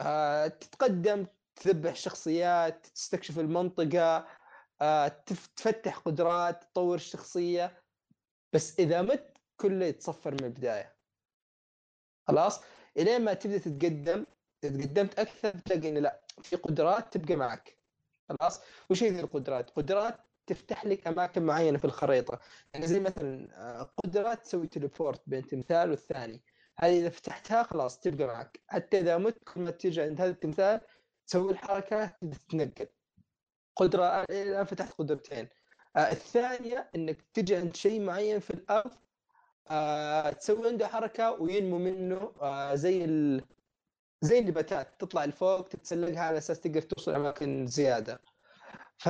آه، 0.00 0.46
تتقدم 0.46 1.26
تذبح 1.56 1.94
شخصيات 1.96 2.86
تستكشف 2.86 3.38
المنطقة. 3.38 4.26
تف- 5.26 5.46
تفتح 5.56 5.98
قدرات 5.98 6.64
تطور 6.64 6.94
الشخصية. 6.94 7.81
بس 8.52 8.78
إذا 8.78 9.02
مت 9.02 9.38
كله 9.56 9.86
يتصفر 9.86 10.30
من 10.30 10.44
البداية. 10.44 10.96
خلاص؟ 12.28 12.60
إلين 12.96 13.24
ما 13.24 13.34
تبدأ 13.34 13.58
تتقدم 13.58 14.26
تقدمت 14.62 15.18
أكثر 15.18 15.50
تلاقي 15.50 15.88
إنه 15.88 16.00
لا 16.00 16.20
في 16.42 16.56
قدرات 16.56 17.16
تبقى 17.16 17.36
معك. 17.36 17.78
خلاص؟ 18.28 18.60
وش 18.90 19.02
هي 19.02 19.20
القدرات؟ 19.20 19.70
قدرات 19.70 20.20
تفتح 20.46 20.84
لك 20.84 21.06
أماكن 21.06 21.42
معينة 21.42 21.78
في 21.78 21.84
الخريطة. 21.84 22.40
يعني 22.74 22.86
زي 22.86 23.00
مثلا 23.00 23.48
آه، 23.56 23.92
قدرات 24.04 24.44
تسوي 24.44 24.66
تليبورت 24.66 25.22
بين 25.26 25.46
تمثال 25.46 25.90
والثاني. 25.90 26.42
هذه 26.78 26.98
إذا 27.00 27.08
فتحتها 27.08 27.62
خلاص 27.62 28.00
تبقى 28.00 28.26
معك. 28.26 28.60
حتى 28.68 28.98
إذا 28.98 29.18
مت 29.18 29.38
كل 29.44 29.60
ما 29.60 29.70
تجي 29.70 30.02
عند 30.02 30.20
هذا 30.20 30.30
التمثال 30.30 30.80
تسوي 31.26 31.52
الحركة 31.52 32.06
تتنقل. 32.06 32.88
قدرة 33.76 34.04
آه، 34.04 34.26
الآن 34.30 34.64
فتحت 34.64 34.92
قدرتين. 34.92 35.48
الثانية 35.96 36.90
إنك 36.94 37.22
تجي 37.34 37.56
عند 37.56 37.76
شيء 37.76 38.00
معين 38.00 38.40
في 38.40 38.50
الأرض 38.50 38.90
آه، 39.70 40.30
تسوي 40.30 40.68
عنده 40.68 40.88
حركة 40.88 41.30
وينمو 41.30 41.78
منه 41.78 42.32
آه، 42.42 42.74
زي 42.74 43.04
ال... 43.04 43.44
زي 44.20 44.38
النباتات 44.38 45.00
تطلع 45.00 45.24
لفوق 45.24 45.68
تتسلقها 45.68 46.20
على 46.20 46.38
أساس 46.38 46.60
تقدر 46.60 46.82
توصل 46.82 47.14
أماكن 47.14 47.66
زيادة. 47.66 48.20
ف 48.98 49.08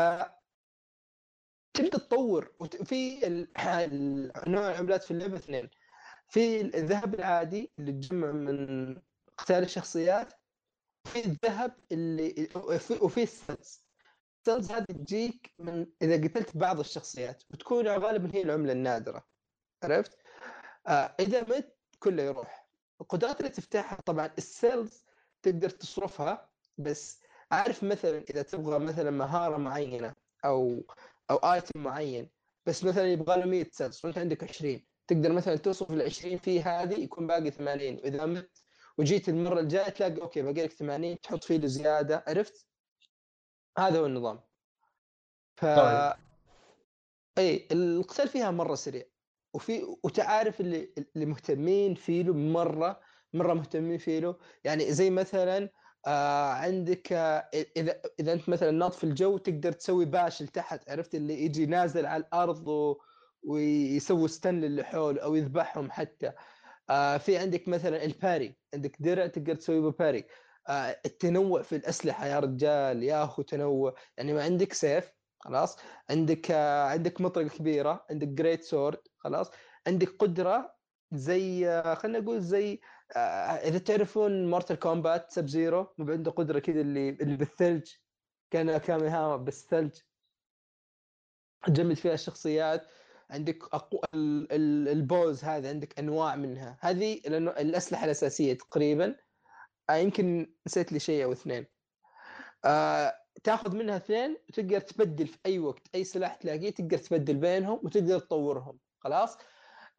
تبدأ 1.75 1.99
تطور 1.99 2.53
وفي 2.61 3.27
ال... 3.27 3.49
نوع 4.49 4.71
العملات 4.71 5.03
في 5.05 5.11
اللعبة 5.11 5.37
اثنين. 5.37 5.71
في 6.29 6.61
الذهب 6.61 7.15
العادي 7.15 7.73
اللي 7.79 7.93
تجمع 7.93 8.33
من 8.33 8.97
قتال 9.39 9.63
الشخصيات 9.63 10.33
في 11.05 11.25
الذهب 11.25 11.75
اللي 11.93 12.49
وفي, 12.57 12.95
وفي 12.95 13.23
السلز 14.47 14.73
هذه 14.73 14.85
تجيك 14.85 15.55
من 15.59 15.87
إذا 16.03 16.17
قتلت 16.17 16.57
بعض 16.57 16.81
الشخصيات 16.81 17.43
وتكون 17.51 17.89
غالبا 17.89 18.35
هي 18.35 18.43
العملة 18.43 18.73
النادرة 18.73 19.27
عرفت؟ 19.83 20.19
آه 20.87 21.15
إذا 21.21 21.43
مت 21.43 21.77
كله 21.99 22.23
يروح 22.23 22.69
القدرات 23.01 23.41
اللي 23.41 23.51
تفتحها 23.51 23.99
طبعا 24.07 24.31
ال 24.39 24.50
cells 24.50 25.05
تقدر 25.43 25.71
تصرفها 25.71 26.51
بس 26.79 27.21
عارف 27.53 27.85
مثلا 27.85 28.25
إذا 28.31 28.43
تبغى 28.43 28.79
مثلا 28.79 29.11
مهارة 29.11 29.57
معينة 29.57 30.15
أو 30.45 30.87
أو 31.31 31.37
item 31.37 31.81
معين 31.83 32.31
بس 32.67 32.85
مثلا 32.85 33.13
يبغى 33.13 33.41
له 33.41 33.47
100 33.47 33.67
cells 33.73 34.01
وأنت 34.05 34.19
عندك 34.19 34.45
20 34.45 34.87
تقدر 35.07 35.33
مثلا 35.33 35.57
تصرف 35.57 35.91
ال 35.91 36.03
20 36.03 36.39
في 36.39 36.63
هذه 36.63 37.01
يكون 37.01 37.27
باقي 37.27 37.51
80 37.51 37.95
وإذا 37.95 38.27
مت 38.27 38.65
وجيت 38.99 39.29
المرة 39.29 39.61
الجاية 39.61 39.89
تلاقي 39.89 40.21
أوكي 40.21 40.43
باقي 40.43 40.63
لك 40.63 40.73
80 40.73 41.21
تحط 41.21 41.45
فيه 41.45 41.67
زيادة 41.67 42.25
عرفت؟ 42.27 42.72
هذا 43.79 43.99
هو 43.99 44.07
النظام. 44.07 44.41
ف 45.57 45.65
طيب. 45.65 46.13
إي 47.39 47.69
القتال 47.73 48.29
فيها 48.29 48.51
مرة 48.51 48.75
سريع. 48.75 49.03
وفي 49.55 49.97
وتعارف 50.05 50.61
اللي 50.61 50.95
اللي 51.17 51.27
مهتمين 51.27 51.95
فيه 51.95 52.23
له 52.23 52.33
مرة 52.33 53.01
مرة 53.33 53.55
مهتمين 53.55 53.99
فيه 53.99 54.19
له 54.19 54.37
يعني 54.65 54.93
زي 54.93 55.11
مثلا 55.11 55.71
آه 56.07 56.53
عندك 56.53 57.13
آه 57.13 57.49
إذا 57.77 58.03
إذا 58.21 58.33
أنت 58.33 58.49
مثلا 58.49 58.71
ناط 58.71 58.95
في 58.95 59.05
الجو 59.05 59.39
تقدر 59.39 59.73
تسوي 59.73 60.05
باش 60.05 60.43
لتحت. 60.43 60.91
عرفت؟ 60.91 61.15
اللي 61.15 61.45
يجي 61.45 61.67
نازل 61.67 62.07
على 62.07 62.23
الأرض 62.23 62.69
و... 62.69 62.97
ويسوي 63.43 64.29
ستن 64.29 64.61
للي 64.61 64.85
حول 64.85 65.19
أو 65.19 65.35
يذبحهم 65.35 65.91
حتى. 65.91 66.33
آه 66.91 67.17
في 67.17 67.39
عندك 67.39 67.69
مثلا 67.69 68.05
الباري. 68.05 68.57
عندك 68.75 69.03
درع 69.03 69.27
تقدر 69.27 69.55
تسوي 69.55 69.81
به 69.81 69.91
باري. 69.91 70.19
آه 70.19 70.25
التنوع 70.71 71.63
في 71.63 71.77
الأسلحة 71.77 72.27
يا 72.27 72.39
رجال 72.41 73.03
يا 73.03 73.25
أخو 73.25 73.43
تنوع. 73.43 73.95
يعني 74.17 74.33
ما 74.33 74.43
عندك 74.43 74.73
سيف 74.73 75.13
خلاص. 75.41 75.77
عندك 76.11 76.51
آه 76.51 76.83
عندك 76.85 77.21
مطرقة 77.21 77.49
كبيرة 77.49 78.07
عندك 78.11 78.29
great 78.29 78.63
sword 78.65 78.99
خلاص. 79.19 79.51
عندك 79.87 80.09
قدرة 80.19 80.75
زي 81.13 81.69
آه 81.69 81.95
خلينا 81.95 82.19
نقول 82.19 82.41
زي 82.41 82.81
آه 83.17 83.19
إذا 83.69 83.79
تعرفون 83.79 84.51
Mortal 84.51 84.79
Kombat 84.79 85.31
Sub-Zero 85.33 85.95
عنده 86.01 86.31
قدرة 86.31 86.59
كذا 86.59 86.81
اللي 86.81 87.09
اللي 87.09 87.37
بالثلج. 87.37 87.91
كان 88.51 88.79
Kamehameha 88.79 89.37
بس 89.37 89.67
ثلج 89.71 89.99
تجمد 91.67 91.97
فيها 91.97 92.15
الشخصيات. 92.15 92.87
عندك 93.31 93.75
أقو... 93.75 94.01
ال... 94.15 94.53
ال... 94.53 94.89
ال 94.89 95.00
bows 95.00 95.45
هذا 95.45 95.69
عندك 95.69 95.99
أنواع 95.99 96.37
منها. 96.37 96.79
هذه 96.81 97.21
لأنه 97.27 97.51
الأسلحة 97.51 98.05
الأساسية 98.05 98.55
تقريبا. 98.59 99.17
آه 99.91 99.97
يمكن 99.97 100.55
نسيت 100.67 100.93
لي 100.93 100.99
شيء 100.99 101.25
أو 101.25 101.33
اثنين. 101.33 101.67
آه 102.65 103.15
تاخذ 103.45 103.77
منها 103.77 103.97
اثنين 103.97 104.37
وتقدر 104.49 104.81
تبدل 104.81 105.27
في 105.27 105.39
أي 105.47 105.59
وقت 105.59 105.83
أي 105.95 106.05
سلاح 106.05 106.35
تلاقيه 106.35 106.71
تقدر 106.71 106.99
تبدل 106.99 107.37
بينهم 107.37 107.81
وتقدر 107.85 108.19
تطورهم. 108.19 108.79
خلاص؟ 109.01 109.39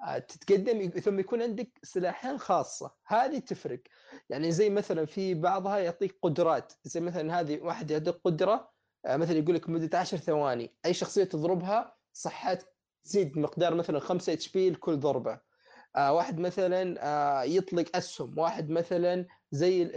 آه 0.07 0.17
تتقدم 0.17 0.89
ثم 0.89 1.19
يكون 1.19 1.41
عندك 1.41 1.79
سلاحين 1.83 2.37
خاصة. 2.37 2.95
هذه 3.07 3.39
تفرق. 3.39 3.81
يعني 4.29 4.51
زي 4.51 4.69
مثلا 4.69 5.05
في 5.05 5.33
بعضها 5.33 5.77
يعطيك 5.79 6.19
قدرات. 6.21 6.73
زي 6.83 6.99
مثلا 7.01 7.39
هذه 7.39 7.59
واحد 7.61 7.91
يعطيك 7.91 8.15
قدرة 8.23 8.73
آه 9.05 9.17
مثلا 9.17 9.37
يقول 9.37 9.55
لك 9.55 9.69
مدة 9.69 9.99
10 9.99 10.17
ثواني. 10.17 10.77
أي 10.85 10.93
شخصية 10.93 11.23
تضربها 11.23 11.97
صحات 12.13 12.63
تزيد 13.03 13.37
مقدار 13.37 13.75
مثلا 13.75 13.99
5 13.99 14.33
اتش 14.33 14.51
بي 14.51 14.69
لكل 14.69 14.97
ضربة. 14.99 15.52
آه 15.95 16.13
واحد 16.13 16.39
مثلا 16.39 16.95
آه 16.99 17.43
يطلق 17.43 17.95
أسهم 17.95 18.39
واحد 18.39 18.69
مثلا 18.69 19.25
زي 19.51 19.83
ال 19.83 19.95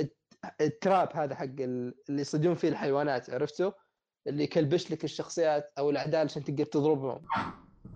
ال 0.00 0.08
trap 0.60 1.16
هذا 1.16 1.34
حق 1.34 1.44
اللي 1.44 1.94
يصيدون 2.08 2.54
فيه 2.54 2.68
الحيوانات 2.68 3.30
عرفتوا؟ 3.30 3.72
اللي 4.26 4.44
يكلبش 4.44 4.90
لك 4.90 5.04
الشخصيات 5.04 5.72
أو 5.78 5.90
الأعداء 5.90 6.24
عشان 6.24 6.44
تقدر 6.44 6.64
تضربهم. 6.64 7.26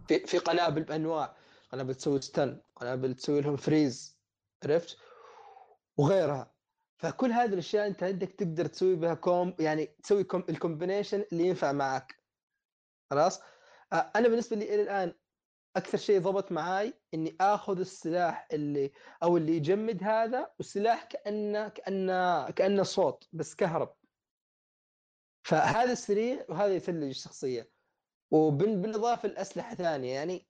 في 0.09 0.27
في 0.27 0.39
قنابل 0.39 0.83
بأنواع. 0.83 1.37
قنابل 1.73 1.95
تسوي 1.95 2.21
stun 2.21 2.61
قنابل 2.77 3.15
تسوي 3.15 3.41
لهم 3.41 3.57
freeze 3.57 4.19
عرفت؟ 4.65 4.99
وغيرها. 5.97 6.55
فكل 6.97 7.33
هذه 7.33 7.53
الأشياء 7.53 7.87
أنت 7.87 8.03
عندك 8.03 8.33
تقدر 8.33 8.67
تسوي 8.67 8.97
بها 8.97 9.15
كوم 9.15 9.55
يعني 9.59 9.87
تسوي 10.03 10.25
كوم 10.25 10.45
ال 10.49 10.55
combination 10.55 11.25
اللي 11.33 11.47
ينفع 11.47 11.73
معك. 11.73 12.17
خلاص؟ 13.11 13.41
أنا 13.93 14.29
بالنسبة 14.29 14.57
لي 14.57 14.75
إلى 14.75 14.83
الآن 14.83 15.15
أكثر 15.79 15.99
شيء 15.99 16.21
ضبط 16.21 16.53
معاي 16.53 16.95
إني 17.15 17.37
آخذ 17.41 17.81
السلاح 17.81 18.49
اللي 18.53 18.93
أو 19.23 19.37
اللي 19.37 19.57
يجمد 19.57 20.03
هذا 20.03 20.51
والسلاح 20.59 21.05
كأنه 21.05 21.69
كأنه 21.69 22.51
كأنه 22.51 22.83
صوت 22.83 23.29
بس 23.33 23.55
كهرب. 23.55 23.95
فهذا 25.43 25.95
سريع 25.95 26.45
وهذا 26.49 26.75
يثلج 26.75 27.09
الشخصية. 27.09 27.71
وبالاضافه 28.31 29.29
الاسلحه 29.29 29.75
ثانية 29.75 30.15
يعني 30.15 30.47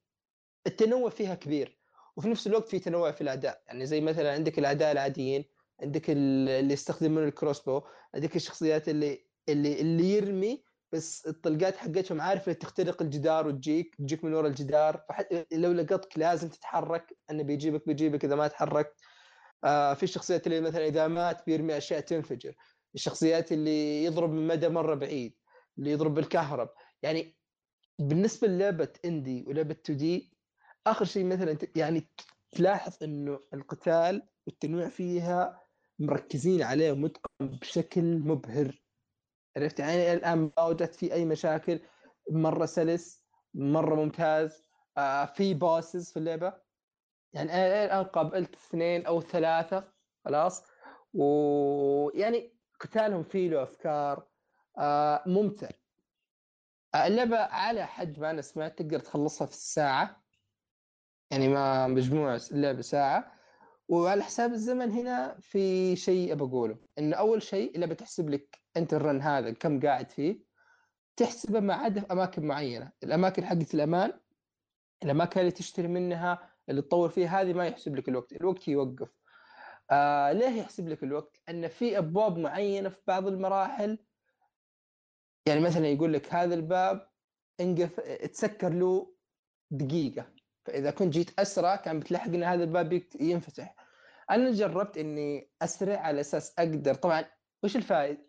التنوع 0.66 1.10
فيها 1.10 1.34
كبير. 1.34 1.78
وفي 2.16 2.28
نفس 2.28 2.46
الوقت 2.46 2.68
في 2.68 2.78
تنوع 2.78 3.10
في 3.10 3.20
الاعداء 3.20 3.62
يعني 3.66 3.86
زي 3.86 4.00
مثلا 4.00 4.32
عندك 4.32 4.58
الاعداء 4.58 4.92
العاديين 4.92 5.44
عندك 5.82 6.10
اللي 6.10 6.72
يستخدمون 6.72 7.24
الكروسبو 7.24 7.82
عندك 8.14 8.36
الشخصيات 8.36 8.88
اللي 8.88 9.26
اللي 9.48 9.80
اللي 9.80 10.04
يرمي 10.14 10.64
بس 10.92 11.26
الطلقات 11.26 11.76
حقتهم 11.76 12.20
عارف 12.20 12.50
تخترق 12.50 13.02
الجدار 13.02 13.46
وتجيك 13.46 13.94
تجيك 13.94 14.24
من 14.24 14.34
وراء 14.34 14.50
الجدار 14.50 15.04
لو 15.52 15.72
لقطك 15.72 16.18
لازم 16.18 16.48
تتحرك 16.48 17.16
إنه 17.30 17.42
بيجيبك 17.42 17.86
بيجيبك 17.86 18.24
إذا 18.24 18.34
ما 18.34 18.48
تحركت. 18.48 18.94
آه 19.64 19.94
في 19.94 20.02
الشخصيات 20.02 20.46
اللي 20.46 20.60
مثلا 20.60 20.86
إذا 20.86 21.08
مات 21.08 21.46
بيرمي 21.46 21.76
أشياء 21.76 22.00
تنفجر. 22.00 22.54
الشخصيات 22.94 23.52
اللي 23.52 24.04
يضرب 24.04 24.30
من 24.30 24.46
مدى 24.46 24.68
مرة 24.68 24.94
بعيد 24.94 25.34
اللي 25.78 25.90
يضرب 25.90 26.14
بالكهرب. 26.14 26.68
يعني 27.02 27.36
بالنسبة 27.98 28.48
للعبة 28.48 28.92
إندي 29.04 29.44
ولعبة 29.48 29.72
2 29.74 29.98
دي 29.98 30.38
آخر 30.86 31.04
شيء 31.04 31.24
مثلا 31.24 31.58
يعني 31.76 32.10
تلاحظ 32.50 32.96
إنه 33.02 33.40
القتال 33.54 34.28
والتنويع 34.46 34.88
فيها 34.88 35.60
مركزين 35.98 36.62
عليه 36.62 36.92
متقن 36.92 37.28
بشكل 37.40 38.18
مبهر. 38.18 38.87
عرفت؟ 39.58 39.80
يعني 39.80 40.12
الآن 40.12 40.50
ما 40.56 40.64
وجدت 40.64 40.94
في 40.94 41.12
أي 41.12 41.24
مشاكل. 41.24 41.80
مرة 42.30 42.66
سلس 42.66 43.24
مرة 43.54 43.94
ممتاز. 43.94 44.64
آه 44.98 45.24
في 45.24 45.54
بوسز 45.54 46.10
في 46.12 46.18
اللعبة. 46.18 46.52
يعني 47.32 47.52
أنا 47.52 47.84
الآن 47.84 48.04
قابلت 48.04 48.54
اثنين 48.54 49.06
أو 49.06 49.20
ثلاثة 49.20 49.92
خلاص. 50.24 50.64
ويعني 51.14 52.58
قتالهم 52.80 53.22
فيه 53.22 53.48
له 53.50 53.62
أفكار 53.62 54.28
آه 54.78 55.22
ممتع. 55.26 55.68
آه 56.94 57.06
اللعبة 57.06 57.38
على 57.38 57.86
حد 57.86 58.18
ما 58.18 58.30
أنا 58.30 58.42
سمعت 58.42 58.78
تقدر 58.78 58.98
تخلصها 59.00 59.46
في 59.46 59.52
الساعة. 59.52 60.24
يعني 61.30 61.48
ما 61.48 61.86
مجموع 61.86 62.38
اللعبة 62.52 62.80
ساعة. 62.80 63.37
وعلى 63.88 64.22
حساب 64.22 64.52
الزمن 64.52 64.90
هنا 64.90 65.38
في 65.40 65.96
شيء 65.96 66.32
أبى 66.32 66.44
أقوله 66.44 66.78
انه 66.98 67.16
أول 67.16 67.42
شيء 67.42 67.74
اللعبه 67.74 67.94
تحسب 67.94 68.30
لك 68.30 68.58
أنت 68.76 68.94
الرن 68.94 69.22
هذا 69.22 69.50
كم 69.50 69.80
قاعد 69.80 70.10
فيه 70.10 70.48
تحسبه 71.16 71.60
ما 71.60 71.74
عدا 71.74 72.00
في 72.00 72.12
أماكن 72.12 72.46
معينة. 72.46 72.92
الأماكن 73.02 73.44
حقت 73.44 73.74
الأمان 73.74 74.12
الأماكن 75.04 75.40
اللي 75.40 75.50
تشتري 75.50 75.88
منها 75.88 76.50
اللي 76.68 76.82
تطور 76.82 77.08
فيها 77.08 77.40
هذه 77.42 77.52
ما 77.52 77.66
يحسب 77.66 77.96
لك 77.96 78.08
الوقت 78.08 78.32
الوقت 78.32 78.68
يوقف. 78.68 79.08
آه 79.90 80.32
ليه 80.32 80.60
يحسب 80.60 80.88
لك 80.88 81.04
الوقت؟ 81.04 81.40
إن 81.48 81.68
في 81.68 81.98
أبواب 81.98 82.38
معينة 82.38 82.88
في 82.88 83.00
بعض 83.06 83.26
المراحل 83.26 83.98
يعني 85.46 85.60
مثلا 85.60 85.86
يقول 85.86 86.12
لك 86.12 86.34
هذا 86.34 86.54
الباب 86.54 87.08
انقف 87.60 88.00
تسكر 88.32 88.72
له 88.72 89.14
دقيقة. 89.70 90.26
فإذا 90.64 90.90
كنت 90.90 91.12
جيت 91.14 91.40
أسرع 91.40 91.76
كان 91.76 92.00
بتلحق 92.00 92.28
إن 92.28 92.42
هذا 92.42 92.64
الباب 92.64 93.02
ينفتح. 93.20 93.77
أنا 94.30 94.50
جربت 94.50 94.98
إني 94.98 95.50
أسرع 95.62 95.96
على 95.98 96.20
أساس 96.20 96.54
أقدر 96.58 96.94
طبعا 96.94 97.24
وش 97.64 97.76
الفائده 97.76 98.28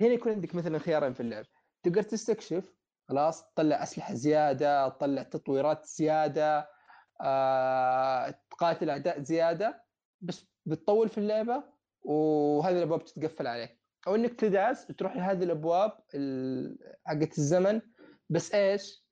هنا 0.00 0.10
يكون 0.12 0.32
عندك 0.32 0.54
مثلا 0.54 0.78
خيارين 0.78 1.12
في 1.14 1.20
اللعب. 1.20 1.44
تقدر 1.82 2.02
تستكشف 2.02 2.74
خلاص 3.08 3.52
تطلع 3.52 3.82
أسلحة 3.82 4.14
زيادة 4.14 4.88
تطلع 4.88 5.22
تطويرات 5.22 5.84
زيادة 5.86 6.68
آه، 7.20 8.34
تقاتل 8.50 8.90
أعداء 8.90 9.22
زيادة 9.22 9.84
بس 10.20 10.46
بتطول 10.66 11.08
في 11.08 11.18
اللعبة 11.18 11.64
وهذه 12.02 12.76
الأبواب 12.78 13.04
تتقفل 13.04 13.46
عليك. 13.46 13.78
أو 14.06 14.14
إنك 14.14 14.40
تدعس 14.40 14.86
تروح 14.86 15.16
لهذه 15.16 15.44
الأبواب 15.44 15.92
ال- 16.14 16.78
حقت 17.06 17.38
الزمن 17.38 17.80
بس 18.30 18.54
إيش؟ 18.54 19.07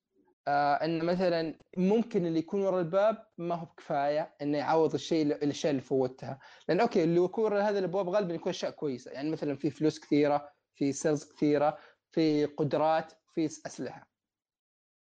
آه 0.48 0.74
إن 0.74 1.04
مثلا 1.04 1.54
ممكن 1.76 2.26
اللي 2.26 2.38
يكون 2.38 2.60
ورا 2.62 2.80
الباب 2.80 3.26
ما 3.38 3.54
هو 3.54 3.64
بكفاية 3.64 4.36
إنه 4.42 4.58
يعوض 4.58 4.94
الشيء 4.94 5.22
الأشياء 5.22 5.70
اللي 5.70 5.82
فوتها. 5.82 6.38
لأن 6.68 6.80
أوكي 6.80 7.04
اللي 7.04 7.24
يكون 7.24 7.44
ورا 7.44 7.60
هذه 7.62 7.78
الأبواب 7.78 8.08
غالبا 8.08 8.34
يكون 8.34 8.50
أشياء 8.50 8.70
كويسة. 8.70 9.10
يعني 9.10 9.30
مثلا 9.30 9.56
في 9.56 9.70
فلوس 9.70 10.00
كثيرة 10.00 10.48
في 10.74 10.92
cells 10.92 11.24
كثيرة 11.32 11.78
في 12.10 12.44
قدرات 12.44 13.12
في 13.34 13.46
أسلحة. 13.46 14.10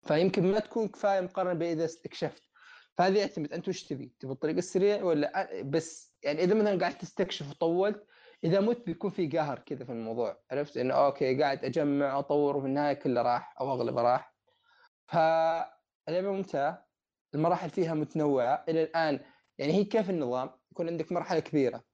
فيمكن 0.06 0.52
ما 0.52 0.58
تكون 0.58 0.88
كفاية 0.88 1.20
مقارنة 1.20 1.52
بإذا 1.52 1.84
استكشفت 1.84 2.42
فهذا 2.96 3.18
يعتمد. 3.18 3.52
أنت 3.52 3.68
وش 3.68 3.84
تبي؟ 3.84 4.14
تبي 4.20 4.32
الطريق 4.32 4.56
السريع 4.56 5.02
ولا 5.04 5.62
بس؟ 5.62 6.14
يعني 6.22 6.44
إذا 6.44 6.54
مثلا 6.54 6.80
قاعد 6.80 6.98
تستكشف 6.98 7.50
وطولت 7.50 8.06
إذا 8.44 8.60
مت 8.60 8.86
بيكون 8.86 9.10
في 9.10 9.28
قهر 9.28 9.58
كذا 9.58 9.84
في 9.84 9.92
الموضوع. 9.92 10.40
عرفت؟ 10.50 10.76
إنه 10.76 10.94
أوكي 10.94 11.42
قاعد 11.42 11.64
أجمع 11.64 12.18
أطور 12.18 12.56
وفي 12.56 12.66
النهاية 12.66 12.94
كله 12.94 13.22
راح 13.22 13.54
أو 13.60 13.72
أغلبه 13.72 14.02
راح. 14.02 14.37
فاللعبة 15.08 16.32
ممتعة 16.32 16.88
المراحل 17.34 17.70
فيها 17.70 17.94
متنوعة 17.94 18.64
إلى 18.68 18.82
الآن. 18.82 19.20
يعني 19.58 19.72
هي 19.72 19.84
كيف 19.84 20.10
النظام؟ 20.10 20.50
يكون 20.72 20.88
عندك 20.88 21.12
مرحلة 21.12 21.40
كبيرة 21.40 21.84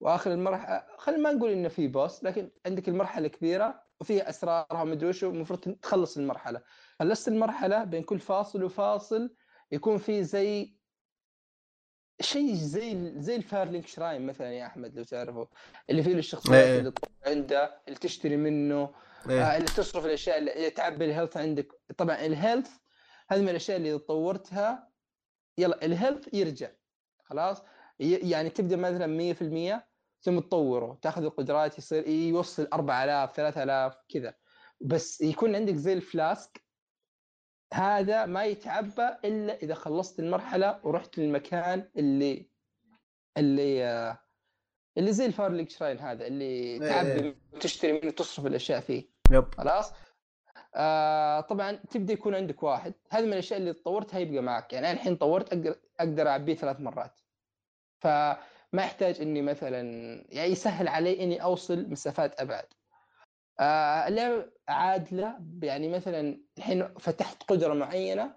وآخر 0.00 0.32
المرحلة 0.32 0.86
خلينا 0.98 1.22
ما 1.22 1.32
نقول 1.32 1.50
إنه 1.50 1.68
في 1.68 1.88
بوس 1.88 2.24
لكن 2.24 2.50
عندك 2.66 2.88
المرحلة 2.88 3.28
كبيرة 3.28 3.82
وفيها 4.00 4.28
أسرارها 4.28 4.82
ومدري 4.82 5.08
وش 5.08 5.24
المفروض 5.24 5.60
تخلص 5.60 6.16
المرحلة. 6.16 6.62
خلصت 7.00 7.28
المرحلة 7.28 7.84
بين 7.84 8.02
كل 8.02 8.18
فاصل 8.18 8.64
وفاصل 8.64 9.34
يكون 9.72 9.98
في 9.98 10.24
زي 10.24 10.76
شيء 12.20 12.54
زي 12.54 13.12
زي 13.20 13.36
ال 13.36 13.42
Firelink 13.42 13.86
Shrine 13.86 14.26
مثلا 14.26 14.52
يا 14.52 14.66
أحمد 14.66 14.96
لو 14.96 15.04
تعرفه. 15.04 15.48
اللي 15.90 16.02
فيه 16.02 16.14
الشخصيات 16.14 16.64
إيه. 16.64 16.78
اللي 16.78 16.90
تطلع 16.90 17.10
عنده 17.26 17.82
اللي 17.88 17.98
تشتري 17.98 18.36
منه. 18.36 18.94
إيه. 19.30 19.56
اللي 19.56 19.66
تصرف 19.66 20.06
الأشياء 20.06 20.38
اللي 20.38 20.70
تعبي 20.70 21.04
ال 21.04 21.09
health 21.09 21.36
عندك 21.36 21.72
طبعا 21.98 22.26
ال 22.26 22.32
health 22.32 22.70
هذه 23.28 23.40
من 23.40 23.48
الأشياء 23.48 23.76
اللي 23.76 23.98
طورتها 23.98 24.88
يلا 25.58 25.84
ال 25.84 25.91
health 25.91 26.34
يرجع 26.34 26.70
خلاص 27.24 27.62
يعني 28.00 28.50
تبدا 28.50 28.76
مثلا 28.76 29.34
100% 29.80 29.82
ثم 30.20 30.40
تطوره 30.40 30.98
تأخذ 31.02 31.22
القدرات 31.22 31.78
يصير 31.78 32.08
يوصل 32.08 32.68
4000 32.72 33.32
3000 33.36 33.96
كذا 34.08 34.34
بس 34.80 35.20
يكون 35.20 35.56
عندك 35.56 35.74
زي 35.74 35.92
ال 35.92 36.04
flask 36.04 36.66
هذا 37.74 38.26
ما 38.26 38.44
يتعبى 38.44 39.08
إلا 39.24 39.56
إذا 39.62 39.74
خلصت 39.74 40.20
المرحلة 40.20 40.80
ورحت 40.82 41.18
للمكان 41.18 41.88
اللي 41.96 42.50
اللي 43.38 43.84
آه، 43.84 44.18
اللي 44.98 45.12
زي 45.12 45.26
الفارليك 45.26 45.70
شراين 45.70 45.98
هذا 45.98 46.26
اللي 46.26 46.44
إيه. 46.44 46.78
تعبي 46.78 47.36
وتشتري 47.52 47.92
منه 47.92 48.10
تصرف 48.10 48.46
الأشياء 48.46 48.80
فيه 48.80 49.08
يب. 49.30 49.54
خلاص؟ 49.54 49.92
آه 50.74 51.40
طبعا 51.40 51.72
تبدأ 51.72 52.12
يكون 52.12 52.34
عندك 52.34 52.62
واحد. 52.62 52.94
هذه 53.10 53.24
من 53.24 53.32
الأشياء 53.32 53.58
اللي 53.60 53.72
طورتها 53.72 54.18
يبقى 54.18 54.42
معك. 54.42 54.72
يعني 54.72 54.90
أنا 54.90 54.94
الحين 54.96 55.16
طورت 55.16 55.76
أقدر 56.00 56.28
أعبيه 56.28 56.54
ثلاث 56.54 56.80
مرات. 56.80 57.20
فما 58.00 58.38
يحتاج 58.74 59.20
إني 59.20 59.42
مثلا 59.42 59.80
يعني 60.28 60.50
يسهل 60.50 60.88
علي 60.88 61.22
إني 61.24 61.42
أوصل 61.42 61.90
مسافات 61.90 62.40
أبعد. 62.40 62.64
آه 63.60 64.08
اللعبه 64.08 64.46
عادلة. 64.68 65.38
يعني 65.62 65.88
مثلا 65.88 66.40
الحين 66.58 66.94
فتحت 66.98 67.42
قدرة 67.42 67.74
معينة 67.74 68.34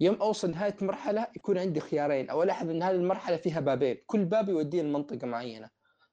يوم 0.00 0.14
أوصل 0.14 0.50
نهايه 0.50 0.76
مرحله 0.80 1.26
يكون 1.36 1.58
عندي 1.58 1.80
خيارين. 1.80 2.30
أو 2.30 2.42
ألاحظ 2.42 2.70
إن 2.70 2.82
هذه 2.82 2.94
المرحلة 2.94 3.36
فيها 3.36 3.60
بابين. 3.60 3.98
كل 4.06 4.24
باب 4.24 4.48
يوديني 4.48 4.88
لمنطقة 4.88 5.26
معينة. 5.26 5.70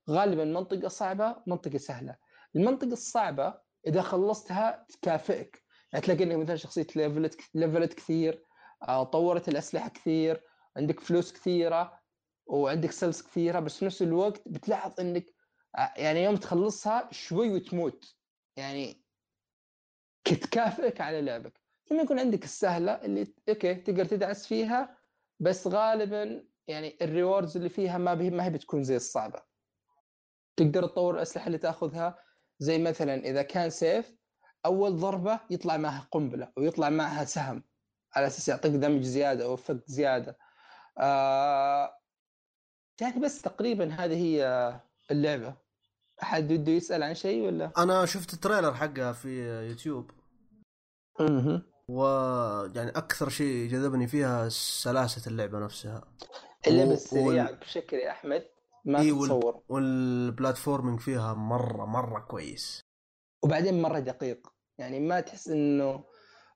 غالبا 0.09 0.45
منطقة 0.45 0.87
صعبة 0.87 1.35
منطقة 1.47 1.77
سهلة. 1.77 2.15
المنطقة 2.55 2.93
الصعبة 2.93 3.70
إذا 3.87 4.01
خلصتها 4.01 4.85
تكافئك. 4.89 5.63
يعني 5.93 6.05
تلاقي 6.05 6.23
إنك 6.23 6.35
مثلا 6.35 6.55
شخصية 6.55 6.87
ليفلت 6.95 7.41
ليفلت 7.53 7.93
كثير 7.93 8.45
آه، 8.87 9.03
طورت 9.03 9.49
الأسلحة 9.49 9.89
كثير 9.89 10.43
عندك 10.77 10.99
فلوس 10.99 11.33
كثيرة 11.33 11.99
وعندك 12.45 12.91
cells 12.91 13.21
كثيرة 13.21 13.59
بس 13.59 13.77
في 13.77 13.85
نفس 13.85 14.01
الوقت 14.01 14.47
بتلاحظ 14.47 14.99
إنك 14.99 15.25
آه، 15.77 15.93
يعني 15.97 16.23
يوم 16.23 16.35
تخلصها 16.35 17.09
شوي 17.11 17.53
وتموت. 17.53 18.15
يعني 18.57 19.05
تكافئك 20.23 21.01
على 21.01 21.21
لعبك. 21.21 21.61
ثم 21.85 21.99
يكون 21.99 22.19
عندك 22.19 22.43
السهلة 22.43 22.91
اللي 22.91 23.33
okay 23.49 23.75
تقدر 23.75 24.05
تدعس 24.05 24.47
فيها 24.47 24.97
بس 25.39 25.67
غالبا 25.67 26.47
يعني 26.67 26.97
ال 27.01 27.08
rewards 27.08 27.57
اللي 27.57 27.69
فيها 27.69 27.97
ما 27.97 28.15
ما 28.15 28.45
هي 28.45 28.49
بتكون 28.49 28.83
زي 28.83 28.95
الصعبة. 28.95 29.41
تقدر 30.55 30.87
تطور 30.87 31.15
الأسلحة 31.15 31.47
اللي 31.47 31.57
تأخذها 31.57 32.19
زي 32.61 32.77
مثلا 32.77 33.15
إذا 33.15 33.41
كان 33.41 33.69
سيف 33.69 34.15
أول 34.65 34.95
ضربة 34.99 35.39
يطلع 35.49 35.77
معها 35.77 36.07
قنبلة 36.11 36.51
ويطلع 36.57 36.89
معها 36.89 37.25
سهم 37.25 37.63
على 38.15 38.27
أساس 38.27 38.47
يعطيك 38.49 38.71
damage 38.71 39.01
زيادة 39.03 39.45
أو 39.45 39.53
effect 39.53 39.83
زيادة. 39.87 40.37
آه 40.97 41.97
يعني 43.01 43.21
بس 43.21 43.41
تقريبا 43.41 43.93
هذه 43.93 44.15
هي 44.15 44.73
اللعبة. 45.11 45.55
أحد 46.23 46.53
بده 46.53 46.71
يسأل 46.71 47.03
عن 47.03 47.15
شيء 47.15 47.45
ولا؟ 47.45 47.71
أنا 47.77 48.05
شفت 48.05 48.33
ال 48.33 48.38
trailer 48.38 48.73
حقها 48.73 49.11
في 49.13 49.61
يوتيوب. 49.69 50.11
أها 51.19 51.61
ويعني 51.87 52.89
أكثر 52.89 53.29
شيء 53.29 53.67
جذبني 53.69 54.07
فيها 54.07 54.49
سلاسة 54.49 55.29
اللعبة 55.31 55.59
نفسها. 55.59 56.03
اللعبة 56.67 56.89
و- 56.89 56.93
السريعة 56.93 57.45
وال- 57.45 57.55
بشكل 57.55 57.97
يا 57.97 58.11
أحمد. 58.11 58.45
ما 58.85 58.99
إي 58.99 59.11
وال- 59.11 59.21
تتصور. 59.29 59.61
وال 59.69 59.89
platforming 59.89 60.99
فيها 60.99 61.33
مره 61.33 61.85
مرة 61.85 62.19
كويس. 62.19 62.81
وبعدين 63.43 63.81
مرة 63.81 63.99
دقيق. 63.99 64.47
يعني 64.77 64.99
ما 64.99 65.19
تحس 65.19 65.47
إنه 65.47 66.03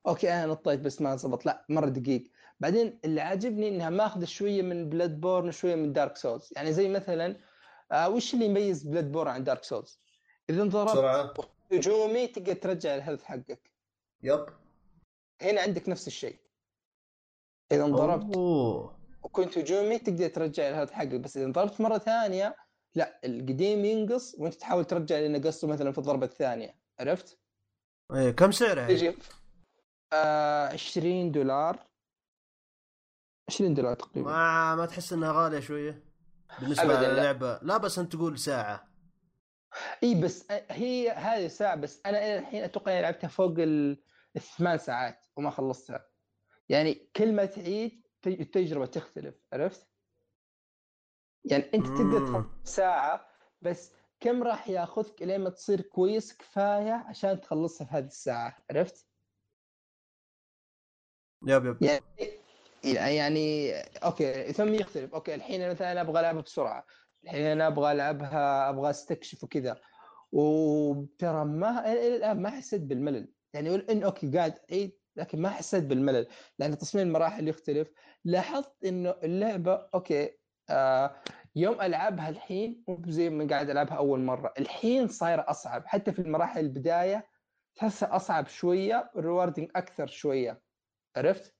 okay 0.06 0.32
أنا 0.32 0.46
نطيت 0.46 0.80
بس 0.80 1.00
ما 1.02 1.16
زبط 1.16 1.46
لا 1.46 1.66
مرة 1.68 1.88
دقيق. 1.88 2.24
بعدين 2.60 3.00
اللي 3.04 3.20
عاجبني 3.20 3.68
إنها 3.68 3.90
ماخذة 3.90 4.24
شوية 4.24 4.62
من 4.62 4.88
Bloodborne 4.88 5.48
وشوية 5.48 5.74
من 5.74 5.92
Dark 5.92 6.16
Souls 6.16 6.48
يعني 6.56 6.72
زي 6.72 6.88
مثلا 6.88 7.36
آه 7.92 8.08
وش 8.08 8.34
اللي 8.34 8.44
يميز 8.46 8.82
Bloodborne 8.82 9.30
عن 9.30 9.44
Dark 9.44 9.64
Souls 9.64 10.00
إذا 10.50 10.62
انضربت 10.62 11.48
هجومي 11.72 12.26
تقدر 12.26 12.52
ترجع 12.54 12.94
ال 12.94 12.98
health 12.98 13.22
حقك. 13.22 13.70
yep. 14.22 14.46
هنا 15.42 15.60
عندك 15.60 15.88
نفس 15.88 16.06
الشيء. 16.06 16.38
إذا 17.72 17.84
انضربت 17.84 18.36
أوه. 18.36 18.95
وكنت 19.26 19.58
هجومي 19.58 19.98
تقدر 19.98 20.28
ترجع 20.28 20.68
ال 20.68 20.71
health 20.71 20.90
حقك 20.90 21.20
بس 21.20 21.36
إذا 21.36 21.46
انضربت 21.46 21.80
مرة 21.80 21.98
ثانية 21.98 22.56
لا 22.94 23.20
القديم 23.24 23.84
ينقص 23.84 24.34
وأنت 24.38 24.54
تحاول 24.54 24.84
ترجع 24.84 25.18
اللي 25.18 25.38
نقصته 25.38 25.68
مثلا 25.68 25.92
في 25.92 25.98
الضربة 25.98 26.26
الثانية 26.26 26.76
عرفت؟ 27.00 27.38
إيه 28.14 28.30
كم 28.30 28.52
سعرها؟ 28.52 28.86
هي؟ 28.86 28.94
تجي 28.96 29.14
آه 30.12 30.66
20 30.68 31.32
دولار 31.32 31.86
20 33.48 33.74
دولار 33.74 33.94
تقريبا 33.94 34.30
ما 34.30 34.74
ما 34.74 34.86
تحس 34.86 35.12
إنها 35.12 35.32
غالية 35.32 35.60
شوية؟ 35.60 36.04
بالنسبة 36.60 36.84
أبداً 36.84 37.00
لا. 37.08 37.12
للعبة 37.12 37.58
لا 37.62 37.76
بس 37.76 37.98
أنت 37.98 38.12
تقول 38.12 38.38
ساعة 38.38 38.88
إي 40.02 40.14
بس 40.20 40.46
هي 40.70 41.10
هذه 41.10 41.48
ساعة 41.48 41.74
بس 41.76 42.00
أنا 42.06 42.18
إلى 42.18 42.38
الحين 42.38 42.64
أتوقع 42.64 42.92
إني 42.92 43.02
لعبتها 43.02 43.28
فوق 43.28 43.54
ال- 43.58 44.02
الثمان 44.36 44.78
ساعات 44.78 45.26
وما 45.36 45.50
خلصتها 45.50 46.06
يعني 46.68 47.10
كل 47.16 47.32
ما 47.32 47.44
تعيد 47.44 48.05
التجربة 48.26 48.86
تختلف 48.86 49.34
عرفت؟ 49.52 49.88
يعني 51.44 51.64
أنت 51.74 51.86
تقدر. 51.86 52.26
تخلص 52.26 52.46
ساعة 52.64 53.28
بس 53.62 53.92
كم 54.20 54.42
راح 54.42 54.68
ياخذك 54.68 55.22
لين 55.22 55.40
ما 55.40 55.50
تصير 55.50 55.80
كويس 55.80 56.36
كفاية 56.36 56.92
عشان 56.92 57.40
تخلصها 57.40 57.84
في 57.86 57.94
هذه 57.94 58.06
الساعة 58.06 58.58
عرفت؟ 58.70 59.06
yep 61.46 61.64
yep 61.64 61.82
يعني 61.82 62.02
يعني 62.84 63.72
okay 64.04 64.52
ثم 64.52 64.74
يختلف 64.74 65.14
okay 65.14 65.34
الحين 65.34 65.70
مثلا 65.70 66.00
أبغى 66.00 66.20
العبها 66.20 66.40
بسرعة 66.42 66.86
الحين 67.24 67.46
أنا 67.46 67.66
أبغى 67.66 67.92
ألعبها 67.92 68.70
أبغى 68.70 68.90
أستكشف 68.90 69.44
وكذا 69.44 69.80
وترى 70.32 71.44
ما 71.44 71.92
إلى 71.92 72.16
الآن 72.16 72.42
ما 72.42 72.50
حسيت 72.50 72.80
بالملل 72.80 73.32
يعني 73.54 73.74
إن 73.74 74.02
okay 74.02 74.30
قاعد 74.36 74.58
أعيد 74.70 74.98
لكن 75.16 75.42
ما 75.42 75.48
حسيت 75.50 75.84
بالملل 75.84 76.26
لأن 76.58 76.78
تصميم 76.78 77.06
المراحل 77.06 77.48
يختلف. 77.48 77.90
لاحظت 78.24 78.84
إنه 78.84 79.10
اللعبة 79.22 79.88
okay 79.94 80.38
آه 80.70 81.16
يوم 81.56 81.80
ألعبها 81.80 82.28
الحين 82.28 82.84
مو 82.88 83.02
زي 83.08 83.30
ما 83.30 83.46
قاعد 83.48 83.70
ألعبها 83.70 83.96
أول 83.96 84.20
مرة 84.20 84.52
الحين 84.58 85.08
صايرة 85.08 85.44
أصعب. 85.48 85.86
حتى 85.86 86.12
في 86.12 86.18
المراحل 86.18 86.60
البداية 86.60 87.28
تحسها 87.76 88.16
أصعب 88.16 88.46
شوية 88.46 89.10
ريواردنج 89.16 89.70
أكثر 89.76 90.06
شوية. 90.06 90.62
عرفت؟ 91.16 91.56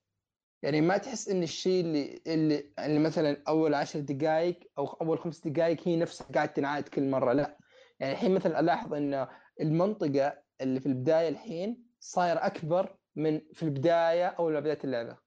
يعني 0.63 0.81
ما 0.81 0.97
تحس 0.99 1.29
إن 1.29 1.43
الشيء 1.43 1.85
اللي 1.85 2.23
اللي, 2.27 2.73
اللي 2.79 2.99
مثلا 2.99 3.43
أول 3.49 3.75
عشر 3.75 4.01
دقائق 4.01 4.61
أو 4.79 4.87
أول 4.87 5.19
خمس 5.19 5.47
دقائق 5.47 5.89
هي 5.89 5.97
نفسها 5.97 6.27
قاعد 6.35 6.53
تنعاد 6.53 6.89
كل 6.89 7.11
مرة 7.11 7.33
لا. 7.33 7.59
يعني 8.01 8.13
الحين 8.13 8.35
مثلا 8.35 8.61
ألاحظ 8.61 8.95
ان 8.95 9.27
المنطقة 9.61 10.43
اللي 10.61 10.81
في 10.81 10.87
البداية 10.87 11.29
الحين 11.29 11.87
صاير 12.01 12.47
أكبر 12.47 12.97
من 13.17 13.41
في 13.53 13.63
البداية 13.63 14.27
أو 14.27 14.49
بدايه 14.51 14.79
اللعبة. 14.85 15.19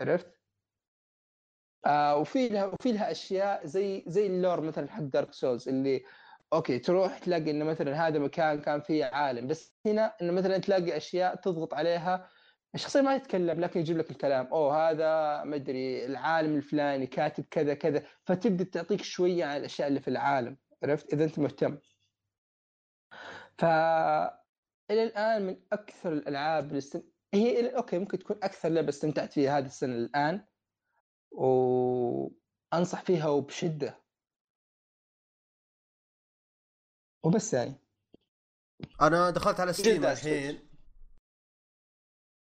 عرفت؟ 0.00 0.42
آه 1.86 2.16
وفي 2.16 2.48
لها 2.48 2.66
وفي 2.66 2.92
لها 2.92 3.10
أشياء 3.10 3.66
زي 3.66 4.04
زي 4.06 4.26
ال 4.26 4.33
lore 4.33 4.60
مثلا 4.60 4.88
حق 4.90 5.02
Dark 5.02 5.32
Souls 5.32 5.68
اللي 5.68 6.04
okay 6.52 6.78
تروح 6.78 7.18
تلاقي 7.18 7.50
إنه 7.50 7.64
مثلا 7.64 8.08
هذا 8.08 8.18
مكان 8.18 8.60
كان 8.60 8.80
فيه 8.80 9.04
عالم 9.04 9.46
بس 9.46 9.74
هنا 9.86 10.16
إنه 10.22 10.32
مثلا 10.32 10.58
تلاقي 10.58 10.96
أشياء 10.96 11.34
تضغط 11.36 11.74
عليها. 11.74 12.28
الشخصية 12.74 13.00
ما 13.00 13.14
يتكلم 13.14 13.60
لكن 13.60 13.80
يجيب 13.80 13.98
لك 13.98 14.10
الكلام. 14.10 14.46
أوه 14.46 14.90
هذا 14.90 15.44
ما 15.44 15.56
أدري 15.56 16.06
العالم 16.06 16.56
الفلاني 16.56 17.06
كاتب 17.06 17.44
كذا 17.50 17.74
كذا. 17.74 18.02
فتبدأ 18.26 18.64
تعطيك 18.64 19.02
شوية 19.02 19.44
عن 19.44 19.56
الأشياء 19.56 19.88
اللي 19.88 20.00
في 20.00 20.08
العالم. 20.08 20.58
عرفت؟ 20.82 21.12
إذا 21.14 21.24
أنت 21.24 21.38
مهتم. 21.38 21.78
ف 23.58 23.64
إلى 24.92 25.02
الآن 25.02 25.46
من 25.46 25.62
أكثر 25.72 26.12
الألعاب 26.12 26.64
اللي 26.66 26.78
است... 26.78 27.04
هي 27.34 27.76
okay 27.76 27.98
ممكن 27.98 28.18
تكون 28.18 28.36
أكثر 28.42 28.68
لعبة 28.68 28.88
استمتعت 28.88 29.32
فيها 29.32 29.58
هذه 29.58 29.66
السنة 29.66 29.94
الان 29.94 30.46
وانصح 31.32 33.02
فيها 33.02 33.28
وبشدة. 33.28 34.02
وبس 37.24 37.54
يعني. 37.54 37.74
أنا 39.02 39.30
دخلت 39.30 39.60
على 39.60 39.72
Steam 39.72 40.04
الحين. 40.04 40.68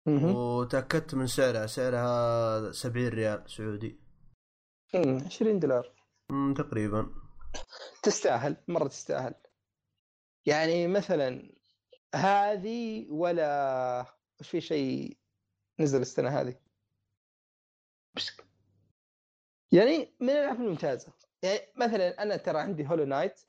وتأكدت 0.06 1.14
من 1.14 1.26
سعرها. 1.26 1.66
سعرها 1.66 2.72
70 2.72 3.08
ريال 3.08 3.50
سعودي. 3.50 4.00
مم، 4.94 5.24
20 5.26 5.58
دولار. 5.58 6.06
تقريبا. 6.56 7.14
تستاهل 8.02 8.56
مرة 8.68 8.88
تستاهل. 8.88 9.34
يعني 10.46 10.88
مثلا 10.88 11.55
هذه 12.16 13.06
ولا 13.10 14.06
وش 14.40 14.48
في 14.48 14.60
شيء 14.60 15.18
نزل 15.80 16.00
السنة 16.00 16.40
هذه؟ 16.40 16.54
يعني 19.72 20.16
من 20.20 20.30
الألعاب 20.30 20.60
الممتازة. 20.60 21.12
يعني 21.42 21.58
مثلا 21.76 22.22
أنا 22.22 22.36
ترى 22.36 22.58
عندي 22.58 22.86
Hollow 22.86 23.04
Knight 23.04 23.40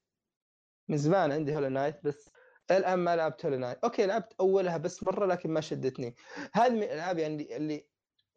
من 0.88 0.98
زمان 0.98 1.32
عندي 1.32 1.56
Hollow 1.56 1.68
Knight 1.68 2.04
بس 2.04 2.30
الآن 2.72 3.00
ما 3.00 3.16
لعبت 3.16 3.46
Hollow 3.46 3.58
Knight 3.58 3.78
okay 3.84 4.06
لعبت 4.06 4.34
أولها 4.40 4.78
بس 4.78 5.04
مرة 5.04 5.26
لكن 5.26 5.52
ما 5.52 5.62
شدتني. 5.62 6.16
هذه 6.54 6.70
من 6.74 6.84
الألعاب 6.84 7.18
يعني 7.18 7.58
اللي 7.58 7.88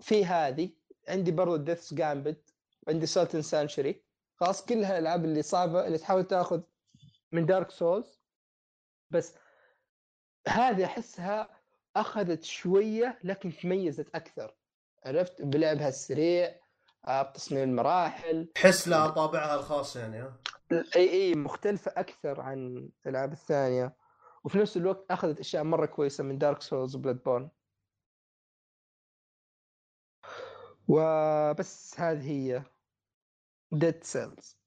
في 0.01 0.25
هذه. 0.25 0.71
عندي 1.09 1.31
برضو 1.31 1.57
Death's 1.57 1.95
Gambit 1.95 2.55
عندي 2.89 3.07
Salt 3.07 3.27
and 3.27 3.43
Sanctuary 3.43 4.05
خلاص 4.37 4.65
كلها 4.65 4.93
الالعاب 4.99 5.25
اللي 5.25 5.43
صعبة 5.43 5.87
اللي 5.87 5.99
تحاول 5.99 6.25
تأخذ 6.25 6.63
من 7.33 7.47
Dark 7.47 7.71
Souls 7.71 8.21
بس 9.11 9.35
هذه 10.49 10.85
أحسها 10.85 11.49
أخذت 11.97 12.45
شوية 12.45 13.19
لكن 13.25 13.53
تميزت 13.57 14.15
أكثر. 14.15 14.55
عرفت؟ 15.07 15.43
بلعبها 15.43 15.89
السريع 15.89 16.61
آه، 17.09 17.23
بتصميم 17.23 17.63
المراحل. 17.63 18.47
تحس 18.55 18.89
لها 18.89 19.09
طابعها 19.09 19.55
الخاص 19.55 19.97
يعني 19.97 20.19
ها؟ 20.19 20.37
إي 20.97 21.11
إي 21.11 21.35
مختلفة 21.35 21.93
أكثر 21.97 22.41
عن 22.41 22.89
الألعاب 23.07 23.33
الثانية. 23.33 23.97
وفي 24.45 24.59
نفس 24.59 24.77
الوقت 24.77 25.11
أخذت 25.11 25.41
أشياء 25.41 25.65
مرة 25.65 25.87
كويسة 25.87 26.25
من 26.25 26.39
Dark 26.39 26.63
Souls 26.63 26.97
و 26.97 27.23
Bloodborne 27.23 27.51
وبس 30.89 32.01
هذه 32.01 32.31
هي. 32.31 32.63
Dead 33.73 34.05
Cells 34.05 34.59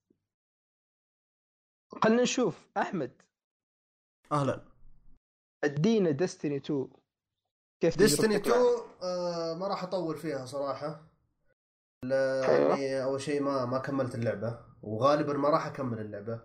خلينا 2.03 2.21
نشوف. 2.21 2.67
أحمد. 2.78 3.21
أهلا. 4.32 4.72
أدينا 5.64 6.11
Destiny 6.11 6.57
2 6.57 6.88
كيف 7.82 7.97
Destiny 7.97 8.39
تجربتك 8.39 8.51
2 8.51 8.64
معها؟ 8.66 8.84
آه 9.03 9.53
ما 9.53 9.68
راح 9.68 9.84
أطول 9.84 10.18
فيها 10.18 10.45
صراحة. 10.45 11.01
لأني 12.05 13.03
أول 13.03 13.22
شيء 13.22 13.41
ما 13.43 13.66
ما 13.66 13.78
كملت 13.78 14.16
اللعبة 14.16 14.59
وغالبا 14.82 15.34
ما 15.34 15.49
راح 15.49 15.66
أكمل 15.66 15.99
اللعبة. 15.99 16.41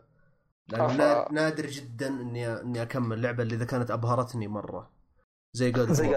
نا- 0.73 1.33
نادر 1.33 1.67
جدا 1.67 2.09
إني 2.09 2.61
إني 2.61 2.83
أكمل 2.83 3.17
اللعبة 3.17 3.43
اللي 3.43 3.55
إذا 3.55 3.65
كانت 3.65 3.91
أبهرتني 3.91 4.49
مرة. 4.49 4.91
زي 5.53 5.71
جود 5.71 5.93
زي 5.93 6.09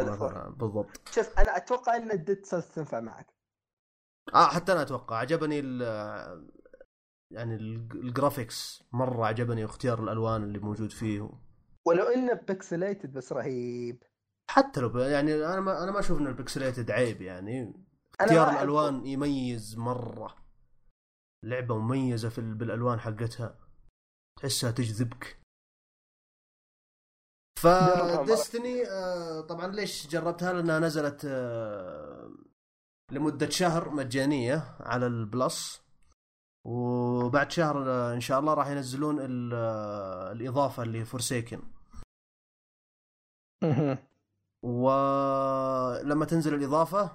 بالضبط. 0.49 1.09
شوف 1.11 1.39
أنا 1.39 1.57
أتوقع 1.57 1.95
إن 1.95 2.11
ال 2.11 2.18
Dead 2.18 2.45
Cells 2.45 2.65
تنفع 2.65 2.99
معك. 2.99 3.33
آه 4.33 4.45
حتى 4.47 4.71
أنا 4.71 4.81
أتوقع. 4.81 5.17
عجبني 5.17 5.59
ال 5.59 5.81
يعني 7.31 7.55
ال- 7.55 7.89
ال 7.95 8.05
graphics 8.05 8.83
مرة 8.91 9.25
عجبني 9.25 9.63
واختيار 9.65 10.03
الألوان 10.03 10.43
اللي 10.43 10.59
موجود 10.59 10.91
فيه. 10.91 11.29
ولو 11.87 12.03
إنه 12.03 12.33
pixelated 12.33 13.13
بس 13.13 13.33
رهيب. 13.33 14.03
حتى 14.51 14.79
لو 14.81 14.99
يعني 14.99 15.33
أنا 15.35 15.59
ما 15.61 15.83
أنا 15.83 15.91
ما 15.91 15.99
أشوف 15.99 16.19
ان 16.19 16.27
ال 16.27 16.34
pixelated 16.34 16.91
عيب 16.91 17.21
يعني. 17.21 17.73
اختيار 18.19 18.45
ما 18.45 18.51
أحب- 18.51 18.55
الألوان 18.55 19.05
يميز 19.05 19.77
مرة. 19.77 20.35
لعبة 21.45 21.77
مميزة 21.77 22.29
في 22.29 22.37
ال- 22.37 22.53
بالألوان 22.55 22.99
حقتها. 22.99 23.59
تحسها 24.39 24.71
تجذبك. 24.71 25.37
فديستني 27.59 28.87
آه 28.89 29.41
طبعا 29.41 29.67
ليش 29.67 30.07
جربتها؟ 30.07 30.53
لأنها 30.53 30.79
نزلت 30.79 31.21
آه 31.25 32.31
لمدة 33.11 33.49
شهر 33.49 33.89
مجانية 33.89 34.77
على 34.79 35.07
البلس. 35.07 35.81
وبعد 36.65 37.51
شهر 37.51 37.89
آه، 37.89 38.13
إن 38.13 38.19
شاء 38.19 38.39
الله 38.39 38.53
راح 38.53 38.67
ينزلون 38.67 39.19
ال- 39.19 39.51
آه، 39.53 40.31
الإضافة 40.31 40.83
اللي 40.83 41.05
فورسيكن. 41.05 41.61
ولما 44.63 46.25
تنزل 46.25 46.53
الإضافة 46.53 47.11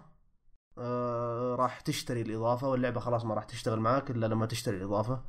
آه 0.78 1.54
راح 1.54 1.80
تشتري 1.80 2.20
الإضافة 2.22 2.68
واللعبة 2.68 3.00
خلاص 3.00 3.24
ما 3.24 3.34
راح 3.34 3.44
تشتغل 3.44 3.80
معاك 3.80 4.10
إلا 4.10 4.26
لما 4.26 4.46
تشتري 4.46 4.76
الإضافة 4.76 5.24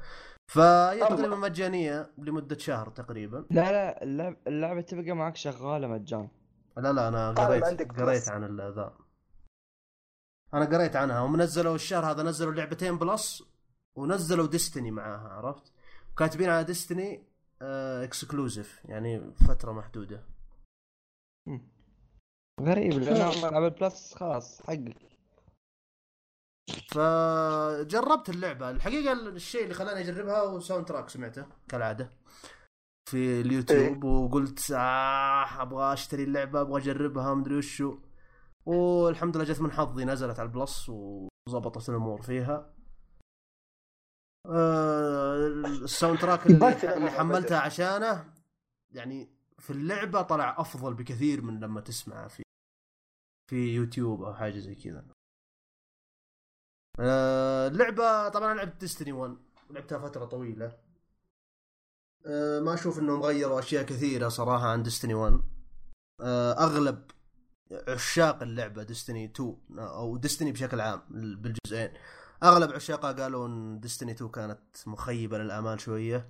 فهي. 0.52 1.00
تقريبا 1.00 1.36
مجانية 1.36 2.12
لمدة 2.18 2.58
شهر 2.58 2.90
تقريبا 2.90 3.46
لا 3.52 3.72
لا 3.72 4.04
اللعبة, 4.04 4.38
اللعبة 4.48 4.82
تبقى 4.82 5.12
معك 5.12 5.36
شغالة 5.36 5.88
مجان 5.88 6.30
لا 6.78 6.94
لا 6.94 7.08
أنا 7.08 7.34
طالما 7.34 7.50
قريت 7.50 7.64
عندك 7.64 8.02
قريت. 8.02 8.30
عن 8.30 8.58
ذا 8.60 8.94
أنا 10.54 10.66
قريت 10.66 10.96
عنها 10.96 11.20
هم 11.20 11.42
نزلوا 11.42 11.76
الشهر 11.76 12.06
هذا 12.12 12.24
نزلوا 12.24 12.54
لعبتين 12.54 12.98
Plus 12.98 13.44
ونزلوا 13.98 14.48
Destiny 14.48 14.92
معاها 14.92 15.30
عرفت؟ 15.30 15.74
كاتبين 16.18 16.50
على 16.50 16.64
Destiny 16.64 17.24
exclusive 17.62 18.86
يعني 18.86 19.32
فترة 19.32 19.72
محدودة. 19.72 20.24
غريب 22.62 22.94
والله 22.94 23.50
ألعاب 23.50 23.64
ال 23.64 23.74
Plus 23.74 24.16
خلاص 24.16 24.62
حقك 24.62 24.98
فجربت 26.90 28.30
اللعبة. 28.30 28.70
الحقيقة 28.70 29.14
الشيء 29.14 29.64
اللي 29.64 29.74
خلاني 29.74 30.00
أجربها 30.00 30.40
هو 30.40 30.60
soundtrack 30.60 31.10
سمعته 31.10 31.46
كالعادة. 31.70 32.10
في 33.10 33.42
اليوتيوب 33.42 34.04
وقلت 34.04 34.72
آه 34.72 35.62
أبغى 35.62 35.94
أشتري 35.94 36.24
اللعبة 36.24 36.62
أبغى 36.62 36.82
أجربها 36.82 37.34
مدري 37.34 37.58
وشو. 37.58 37.98
والحمد 38.66 39.38
لله 39.38 39.46
جت 39.46 39.62
من 39.62 39.72
حظي 39.72 40.06
نزلت 40.06 40.40
على 40.40 40.50
ال 40.50 40.58
Plus 40.58 40.90
وظبطت 40.90 41.90
الأمور 41.90 42.22
فيها. 42.22 42.56
آه، 42.56 42.77
ال 44.46 46.20
soundtrack 46.20 46.46
اللي, 46.48 46.96
اللي. 46.96 47.12
حملتها 47.12 47.60
عشانه 47.60 48.34
يعني 48.92 49.30
في 49.60 49.70
اللعبة 49.70 50.22
طلع 50.22 50.56
أفضل 50.60 50.94
بكثير 50.94 51.42
من 51.42 51.60
لما 51.60 51.82
تسمعه 51.82 52.28
في 52.28 52.44
في 53.50 53.76
يوتيوب 53.76 54.24
أو 54.24 54.34
حاجة 54.34 54.60
زي 54.60 54.76
كذا. 54.76 55.06
آه، 57.00 57.68
اللعبة 57.68 58.30
طبعا 58.30 58.52
أنا 58.52 58.58
لعبت 58.58 58.80
ديستني 58.80 59.12
1 59.12 59.38
لعبتها 59.70 60.00
فترة 60.00 60.26
طويلة. 60.26 60.78
آه، 62.26 62.60
ما 62.60 62.74
أشوف 62.74 63.00
إنهم 63.00 63.22
غيروا 63.22 63.60
أشياء 63.60 63.84
كثيرة 63.84 64.28
صراحة 64.30 64.68
عن 64.68 64.84
ديستني 64.84 65.14
1 65.14 65.42
آه، 66.22 66.52
أغلب 66.54 67.12
عشاق 67.88 68.44
اللعبة 68.44 68.84
ديستني 68.84 69.26
2 69.26 69.58
أو 69.80 70.18
ديستني 70.18 70.52
بشكل 70.52 70.82
عام 70.82 71.02
بالجزئين. 71.10 71.94
أغلب 72.44 72.74
عشاقها 72.74 73.12
قالوا 73.12 73.48
ان 73.48 73.80
ديستني 73.80 74.12
2 74.12 74.32
كانت 74.32 74.60
مخيبة 74.88 75.38
للامال 75.38 75.80
شوية 75.80 76.30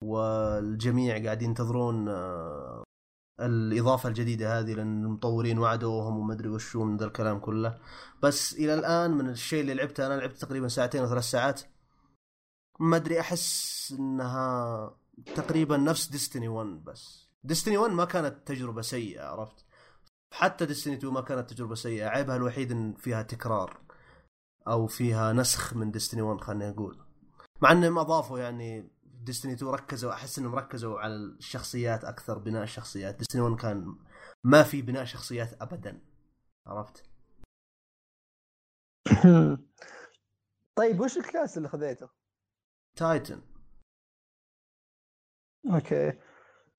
والجميع 0.00 1.24
قاعدين 1.24 1.48
ينتظرون 1.48 2.08
آه، 2.08 2.84
الإضافة 3.40 4.08
الجديدة 4.08 4.58
هذه 4.58 4.74
لأن 4.74 5.04
المطورين 5.04 5.58
وعدوهم 5.58 6.18
وما 6.18 6.34
أدري 6.34 6.48
وشو 6.48 6.84
من 6.84 6.96
ذا 6.96 7.04
الكلام 7.04 7.38
كله. 7.38 7.78
بس 8.22 8.54
إلى 8.54 8.74
الآن 8.74 9.10
من 9.10 9.28
الشيء 9.28 9.60
اللي 9.60 9.74
لعبته 9.74 10.06
أنا 10.06 10.14
لعبت 10.14 10.36
تقريبا 10.38 10.68
ساعتين 10.68 11.00
أو 11.02 11.08
ثلاث 11.08 11.24
ساعات 11.24 11.60
ما 12.80 12.96
أدري 12.96 13.20
أحس 13.20 13.94
إنها 13.98 14.96
تقريبا 15.36 15.76
نفس 15.76 16.08
ديستني 16.08 16.48
1 16.48 16.84
بس. 16.84 17.28
ديستني 17.44 17.78
1 17.78 17.92
ما 17.92 18.04
كانت 18.04 18.48
تجربة 18.48 18.82
سيئة 18.82 19.24
عرفت؟ 19.24 19.64
حتى 20.32 20.66
ديستني 20.66 20.94
2 20.94 21.12
ما 21.12 21.20
كانت 21.20 21.50
تجربة 21.50 21.74
سيئة 21.74 22.06
عيبها 22.06 22.36
الوحيد 22.36 22.72
إن 22.72 22.94
فيها 22.94 23.22
تكرار. 23.22 23.80
أو 24.68 24.86
فيها 24.86 25.32
نسخ 25.32 25.74
من 25.74 25.90
ديستني 25.90 26.22
1 26.22 26.40
خلينا 26.40 26.70
نقول 26.70 26.98
مع 27.62 27.72
إنهم 27.72 27.98
أضافوا 27.98 28.38
يعني 28.38 28.90
ديستني 29.04 29.52
2 29.52 29.72
ركزوا 29.72 30.12
أحس 30.12 30.38
إنهم 30.38 30.54
ركزوا 30.54 31.00
على 31.00 31.14
الشخصيات 31.14 32.04
أكثر 32.04 32.38
بناء 32.38 32.62
الشخصيات 32.62 33.14
ديستني 33.14 33.40
1 33.40 33.56
كان 33.56 33.96
ما 34.44 34.62
في 34.62 34.82
بناء 34.82 35.04
شخصيات 35.04 35.62
ابدا 35.62 36.02
عرفت 36.66 37.04
طيب 40.76 41.00
وش 41.00 41.16
ال 41.16 41.23
class 41.23 41.56
اللي 41.56 41.68
خذيته؟ 41.68 42.08
Titan 42.96 43.42
أوكي 45.74 46.18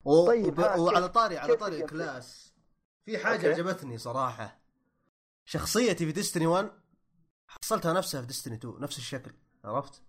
و... 0.06 0.28
طيب،. 0.28 0.60
ها، 0.60 0.76
وعلى 0.76 1.10
طاري 1.10 1.38
على 1.38 1.56
طاري 1.56 1.74
ال 1.74 1.88
gameplay؟ 1.88 2.08
class 2.08 2.54
في 3.06 3.18
حاجة 3.18 3.50
okay. 3.50 3.62
عجبتني 3.62 3.98
صراحة 3.98 4.60
شخصيتي 5.46 6.06
في 6.06 6.12
Destiny 6.12 6.48
1 6.48 6.83
حصلتها 7.62 7.94
نفسها 7.94 8.22
في 8.22 8.28
Destiny 8.28 8.56
2 8.56 8.80
نفس 8.80 8.98
الشكل 8.98 9.32
عرفت؟ 9.66 10.02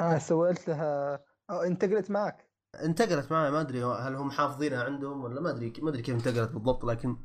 آه 0.00 0.18
سويت 0.18 0.68
لها 0.68 1.24
أو 1.50 1.62
انتقلت 1.62 2.10
معك 2.10 2.48
انتقلت 2.74 3.32
معي 3.32 3.50
ما 3.50 3.60
أدري 3.60 3.84
هل 3.84 4.14
هم 4.14 4.30
حافظينها 4.30 4.84
عندهم 4.84 5.24
ولا 5.24 5.40
ما 5.40 5.50
أدري 5.50 5.72
ما 5.82 5.90
أدري 5.90 6.02
كيف 6.02 6.14
انتقلت 6.14 6.50
بالضبط 6.50 6.84
لكن 6.84 7.16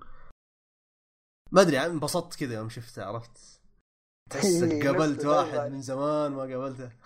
ما 1.51 1.61
أدري 1.61 1.85
انبسطت 1.85 2.35
كذا 2.39 2.53
يوم 2.53 2.69
شفتها 2.69 3.05
عرفت 3.05 3.61
تحس 4.29 4.63
قابلت 4.85 5.25
واحد. 5.25 5.71
من 5.71 5.81
زمان 5.81 6.31
ما 6.31 6.41
قابلته 6.41 6.91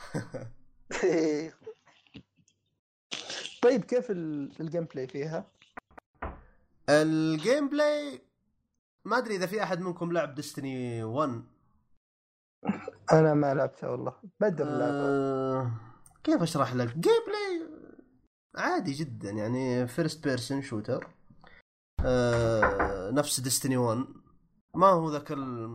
طيب 3.61 3.83
كيف 3.85 4.11
ال- 4.11 4.61
ال 4.61 4.83
gameplay 4.83 5.07
فيها؟ 5.07 5.51
ال 6.89 7.69
gameplay 7.69 8.21
ما 9.05 9.17
أدري 9.17 9.35
إذا 9.35 9.45
في 9.45 9.63
أحد 9.63 9.79
منكم 9.79 10.11
لعب 10.11 10.35
Destiny 10.35 11.03
1 11.03 11.43
أنا 13.11 13.33
ما 13.33 13.53
لعبتها 13.53 13.89
والله 13.89 14.13
بدر 14.39 14.65
آه 14.69 15.71
كيف 16.23 16.41
أشرح 16.41 16.73
لك؟ 16.73 16.97
gameplay 16.97 17.77
عادي 18.55 18.91
جدا 18.91 19.29
يعني 19.29 19.87
first 19.87 20.23
person 20.23 20.61
shooter 20.61 21.07
آه 22.05 23.11
نفس 23.11 23.39
Destiny 23.39 23.77
1 23.77 24.05
ما 24.75 24.87
هو 24.87 25.11
ذاك 25.11 25.31
ال... 25.31 25.67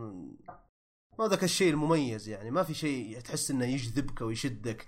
ما 1.19 1.25
هو 1.25 1.25
ذاك 1.25 1.43
الشيء 1.43 1.73
المميز 1.73 2.29
يعني 2.29 2.51
ما 2.51 2.63
في 2.63 2.73
شيء 2.73 3.19
تحس 3.19 3.51
إنه 3.51 3.65
يجذبك 3.65 4.21
ويشدك 4.21 4.87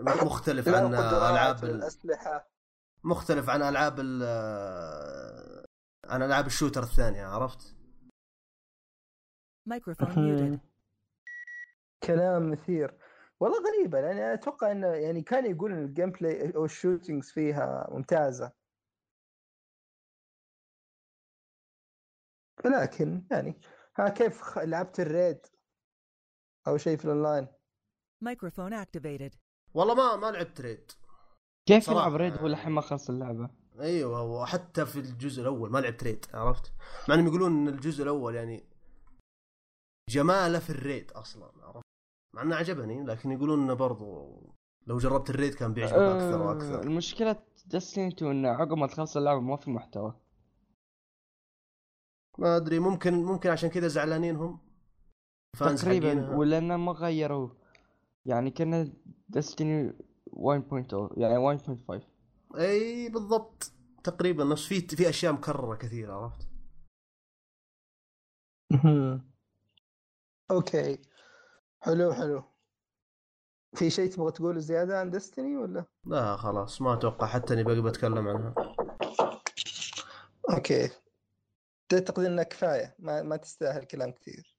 مختلف 0.00 0.68
عن 0.68 0.94
ألعاب 0.94 1.64
ال... 1.64 1.70
الأسلحة. 1.70 2.48
مختلف 3.04 3.48
عن 3.48 3.62
ألعاب 3.62 4.00
ال... 4.00 4.22
عن 6.04 6.22
ألعاب 6.22 6.46
ال 6.46 6.50
shooter 6.50 6.82
الثانية 6.82 7.26
عرفت؟ 7.26 7.76
Muted. 9.68 10.71
كلام 12.04 12.50
مثير 12.50 12.98
والله 13.40 13.58
غريبة 13.58 14.00
لأن 14.00 14.16
أنا 14.16 14.34
أتوقع 14.34 14.72
إنه 14.72 14.86
يعني 14.86 15.22
كان 15.22 15.50
يقول 15.50 15.72
إن 15.72 15.84
الجيم 15.84 16.10
بلاي 16.10 16.54
أو 16.56 16.64
ال 16.64 16.71
shootings 16.71 17.30
فيها 17.30 17.88
ممتازة 17.90 18.52
لكن 22.64 23.24
يعني 23.30 23.60
ها 23.96 24.08
كيف 24.08 24.58
لعبت 24.58 25.00
ال 25.00 25.09
raid 25.09 25.46
أو 26.68 26.76
شيء 26.76 26.96
في 26.96 27.04
ال 27.04 27.10
online 27.10 27.46
Microphone 28.24 28.72
activated. 28.72 29.36
والله 29.74 29.94
ما 29.94 30.16
ما 30.16 30.30
لعبت 30.30 30.60
raid 30.60 30.92
كيف 31.68 31.88
يلعب 31.88 32.14
raid 32.14 32.32
يعني. 32.32 32.42
هو 32.42 32.46
لحين 32.46 32.72
ما 32.72 32.80
خلص 32.80 33.10
اللعبة 33.10 33.50
أيوه 33.80 34.22
وحتى 34.22 34.86
في 34.86 34.96
الجزء 34.96 35.42
الأول 35.42 35.70
ما 35.70 35.78
لعبت 35.78 36.04
raid 36.04 36.26
عرفت؟ 36.34 36.72
مع 37.08 37.14
إنهم 37.14 37.26
يقولون 37.26 37.52
إن 37.52 37.68
الجزء 37.68 38.02
الأول 38.02 38.34
يعني 38.34 38.64
جماله 40.10 40.58
في 40.58 40.70
الريد 40.70 41.12
أصلا 41.12 41.52
عرفت؟ 41.62 41.91
مع 42.34 42.42
إنه 42.42 42.56
عجبني 42.56 43.04
لكن 43.04 43.30
يقولون 43.30 43.62
إنه 43.62 43.74
برضو 43.74 44.36
لو 44.86 44.98
جربت 44.98 45.30
الريد 45.30 45.54
كان 45.54 45.74
بيعجبك 45.74 45.96
أكثر 45.96 46.42
آه، 46.42 46.46
وأكثر. 46.46 46.82
المشكلة 46.82 47.42
دستني 47.66 48.08
2 48.08 48.30
إنه 48.30 48.48
عقب 48.48 48.76
ما 48.76 48.86
تخلص 48.86 49.16
اللعبة 49.16 49.40
ما 49.40 49.56
في 49.56 49.70
محتوى. 49.70 50.20
ما 52.38 52.56
أدري 52.56 52.78
ممكن 52.78 53.14
ممكن 53.14 53.50
عشان 53.50 53.70
كذا 53.70 53.88
زعلانين 53.88 54.36
هم 54.36 54.60
تقريبا. 55.58 56.36
ولأنه 56.36 56.76
ما 56.76 56.92
غيروا. 56.92 57.48
يعني 58.26 58.50
كنا 58.50 58.92
دستني 59.28 59.92
1.0 60.26 61.18
يعني 61.18 61.58
1.5 61.58 62.06
إي 62.58 63.08
بالضبط. 63.08 63.72
تقريبا 64.04 64.44
نفس 64.44 64.66
في 64.66 64.80
في 64.80 65.08
أشياء 65.08 65.32
مكررة 65.32 65.74
كثير 65.76 66.10
عرفت؟ 66.10 66.48
okay. 70.50 70.98
حلو 71.84 72.12
حلو. 72.12 72.42
في 73.74 73.90
شيء 73.90 74.10
تبغى 74.10 74.32
تقوله 74.32 74.60
زيادة 74.60 75.00
عن 75.00 75.10
Destiny 75.10 75.56
ولا؟ 75.56 75.84
لا 76.04 76.36
خلاص 76.36 76.82
ما 76.82 76.94
أتوقع 76.94 77.26
حتى 77.26 77.54
إني 77.54 77.62
باقي 77.62 77.82
بتكلم 77.82 78.28
عنها. 78.28 78.54
okay. 80.50 80.90
تعتقد 81.88 82.24
انه 82.24 82.42
كفاية؟ 82.42 82.96
ما, 82.98 83.22
ما 83.22 83.36
تستاهل 83.36 83.84
كلام 83.84 84.12
كثير. 84.12 84.56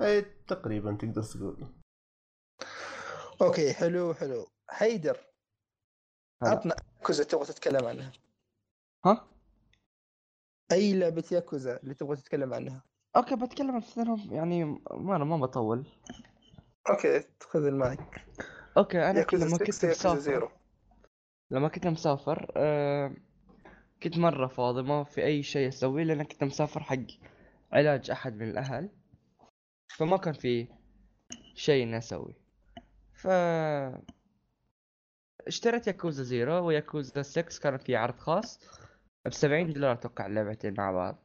أي 0.00 0.22
تقريبا 0.22 0.96
تقدر 1.00 1.22
تقول. 1.22 1.74
okay 3.42 3.72
حلو 3.72 4.14
حلو. 4.14 4.46
حيدر. 4.68 5.18
عطنا 6.42 6.76
ياكوزا 7.00 7.24
تبغى 7.24 7.44
تتكلم 7.44 7.86
عنها. 7.86 8.12
ها؟ 9.04 9.28
أي 10.72 10.98
لعبة 10.98 11.24
ياكوزا 11.32 11.76
اللي 11.76 11.94
تبغى 11.94 12.16
تتكلم 12.16 12.54
عنها؟ 12.54 12.82
okay 13.16 13.36
بتكلم 13.36 13.82
عن 13.98 14.18
يعني 14.30 14.64
ما 14.90 15.16
أنا 15.16 15.24
ما 15.24 15.36
بطول. 15.36 15.86
okay 16.90 17.24
خذ 17.40 17.66
ال 17.66 17.78
mic. 17.78 18.26
okay 18.76 19.10
أنا 19.10 19.22
كنت 19.22 19.40
لما 19.40 19.56
6 19.56 19.64
كنت 19.64 19.84
مسافر 19.84 20.52
لما 21.50 21.68
كنت 21.68 21.86
مسافر 21.86 22.52
آه 22.56 23.14
كنت 24.02 24.18
مرة 24.18 24.46
فاضي 24.46 24.82
ما 24.82 25.04
في 25.04 25.24
أي 25.24 25.42
شيء 25.42 25.68
أسويه 25.68 26.04
لأن 26.04 26.22
كنت 26.22 26.44
مسافر 26.44 26.82
حق 26.82 26.96
علاج 27.72 28.10
أحد 28.10 28.36
من 28.36 28.48
الأهل. 28.48 28.90
فما 29.96 30.16
كان 30.16 30.34
في 30.34 30.68
شيء 31.54 31.82
إني 31.82 31.98
أسوي. 31.98 32.34
ف 33.14 33.26
اشتريت 35.46 35.86
ياكوزا 35.86 36.22
Zero 36.22 36.66
وياكوزا 36.66 37.22
6 37.22 37.60
كان 37.62 37.78
في 37.78 37.96
عرض 37.96 38.18
خاص 38.18 38.60
بسبعين 39.26 39.72
دولار 39.72 39.92
أتوقع 39.92 40.26
اللعبتين 40.26 40.74
مع 40.78 40.92
بعض. 40.92 41.24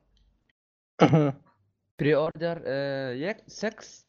pre-order 1.99 2.63
آه 2.65 3.11
يك 3.11 3.43
6 3.47 4.08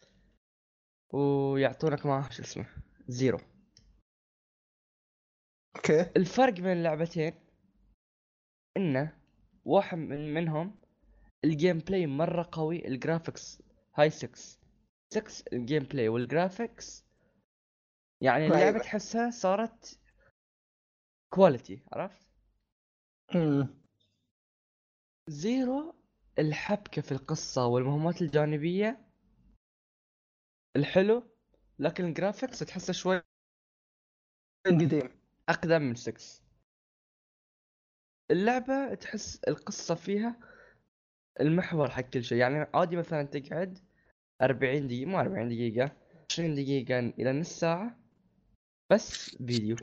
ويعطونك 1.12 2.06
معه 2.06 2.30
شو 2.30 2.42
اسمه. 2.42 2.66
Zero 3.08 3.38
okay. 5.76 6.00
الفرق 6.16 6.52
بين 6.54 6.66
اللعبتين 6.66 7.32
إنه 8.76 9.18
واحد 9.64 9.98
من 9.98 10.34
منهم 10.34 10.80
ال 11.44 11.78
gameplay 11.78 12.06
مرة 12.06 12.48
قوي 12.52 12.88
ال 12.88 12.96
graphics 12.96 13.62
هاي 13.94 14.10
6 14.10 14.58
6 15.12 15.44
ال 15.52 15.82
gameplay 15.82 16.08
وال 16.08 16.27
graphics 16.27 17.04
يعني 18.20 18.46
اللعبة 18.46 18.62
رهيبة. 18.64 18.78
تحسها 18.78 19.30
صارت 19.30 20.00
quality 21.34 21.82
عرفت؟ 21.92 22.28
أمم. 23.34 23.80
Zero 25.28 25.94
الحبكة 26.38 27.02
في 27.02 27.12
القصة 27.12 27.66
والمهمات 27.66 28.22
الجانبية 28.22 29.09
الحلو 30.76 31.22
لكن 31.78 32.04
ال 32.04 32.10
graphics 32.10 32.58
تحسه 32.58 32.92
شوي 32.92 33.22
قديم. 34.66 35.20
أقدم 35.48 35.82
من 35.82 35.94
6 35.94 36.42
اللعبة 38.30 38.94
تحس 38.94 39.44
القصة 39.44 39.94
فيها 39.94 40.40
المحور 41.40 41.90
حق 41.90 42.00
كل 42.00 42.24
شيء. 42.24 42.38
يعني 42.38 42.66
عادي 42.74 42.96
مثلا 42.96 43.22
تقعد 43.22 43.78
40 44.42 44.86
دقيقة 44.86 45.08
مو 45.08 45.20
40 45.20 45.48
دقيقة 45.48 45.96
20 46.30 46.54
دقيقة 46.54 46.98
إلى 46.98 47.32
نص 47.32 47.60
ساعة 47.60 47.98
بس 48.92 49.36
فيديو 49.36 49.76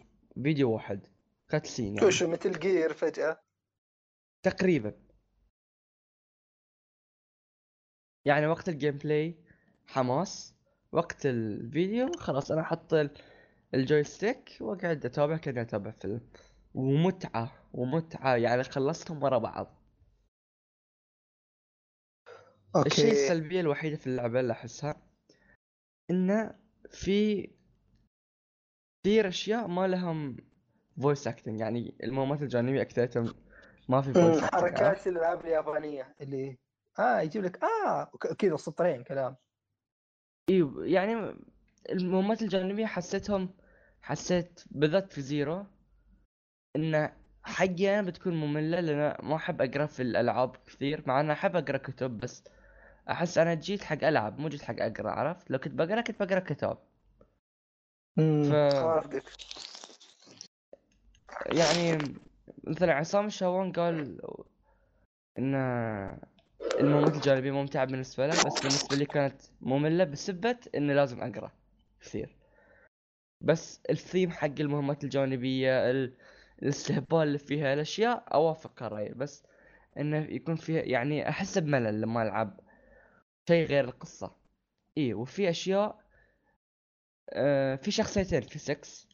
فيديو 0.43 0.71
واحد 0.71 1.07
cutscene 1.49 1.95
يعني. 1.95 2.07
وش 2.07 2.23
مثل 2.23 2.59
جير 2.59 2.93
فجأة؟ 2.93 3.39
تقريبا. 4.45 4.93
يعني 8.25 8.47
وقت 8.47 8.69
ال 8.69 8.97
gameplay 8.97 9.43
حماس 9.87 10.56
وقت 10.91 11.25
الفيديو 11.25 12.07
خلاص 12.17 12.51
أنا 12.51 12.61
أحط 12.61 12.93
ال- 12.93 13.11
ال 13.73 13.82
joystick 13.82 14.57
وأقعد 14.61 15.05
أتابع 15.05 15.37
كأني 15.37 15.61
أتابع 15.61 15.91
فيلم. 15.91 16.21
ومتعة 16.75 17.51
ومتعة 17.73 18.35
يعني 18.35 18.63
خلصتهم 18.63 19.23
ورا 19.23 19.37
بعض. 19.37 19.67
الشيء 22.75 23.05
okay 23.05 23.11
السلبية 23.11 23.59
الوحيدة 23.59 23.95
في 23.95 24.07
اللعبة 24.07 24.39
اللي 24.39 24.53
أحسها 24.53 24.95
انه 26.11 26.55
في 26.89 27.49
كثير 29.03 29.27
أشياء 29.27 29.67
ما 29.67 29.87
لهم 29.87 30.37
voice 31.01 31.27
acting 31.27 31.59
يعني 31.59 31.95
المهمات 32.03 32.41
الجانبية 32.41 32.81
اكثرتهم 32.81 33.33
ما 33.89 34.01
في 34.01 34.13
voice 34.13 34.37
أمم، 34.37 34.41
حركات 34.41 35.07
الألعاب 35.07 35.45
اليابانية 35.45 36.15
اللي 36.21 36.57
آه 36.99 37.19
يجيب 37.21 37.43
لك 37.43 37.63
آه 37.63 38.11
كذا 38.37 38.55
سطرين 38.55 39.03
كلام. 39.03 39.35
إيوه 40.49 40.85
يعني 40.85 41.35
المهمات 41.89 42.41
الجانبية 42.41 42.85
حسيتهم 42.85 43.49
حسيت 44.01 44.63
بالذات 44.71 45.13
في 45.13 45.21
زيرو 45.21 45.65
إن 46.75 47.09
حقي 47.43 47.99
أنا 47.99 48.07
بتكون 48.07 48.33
مملة 48.35 48.79
لأن 48.79 49.25
ما 49.27 49.35
أحب 49.35 49.61
أقرأ 49.61 49.85
في 49.85 50.01
الألعاب 50.01 50.55
كثير 50.55 51.03
مع 51.07 51.19
إني 51.19 51.31
أحب 51.31 51.55
أقرأ 51.55 51.77
كتب 51.77 52.17
بس 52.17 52.43
أحس 53.09 53.37
أنا 53.37 53.53
جيت 53.53 53.83
حق 53.83 54.03
ألعب 54.03 54.39
مو 54.39 54.49
جيت 54.49 54.61
حق 54.61 54.75
أقرأ 54.79 55.11
عرفت؟ 55.11 55.51
لو 55.51 55.59
كنت 55.59 55.73
بقرأ 55.73 56.01
كنت 56.01 56.19
بقرأ 56.19 56.39
كتاب. 56.39 56.77
ف 58.17 58.53
يعني 61.45 62.13
مثلا 62.63 62.93
عصام 62.93 63.25
الشاوان 63.25 63.71
قال 63.71 64.21
إن 65.37 65.55
المهمات 66.79 67.15
الجانبية 67.15 67.51
ممتعة 67.51 67.85
بالنسبة 67.85 68.27
له 68.27 68.33
بس 68.45 68.61
بالنسبة 68.61 68.95
لي 68.95 69.05
كانت 69.05 69.41
مملة 69.61 70.03
بسبة 70.03 70.57
إني 70.75 70.93
لازم 70.93 71.21
أقرأ 71.21 71.51
كثير. 72.01 72.35
بس 73.43 73.81
الثيم 73.89 74.31
حق 74.31 74.59
المهمات 74.59 75.03
الجانبية 75.03 75.91
ال... 75.91 76.17
الاستهبال 76.63 77.23
اللي 77.23 77.37
فيها 77.37 77.73
الأشياء 77.73 78.33
أوافق 78.33 78.83
الرأي 78.83 79.13
بس 79.13 79.43
إنه 79.97 80.17
يكون 80.17 80.55
فيها 80.55 80.81
يعني 80.81 81.29
أحس 81.29 81.57
بملل 81.57 82.01
لما 82.01 82.23
ألعب 82.23 82.59
شيء 83.49 83.67
غير 83.67 83.83
القصة. 83.85 84.35
إيه 84.97 85.13
وفي 85.13 85.49
أشياء 85.49 86.07
آه 87.29 87.75
في 87.75 87.91
شخصيتين 87.91 88.41
في 88.41 88.59
6 88.59 89.07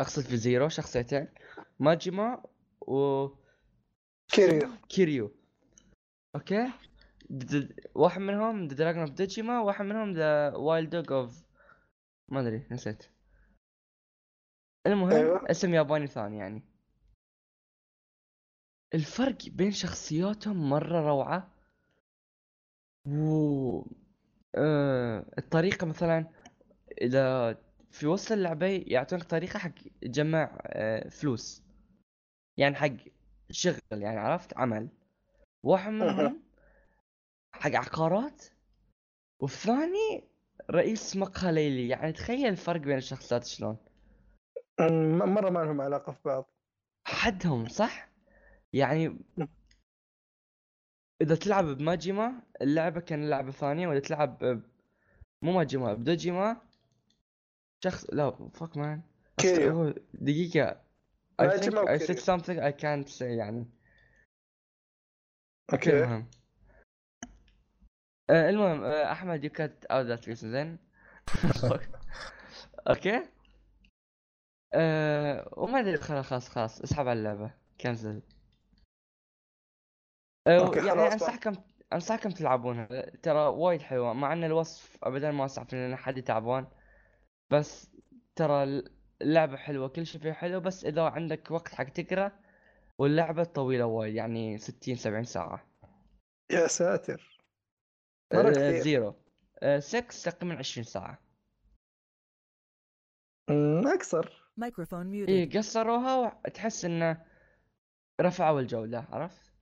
أقصد 0.00 0.22
في 0.22 0.36
Zero 0.36 0.68
شخصيتين 0.68 1.28
ماجيما 1.80 2.42
و 2.80 3.28
كيريو. 4.32 4.68
كيريو. 4.88 5.41
okay. 6.34 6.72
واحد 7.94 8.20
منهم 8.20 8.66
the 8.66 8.74
dragon 8.76 9.00
of 9.00 9.10
دوجيما 9.10 9.60
واحد 9.60 9.84
منهم 9.84 10.12
the 10.12 10.56
wild 10.56 10.90
dog 10.96 11.18
of 11.18 11.44
ما 12.28 12.40
أدري 12.40 12.66
نسيت. 12.70 13.04
المهم 14.86 15.10
أيوة. 15.12 15.50
اسم 15.50 15.74
ياباني 15.74 16.06
ثاني 16.06 16.38
يعني. 16.38 16.62
الفرق 18.94 19.38
بين 19.48 19.70
شخصياتهم 19.70 20.70
مرة 20.70 21.00
روعة. 21.00 21.52
و 23.06 23.82
آه... 24.54 25.26
الطريقة 25.38 25.86
مثلا 25.86 26.26
إذا 27.00 27.52
في 27.90 28.06
وسط 28.06 28.32
اللعبة 28.32 28.84
يعطونك 28.86 29.22
طريقة 29.22 29.58
حق 29.58 29.74
تجمع 30.02 30.58
آه... 30.66 31.08
فلوس. 31.08 31.62
يعني 32.56 32.74
حق 32.74 32.96
شغل 33.50 33.80
يعني 33.92 34.18
عرفت؟ 34.18 34.56
عمل. 34.56 34.88
واحد 35.62 35.92
منهم 35.92 36.42
حق 37.52 37.70
عقارات 37.74 38.44
والثاني 39.40 40.24
رئيس 40.70 41.16
مقهى 41.16 41.52
ليلي 41.52 41.88
يعني 41.88 42.12
تخيل 42.12 42.46
الفرق 42.48 42.80
بين 42.80 42.96
الشخصيات 42.98 43.46
شلون. 43.46 43.76
مرة 45.24 45.50
ما 45.50 45.60
لهم 45.60 45.80
علاقة 45.80 46.12
في 46.12 46.20
بعض. 46.24 46.48
حدهم 47.06 47.68
صح؟ 47.68 48.08
يعني 48.72 49.18
إذا 51.22 51.34
تلعب 51.34 51.64
بماجيما 51.64 52.42
اللعبة 52.62 53.00
كان 53.00 53.30
لعبة 53.30 53.50
ثانية 53.50 53.88
وإذا 53.88 54.00
تلعب 54.00 54.38
ب- 54.44 54.62
مو 55.42 55.52
ماجيما 55.52 55.94
بدوجيما 55.94 56.56
شخص 57.84 58.06
لا 58.12 58.30
فك 58.30 58.76
مان. 58.76 59.02
دقيقة. 60.14 60.82
I 61.42 61.44
think 61.58 61.74
I 61.74 61.98
said 61.98 62.18
something 62.20 62.58
I 62.60 62.72
can't 62.72 63.08
say 63.08 63.22
يعني. 63.22 63.66
okay. 65.72 66.04
المهم. 66.04 66.26
آه، 68.30 68.50
المهم 68.50 68.84
آه، 68.84 69.12
أحمد 69.12 69.44
you 69.44 69.50
cut 69.50 69.84
out 69.84 70.06
that 70.06 70.30
scene 70.30 70.78
okay. 72.88 73.22
آه، 74.74 75.48
وما 75.56 75.80
أدري 75.80 75.96
خلاص 75.96 76.26
خلاص 76.26 76.48
خلاص 76.48 76.80
اسحب 76.80 77.08
على 77.08 77.18
اللعبة. 77.18 77.50
cancel 77.80 78.22
آه، 80.46 80.58
okay، 80.58 80.78
يعني 80.78 80.90
خلاص 80.90 81.02
بقى. 81.04 81.12
أنصحكم 81.12 81.52
انصحكم 81.92 82.30
تلعبونها 82.30 82.86
ترى 83.22 83.46
وايد 83.46 83.82
حلوة. 83.82 84.12
مع 84.12 84.32
إن 84.32 84.44
الوصف 84.44 84.98
ابدا 85.02 85.30
ما 85.30 85.44
اسعف 85.44 85.72
لأن 85.72 85.96
حد 85.96 86.22
تعبان 86.22 86.66
بس 87.50 87.90
ترى 88.36 88.82
اللعبة 89.22 89.56
حلوة 89.56 89.88
كل 89.88 90.06
شيء 90.06 90.20
فيها 90.20 90.32
حلو. 90.32 90.60
بس 90.60 90.84
إذا 90.84 91.02
عندك 91.02 91.50
وقت 91.50 91.74
حق 91.74 91.84
تقرأ 91.84 92.32
واللعبة 93.02 93.44
طويلة 93.44 93.86
وايد 93.86 94.14
يعني 94.14 94.58
60 94.58 94.96
70 94.96 95.24
ساعة. 95.24 95.66
يا 96.50 96.66
ساتر. 96.66 97.38
مرة 98.34 98.48
آه، 98.48 98.52
كثير. 98.52 98.82
Zero. 98.82 99.14
6 99.78 100.30
تقريبا 100.30 100.58
20 100.58 100.84
ساعة. 100.84 101.18
أقصر. 103.94 104.42
Microphone 104.60 105.06
إيه 105.28 105.50
muted. 105.50 105.56
قصروها 105.56 106.40
وتحس 106.44 106.84
إنه 106.84 107.26
رفعوا 108.20 108.60
الجودة 108.60 109.06
عرفت؟ 109.10 109.52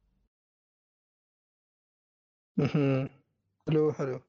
حلو 3.69 3.93
حلو. 3.93 4.21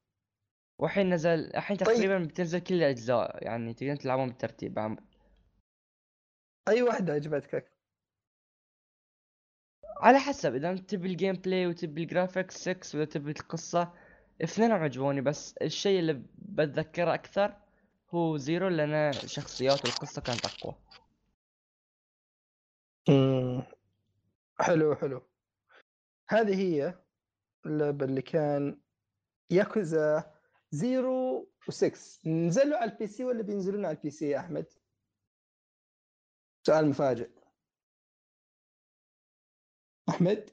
والحين 0.80 1.14
نزل 1.14 1.30
الحين 1.30 1.78
طيب. 1.78 1.88
تقريبا 1.88 2.20
بتنزل 2.20 2.60
كل 2.60 2.76
الأجزاء 2.76 3.44
يعني 3.44 3.74
تقدرون 3.74 3.98
تلعبون 3.98 4.28
بالترتيب. 4.28 4.80
عم... 4.80 4.98
أي 6.68 6.82
واحدة 6.82 7.14
عجبتك 7.14 7.81
على 10.02 10.20
حسب 10.20 10.56
إذا 10.56 10.72
أنت 10.72 10.90
تبي 10.90 11.08
ال 11.08 11.36
gameplay 11.36 11.68
وتبي 11.68 12.04
ال 12.04 12.10
graphics 12.10 12.58
6 12.70 12.98
ولا 12.98 13.06
تبي 13.06 13.32
القصة 13.32 13.94
اثنينهم 14.44 14.84
عجبوني 14.84 15.22
بس 15.22 15.58
الشيء 15.62 16.00
اللي 16.00 16.24
بتذكره 16.36 17.14
أكثر 17.14 17.56
هو 18.10 18.38
Zero 18.38 18.68
لأن 18.68 19.12
شخصيات 19.14 19.86
والقصة 19.86 20.22
كانت 20.22 20.46
أقوى. 20.46 20.76
حلو 24.60 24.96
حلو 24.96 25.28
هذه 26.30 26.56
هي 26.56 27.00
اللعبة 27.66 28.06
اللي 28.06 28.22
كان 28.22 28.78
Yakuza 29.50 30.32
Zero 30.72 31.48
و6 31.72 32.28
نزلوا 32.28 32.78
على 32.78 32.92
ال 32.92 33.08
PC 33.08 33.24
ولا 33.26 33.42
بينزلون 33.44 33.86
على 33.86 33.98
ال 33.98 34.10
PC 34.10 34.30
يا 34.30 34.40
أحمد؟ 34.40 34.66
سؤال 36.68 36.90
مفاجئ 36.90 37.30
أحمد 40.12 40.50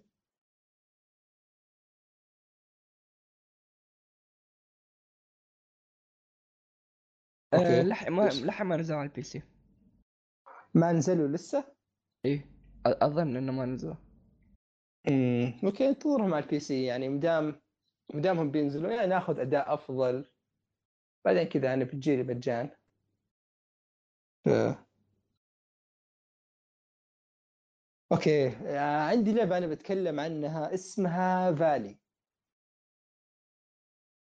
أه 7.55 7.59
أوكي. 7.59 7.83
لح 7.83 8.09
ما 8.09 8.23
ليش؟ 8.23 8.43
لح 8.45 8.63
ما 8.63 8.77
نزل 8.77 8.95
على 8.95 9.09
ال 9.09 9.23
PC 9.23 9.43
ما 10.75 10.93
نزلوا 10.93 11.29
لسه؟ 11.29 11.65
إيه 12.25 12.41
أ- 12.89 13.03
أظن 13.03 13.37
إنه 13.37 13.53
ما 13.53 13.65
نزل 13.67 13.95
امم 15.09 15.61
أوكي 15.65 15.89
انتظرهم 15.89 16.35
على 16.35 16.45
ال 16.45 16.61
PC 16.61 16.85
يعني 16.85 17.09
مدام 17.09 17.61
مدامهم 18.15 18.51
بينزلوا 18.51 18.91
يعني 18.91 19.07
ناخذ 19.07 19.41
أداء 19.41 19.75
أفضل 19.75 20.25
بعدين 21.25 21.45
كذا 21.45 21.75
أنا 21.75 21.85
بتجيلي 21.85 22.23
مجان 22.23 22.71
ف- 24.45 24.88
أوكي. 28.13 28.49
آه، 28.49 28.81
عندي 29.09 29.33
لعبة 29.33 29.59
أنا 29.59 29.67
بتكلم 29.67 30.21
عنها 30.21 30.75
اسمها 30.75 31.53
Valley 31.55 31.99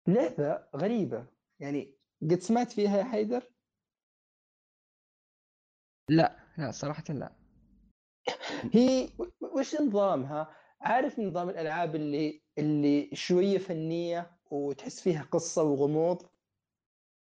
لعبة 0.07 0.67
غريبة. 0.75 1.27
يعني 1.59 1.97
قد 2.21 2.39
سمعت 2.39 2.71
فيها 2.71 2.97
يا 2.97 3.03
حيدر؟ 3.03 3.53
لا 6.09 6.39
لا 6.57 6.71
صراحة 6.71 7.03
لا. 7.09 7.36
هي 8.73 9.09
وش 9.55 9.81
نظامها؟ 9.81 10.55
عارف 10.81 11.19
نظام 11.19 11.49
الألعاب 11.49 11.95
اللي 11.95 12.43
اللي 12.57 13.09
شوية 13.15 13.57
فنية 13.57 14.39
وتحس 14.51 15.01
فيها 15.01 15.23
قصة 15.23 15.63
وغموض؟ 15.63 16.29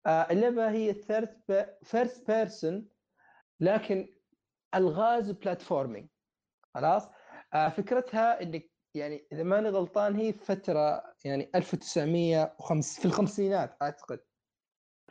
آه، 0.06 0.30
اللعبة 0.30 0.70
هي 0.70 0.92
third 0.92 1.42
first 1.82 2.30
person 2.30 2.88
لكن 3.60 4.08
ألغاز 4.74 5.30
platforming 5.30 6.08
خلاص 6.76 7.08
آه، 7.54 7.68
فكرتها 7.68 8.42
إنك 8.42 8.70
يعني 8.94 9.26
إذا 9.32 9.42
ماني 9.42 9.68
غلطان 9.68 10.16
هي 10.16 10.32
فترة 10.32 11.02
يعني 11.24 11.50
1905 11.54 13.00
في 13.00 13.04
الخمسينات 13.04 13.76
أعتقد 13.82 14.20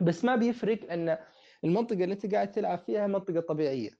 بس 0.00 0.24
ما 0.24 0.36
بيفرق 0.36 0.84
لأن 0.84 1.18
المنطقة 1.64 2.04
اللي 2.04 2.14
أنت 2.14 2.34
قاعد 2.34 2.52
تلعب 2.52 2.78
فيها 2.78 3.06
منطقة 3.06 3.40
طبيعية 3.40 3.90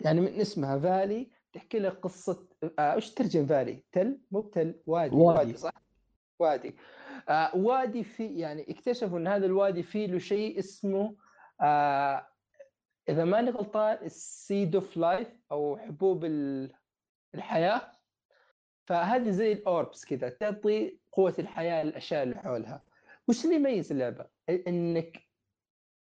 يعني 0.00 0.20
من 0.20 0.40
اسمها 0.40 0.78
Valley 0.78 1.30
تحكي 1.52 1.78
لك 1.78 1.92
قصة 1.92 2.48
آه 2.78 2.94
إيش 2.94 3.14
ترجم 3.14 3.46
valley؟ 3.46 3.84
تل 3.92 4.20
مو 4.30 4.40
تل 4.40 4.82
وادي 4.86 5.16
وادي. 5.16 5.38
وادي 5.38 5.56
صح؟ 5.56 5.82
وادي 6.38 6.76
آه 7.28 7.56
وادي 7.56 8.04
في 8.04 8.26
يعني 8.26 8.70
اكتشفوا 8.70 9.18
إن 9.18 9.26
هذا 9.26 9.46
الوادي 9.46 9.82
فيه 9.82 10.06
له 10.06 10.18
شيء 10.18 10.58
اسمه 10.58 11.16
آه 11.60 12.28
إذا 13.08 13.24
ماني 13.24 13.50
غلطان 13.50 13.98
ال 14.04 14.18
seed 14.18 14.74
of 14.74 14.96
life 14.96 15.28
أو 15.52 15.76
حبوب 15.78 16.24
ال- 16.24 16.72
الحياة 17.34 17.92
فهذه 18.86 19.30
زي 19.30 19.52
ال 19.52 19.62
orbs 19.62 20.04
كذا 20.04 20.28
تعطي 20.28 20.98
قوة 21.12 21.34
الحياة 21.38 21.84
للأشياء 21.84 22.22
اللي 22.22 22.36
حولها 22.36 22.82
وش 23.28 23.44
اللي 23.44 23.56
يميز 23.56 23.92
اللعبة؟ 23.92 24.26
إنك 24.48 25.18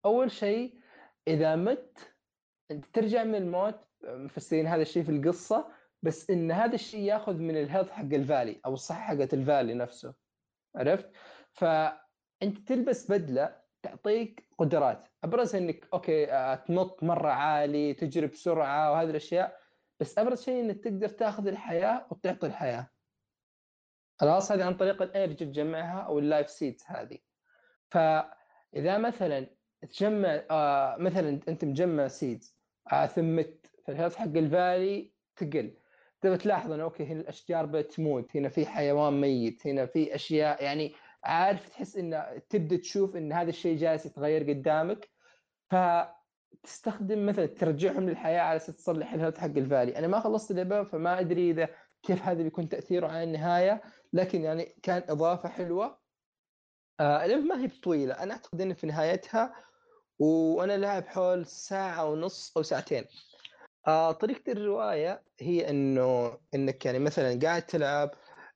أول 0.05 0.31
شيء 0.31 0.79
إذا 1.27 1.55
مت 1.55 2.13
أنت 2.71 2.85
ترجع 2.93 3.23
من 3.23 3.35
الموت 3.35 3.79
مفسرين 4.03 4.67
هذا 4.67 4.81
الشيء 4.81 5.03
في 5.03 5.11
القصة 5.11 5.71
بس 6.03 6.29
إن 6.29 6.51
هذا 6.51 6.75
الشيء 6.75 6.99
ياخذ 6.99 7.33
من 7.37 7.57
ال 7.57 7.62
health 7.62 7.89
حق 7.91 8.03
ال 8.13 8.20
valley 8.20 8.61
أو 8.65 8.73
الصحة 8.73 8.99
حقت 9.01 9.33
ال 9.33 9.39
valley 9.39 9.73
نفسه 9.73 10.13
عرفت؟ 10.75 11.11
فأنت 11.51 12.67
تلبس 12.67 13.11
بدلة 13.11 13.60
تعطيك 13.83 14.47
قدرات. 14.57 15.07
أبرز 15.23 15.55
إنك 15.55 15.87
أوكي 15.93 16.31
آه، 16.31 16.55
تنط 16.55 17.03
مرة 17.03 17.29
عالي 17.29 17.93
تجري 17.93 18.27
بسرعة 18.27 18.91
وهذه 18.91 19.09
الأشياء 19.09 19.59
بس 19.99 20.17
أبرز 20.17 20.43
شيء 20.43 20.59
إنك 20.59 20.83
تقدر 20.83 21.09
تاخذ 21.09 21.47
الحياة 21.47 22.07
وتعطي 22.11 22.47
الحياة. 22.47 22.89
خلاص 24.19 24.51
هذه 24.51 24.63
عن 24.63 24.73
طريق 24.77 25.01
ال 25.01 25.08
energy 25.08 25.45
تجمعها 25.45 26.01
أو 26.01 26.19
ال 26.19 26.25
life 26.25 26.49
seeds 26.49 26.83
هذه. 26.87 27.17
فإذا 27.89 28.97
مثلا 28.97 29.47
تجمع 29.89 30.41
آه 30.51 30.97
مثلا 30.97 31.39
أنت 31.47 31.65
مجمع 31.65 32.07
seeds 32.07 32.57
آه 32.91 33.05
ثم 33.05 33.35
مت 33.35 33.67
فال 33.85 33.93
health 33.93 34.15
حق 34.15 34.23
ال 34.23 34.36
valley 34.36 35.13
تقل. 35.35 35.77
تبى 36.21 36.37
تلاحظ 36.37 36.71
إنه 36.71 36.83
أوكي 36.83 37.05
هنا 37.05 37.21
الأشجار 37.21 37.65
بتموت 37.65 38.37
هنا 38.37 38.49
في 38.49 38.65
حيوان 38.65 39.21
ميت 39.21 39.67
هنا 39.67 39.85
في 39.85 40.15
أشياء 40.15 40.63
يعني 40.63 40.93
عارف 41.23 41.69
تحس 41.69 41.97
إن 41.97 42.41
تبدأ 42.49 42.77
تشوف 42.77 43.15
إن 43.15 43.33
هذا 43.33 43.49
الشيء 43.49 43.77
جالس 43.77 44.05
يتغير 44.05 44.49
قدامك 44.49 45.09
فتستخدم 45.69 47.25
مثلا 47.25 47.45
ترجعهم 47.45 48.09
للحياة 48.09 48.41
على 48.41 48.55
أساس 48.55 48.75
تصلح 48.75 49.13
ال 49.13 49.17
health 49.17 49.37
حق 49.37 49.45
ال 49.45 49.52
valley. 49.52 49.97
أنا 49.97 50.07
ما 50.07 50.19
خلصت 50.19 50.51
اللعبه 50.51 50.83
فما 50.83 51.19
أدري 51.19 51.51
إذا 51.51 51.69
كيف 52.03 52.23
هذا 52.23 52.43
بيكون 52.43 52.69
تأثيره 52.69 53.07
على 53.07 53.23
النهاية 53.23 53.81
لكن 54.13 54.43
يعني 54.43 54.75
كان 54.83 55.03
إضافة 55.09 55.49
حلوة. 55.49 55.99
آه 56.99 57.25
اللعبه 57.25 57.41
ما 57.41 57.61
هي 57.63 57.67
طويلة. 57.67 58.13
أنا 58.13 58.33
أعتقد 58.33 58.61
إن 58.61 58.73
في 58.73 58.87
نهايتها 58.87 59.53
وأنا 60.19 60.77
لاعب 60.77 61.05
حول 61.05 61.45
ساعة 61.45 62.09
ونص 62.09 62.53
أو 62.57 62.63
ساعتين. 62.63 63.05
آه 63.87 64.11
طريقة 64.11 64.51
الرواية 64.51 65.23
هي 65.39 65.69
إنه 65.69 66.37
إنك 66.55 66.85
يعني 66.85 66.99
مثلا 66.99 67.39
قاعد 67.43 67.61
تلعب 67.61 68.11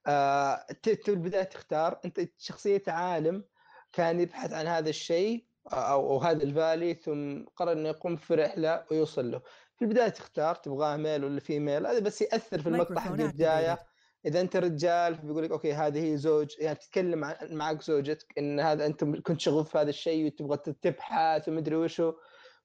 آه 0.07 0.65
في 0.83 1.09
البداية 1.09 1.43
تختار. 1.43 1.99
أنت 2.05 2.21
شخصية 2.37 2.83
عالم 2.87 3.45
كان 3.93 4.19
يبحث 4.19 4.53
عن 4.53 4.67
هذا 4.67 4.89
الشيء 4.89 5.47
آه، 5.73 5.91
أو 5.93 6.17
هذا 6.17 6.43
ال 6.43 6.50
valley 6.50 6.93
ثم 6.93 7.43
قرر 7.55 7.71
إنه 7.71 7.89
يقوم 7.89 8.15
في 8.15 8.35
رحلة 8.35 8.85
ويوصل 8.91 9.31
له. 9.31 9.41
في 9.77 9.85
البداية 9.85 10.09
تختار 10.09 10.55
تبغاه 10.55 10.97
male 10.97 11.25
ولا 11.25 11.39
female 11.39 11.87
هذا 11.87 11.99
بس 11.99 12.21
يأثر 12.21 12.61
في 12.61 12.69
المقطع 12.69 13.01
حق 13.01 13.11
البداية. 13.27 13.79
إذا 14.25 14.41
أنت 14.41 14.55
رجال 14.57 15.13
بيقول 15.15 15.43
لك 15.43 15.51
أوكي 15.51 15.73
هذه 15.73 16.11
هي 16.13 16.17
زوج 16.17 16.55
يعني 16.59 16.75
تتكلم 16.75 17.23
عن- 17.23 17.37
معك 17.51 17.81
زوجتك 17.81 18.37
إن 18.37 18.59
هذا 18.59 18.85
انت 18.85 19.03
كنت 19.03 19.39
شغوف 19.41 19.71
في 19.71 19.77
هذا 19.77 19.89
الشيء 19.89 20.25
وتبغى 20.25 20.57
تبحث 20.81 21.49
ومدري 21.49 21.75
وشو. 21.75 22.13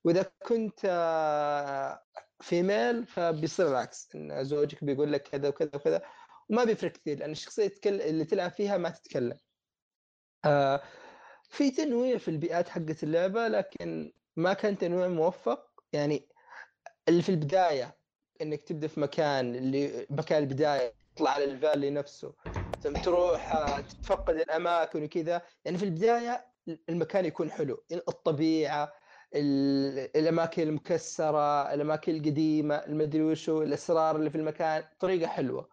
وإذا 0.05 0.26
كنت 0.47 0.80
آه، 0.84 2.03
فيميل 2.41 3.07
فبيصير 3.07 3.68
العكس 3.68 4.09
إن 4.14 4.45
زوجك 4.45 4.84
بيقول 4.84 5.12
لك 5.12 5.22
كذا 5.22 5.49
وكذا 5.49 5.70
وكذا. 5.74 6.03
وما 6.51 6.64
بيفرق 6.64 6.92
كثير 6.92 7.18
لأن 7.18 7.30
الشخصية 7.30 7.72
اللي 7.86 8.24
تلعب 8.24 8.51
فيها 8.51 8.76
ما 8.78 8.88
تتكلم. 8.90 9.38
آه، 10.44 10.82
في 11.51 11.70
تنويع 11.70 12.18
في 12.18 12.28
البيئات 12.28 12.68
حقت 12.68 13.03
اللعبة 13.03 13.48
لكن 13.48 14.12
ما 14.36 14.53
كان 14.53 14.78
تنويع 14.78 15.09
موفق. 15.09 15.70
يعني 15.92 16.28
اللي 17.09 17.22
في 17.22 17.28
البداية 17.28 17.98
إنك 18.42 18.62
تبدأ 18.62 18.86
في 18.88 19.01
مكان 19.01 19.55
اللي 19.55 20.07
مكان 20.11 20.42
البداية 20.42 20.94
تطلع 21.16 21.30
على 21.30 21.44
الفالي 21.44 21.90
نفسه. 21.90 22.34
ثم 22.80 22.96
تروح 22.96 23.53
آه، 23.53 23.80
تتفقد 23.80 24.34
الأماكن 24.34 25.05
وكذا. 25.05 25.42
يعني 25.64 25.78
في 25.78 25.84
البداية 25.84 26.46
المكان 26.88 27.24
يكون 27.24 27.51
حلو. 27.51 27.84
الطبيعة 27.92 28.92
ال- 29.34 30.16
الأماكن 30.16 30.62
المكسرة 30.62 31.74
الأماكن 31.74 32.14
القديمة 32.16 32.74
المدري 32.74 33.22
وشو 33.22 33.62
الأسرار 33.62 34.16
اللي 34.16 34.30
في 34.30 34.36
المكان 34.38 34.84
طريقة 35.01 35.26
حلوة. 35.28 35.68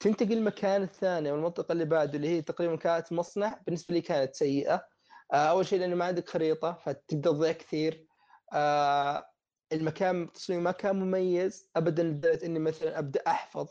تنتقل 0.00 0.32
المكان 0.32 0.82
الثاني 0.82 1.32
والمنطقة 1.32 1.72
اللي 1.72 1.84
بعده 1.84 2.16
اللي 2.16 2.28
هي 2.28 2.42
تقريبا 2.42 2.76
كانت 2.76 3.12
مصنع 3.12 3.60
بالنسبة 3.66 3.94
لي 3.94 4.00
كانت 4.00 4.34
سيئة. 4.34 4.88
آه، 5.32 5.36
أول 5.36 5.66
شيء 5.66 5.80
لأنه 5.80 5.96
ما 5.96 6.04
عندك 6.04 6.28
خريطة 6.28 6.72
فتبدا 6.72 7.30
تضيع 7.30 7.52
كثير. 7.52 8.06
آه، 8.52 9.30
المكان 9.72 10.32
تصميمه 10.32 10.62
ما 10.62 10.72
كان 10.72 10.96
مميز 10.96 11.70
ابدا 11.76 12.02
لدرجة 12.02 12.46
إني 12.46 12.58
مثلا 12.58 12.98
أبدأ 12.98 13.22
أحفظ 13.26 13.68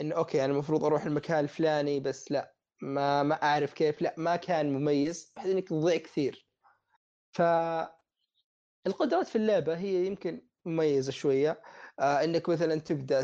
إنه 0.00 0.16
أوكي 0.16 0.44
أنا 0.44 0.52
المفروض 0.52 0.84
أروح 0.84 1.04
المكان 1.04 1.44
الفلاني 1.44 2.00
بس 2.00 2.32
لا 2.32 2.54
ما 2.82 3.22
ما 3.22 3.34
أعرف 3.42 3.72
كيف. 3.72 4.02
لا 4.02 4.14
ما 4.18 4.36
كان 4.36 4.72
مميز 4.72 5.32
بحيث 5.36 5.50
إنك 5.52 5.68
تضيع 5.68 5.96
كثير. 5.96 6.48
ف 7.32 7.42
القدرات 8.86 9.26
في 9.28 9.36
اللعبة 9.36 9.76
هي 9.78 10.06
يمكن 10.06 10.48
مميزة 10.64 11.12
شوية. 11.12 11.62
آه 12.00 12.24
إنك 12.24 12.48
مثلا 12.48 12.80
تبدأ 12.80 13.22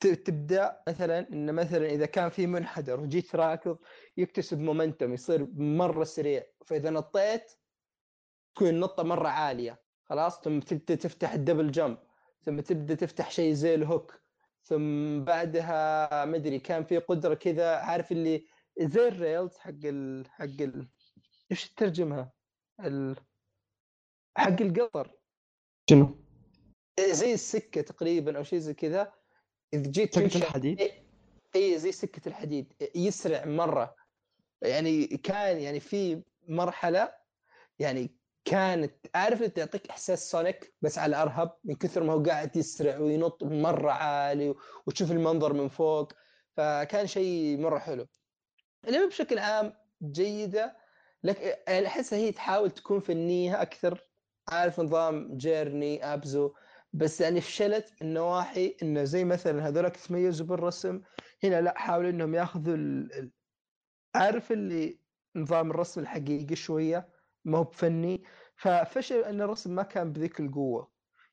تبدأ 0.00 0.82
مثلا 0.88 1.32
إن 1.32 1.54
مثلا 1.54 1.86
إذا 1.86 2.06
كان 2.06 2.28
في 2.28 2.46
منحدر 2.46 3.00
وجيت 3.00 3.36
راكض 3.36 3.78
يكتسب 4.16 4.58
مومنتم 4.58 5.14
يصير 5.14 5.46
مرة 5.56 6.04
سريع 6.04 6.44
فإذا 6.66 6.90
نطيت 6.90 7.52
تكون 8.54 8.68
النطة 8.68 9.02
مرة 9.02 9.28
عالية 9.28 9.82
خلاص 10.04 10.40
ثم 10.40 10.60
تبدأ 10.60 10.94
تفتح 10.94 11.32
الدبل 11.32 11.70
جمب 11.70 11.98
ثم 12.42 12.60
تبدأ 12.60 12.94
تفتح 12.94 13.30
شيء 13.30 13.52
زي 13.52 13.74
الهوك 13.74 14.20
ثم 14.62 15.24
بعدها 15.24 16.24
ما 16.24 16.36
أدري 16.36 16.58
كان 16.58 16.84
في 16.84 16.98
قدرة 16.98 17.34
كذا 17.34 17.76
عارف 17.76 18.12
اللي 18.12 18.46
زي 18.80 19.08
ال 19.08 19.16
rails 19.16 19.58
حق 19.58 19.84
ال... 19.84 20.30
حق 20.30 20.44
ال... 20.60 20.88
إيش 21.50 21.70
تترجمها؟ 21.70 22.32
ال... 22.80 23.16
حق 24.36 24.62
القطر 24.62 25.16
شنو؟ 25.90 26.24
زي 27.00 27.34
السكة 27.34 27.80
تقريبا 27.80 28.38
أو 28.38 28.42
شيء 28.42 28.58
زي 28.58 28.74
كذا 28.74 29.12
اذا 29.74 29.90
جيت 29.90 30.14
تمشي 30.14 30.38
الحديد؟ 30.38 30.90
إي 31.56 31.78
زي 31.78 31.92
سكة 31.92 32.28
الحديد 32.28 32.72
يسرع 32.94 33.44
مرة. 33.44 33.94
يعني 34.62 35.06
كان 35.06 35.58
يعني 35.58 35.80
في 35.80 36.22
مرحلة 36.48 37.12
يعني 37.78 38.18
كانت 38.44 39.06
عارف 39.14 39.42
تعطيك 39.42 39.88
إحساس 39.88 40.30
Sonic 40.30 40.74
بس 40.82 40.98
على 40.98 41.22
أرهب 41.22 41.56
من 41.64 41.74
كثر 41.74 42.02
ما 42.02 42.12
هو 42.12 42.22
قاعد 42.22 42.56
يسرع 42.56 42.98
وينط 42.98 43.44
مرة 43.44 43.90
عالي 43.90 44.54
وتشوف 44.86 45.10
المنظر 45.10 45.52
من 45.52 45.68
فوق 45.68 46.12
فكان 46.56 47.06
شيء 47.06 47.58
مرة 47.60 47.78
حلو. 47.78 48.06
اللعبه 48.86 49.06
بشكل 49.06 49.38
عام 49.38 49.74
جيدة 50.02 50.76
لك 51.24 51.64
يعني 51.68 51.86
احسها 51.86 52.18
هي 52.18 52.32
تحاول 52.32 52.70
تكون 52.70 53.00
فنية 53.00 53.62
أكثر. 53.62 54.08
عارف 54.48 54.80
نظام 54.80 55.36
جيرني 55.36 56.14
أبزو. 56.14 56.54
بس 56.98 57.20
يعني 57.20 57.40
فشلت 57.40 57.94
النواحي 58.02 58.76
إنه 58.82 59.04
زي 59.04 59.24
مثلا 59.24 59.68
هذولك 59.68 59.96
تميزوا 59.96 60.46
بالرسم. 60.46 61.00
هنا 61.44 61.60
لا 61.60 61.78
حاولوا 61.78 62.10
إنهم 62.10 62.34
ياخذوا 62.34 62.74
ال... 62.74 63.30
عارف 64.14 64.52
اللي 64.52 65.00
نظام 65.36 65.70
الرسم 65.70 66.00
الحقيقي 66.00 66.56
شوية؟ 66.56 67.08
ما 67.44 67.58
هو 67.58 67.64
بفني. 67.64 68.22
ففشل 68.56 69.24
إن 69.24 69.40
الرسم 69.40 69.74
ما 69.74 69.82
كان 69.82 70.12
بذيك 70.12 70.40
القوة. 70.40 70.92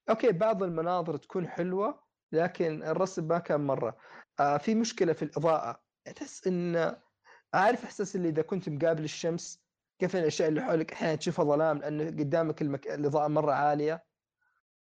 أوكي 0.09 0.32
بعض 0.32 0.63
المناظر 0.63 1.18
تكون 1.18 1.47
حلوة 1.47 2.03
لكن 2.32 2.84
الرسم 2.84 3.28
ما 3.28 3.39
كان 3.39 3.61
مرة. 3.61 3.97
آه 4.39 4.57
في 4.57 4.76
مشكلة 4.76 5.13
في 5.13 5.24
الإضاءة. 5.24 5.84
تحس 6.16 6.47
إن 6.47 6.95
عارف 7.53 7.84
إحساس 7.84 8.16
اللي 8.16 8.30
إذا 8.30 8.41
كنت 8.41 8.70
مقابل 8.70 9.03
الشمس؟ 9.03 9.66
كيف 9.99 10.16
الأشياء 10.16 10.49
اللي 10.49 10.61
حولك؟ 10.61 10.93
أحيانا 10.93 11.16
تشوفها 11.16 11.45
ظلام 11.45 11.78
لأنه 11.78 12.05
قدامك 12.05 12.61
المك... 12.61 12.88
الإضاءة 12.88 13.28
مرة 13.28 13.51
عالية. 13.51 14.14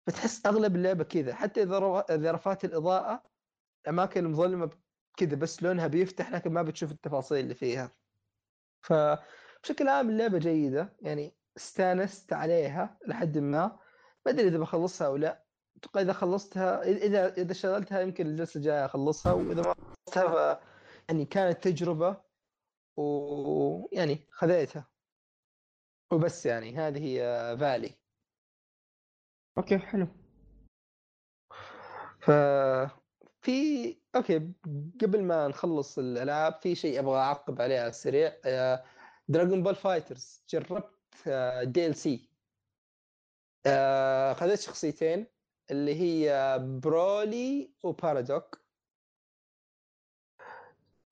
فتحس 0.07 0.45
أغلب 0.45 0.75
اللعبة 0.75 1.03
كذا 1.03 1.33
حتى 1.35 1.63
إذا. 1.63 2.05
إذا 2.09 2.31
رفعت 2.31 2.65
الإضاءة 2.65 3.23
الأماكن 3.85 4.25
المظلمة 4.25 4.69
كذا 5.17 5.35
بس 5.35 5.63
لونها 5.63 5.87
بيفتح 5.87 6.31
لكن 6.31 6.53
ما 6.53 6.61
بتشوف 6.61 6.91
التفاصيل 6.91 7.39
اللي 7.39 7.55
فيها. 7.55 7.91
فبشكل 8.81 9.87
عام 9.89 10.09
اللعبة 10.09 10.37
جيدة 10.37 10.97
يعني 11.01 11.37
استانست 11.57 12.33
عليها 12.33 12.99
لحد 13.07 13.37
ما. 13.37 13.79
ما 14.25 14.31
أدري 14.31 14.47
إذا 14.47 14.57
بخلصها 14.57 15.07
أو 15.07 15.15
لا. 15.15 15.45
أتوقع 15.77 16.01
إذا 16.01 16.13
خلصتها 16.13 16.83
إذا 16.83 17.33
إذا 17.33 17.53
شغلتها 17.53 18.01
يمكن 18.01 18.27
الجلسة 18.27 18.57
الجاية 18.57 18.85
أخلصها 18.85 19.33
وإذا 19.33 19.61
ما 19.61 19.73
خلصتها 19.73 20.55
ف 20.55 20.61
يعني 21.09 21.25
كانت 21.25 21.63
تجربة 21.63 22.21
ويعني 22.97 24.27
خذيتها. 24.31 24.91
وبس 26.13 26.45
يعني 26.45 26.75
هذه 26.75 27.03
هي 27.03 27.57
Valley 27.59 28.00
أوكي 29.57 29.77
حلو. 29.77 30.07
ف 32.19 32.31
في 33.41 33.51
أوكي 34.15 34.53
قبل 35.01 35.23
ما 35.23 35.47
نخلص 35.47 35.99
الألعاب 35.99 36.53
في 36.61 36.75
شيء 36.75 36.99
أبغى 36.99 37.17
أعقب 37.19 37.61
عليه 37.61 37.79
على 37.79 37.89
السريع. 37.89 38.33
Dragon 39.27 39.63
Ball 39.63 39.75
Fighters 39.75 40.43
جربت 40.49 40.89
DLC 41.63 42.29
خذيت 44.33 44.59
شخصيتين 44.59 45.27
اللي 45.71 45.95
هي 45.95 46.57
Broly 46.83 47.73
و 47.83 47.93
Bardock 47.93 48.61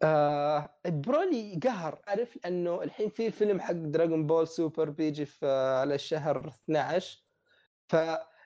آه 0.04 0.76
Broly 0.86 1.60
قهر 1.64 2.02
عارف؟ 2.08 2.36
لأنه 2.44 2.84
الحين 2.84 3.10
في 3.10 3.32
فيلم 3.32 3.60
حق 3.62 3.72
Dragon 3.74 4.28
Ball 4.28 4.48
Super 4.48 4.90
بيجي 4.90 5.26
في 5.26 5.48
على 5.82 5.96
الشهر 5.96 6.48
12 6.70 7.24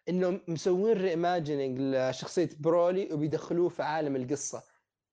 فانه 0.08 0.40
مسوين 0.48 0.98
reimagining 0.98 1.80
لشخصية 1.80 2.50
Broly 2.60 3.14
وبيدخلوه 3.14 3.70
في 3.70 3.84
عالم 3.84 4.16
القصة. 4.16 4.64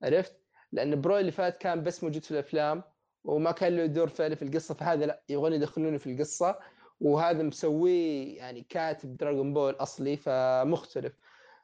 عرفت؟ 0.02 0.36
لأن 0.72 1.00
برولي 1.00 1.20
اللي 1.20 1.32
فات 1.32 1.58
كان 1.58 1.82
بس 1.82 2.04
موجود 2.04 2.24
في 2.24 2.30
الأفلام 2.30 2.82
وما 3.24 3.52
كان 3.52 3.76
له 3.76 3.86
دور 3.86 4.08
فعلي 4.08 4.36
في 4.36 4.42
القصة 4.42 4.74
فهذا 4.74 5.06
لا 5.06 5.22
يبغون 5.28 5.52
يدخلونه 5.52 5.98
في 5.98 6.12
القصة. 6.12 6.58
وهذا 7.00 7.42
مسويه 7.42 8.36
يعني 8.36 8.62
كاتب 8.68 9.16
Dragon 9.16 9.54
Ball 9.54 9.72
أصلي 9.74 10.16
فمختلف. 10.16 11.12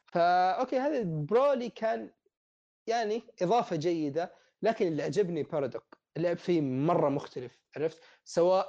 ف 0.07 0.51
okay 0.51 0.79
هذا 0.79 1.03
برولي 1.05 1.69
كان 1.71 2.11
يعني 2.87 3.23
إضافة 3.43 3.77
جيدة 3.77 4.33
لكن 4.63 4.87
اللي 4.87 5.03
عجبني 5.03 5.43
بارادوك 5.43 5.99
اللعب 6.17 6.37
فيه 6.39 6.61
مرة 6.61 7.09
مختلف 7.09 7.59
عرفت؟ 7.77 8.03
سواء 8.25 8.67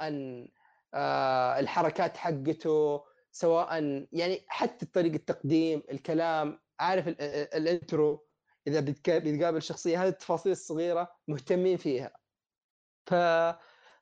آه 0.94 1.60
الحركات 1.60 2.18
حقته 2.18 3.04
سواء 3.32 3.84
يعني 4.12 4.46
حتى 4.48 4.86
طريقة 4.86 5.16
التقديم 5.16 5.84
الكلام 5.92 6.60
عارف 6.80 7.08
ال- 7.08 7.22
ال- 7.22 7.54
ال 7.54 7.66
intro 7.66 8.28
إذا 8.68 8.80
بتقابل 8.80 9.62
شخصية 9.62 10.04
هذه 10.04 10.10
التفاصيل 10.10 10.52
الصغيرة 10.52 11.12
مهتمين 11.28 11.78
فيها. 11.78 12.18
ف 13.06 13.14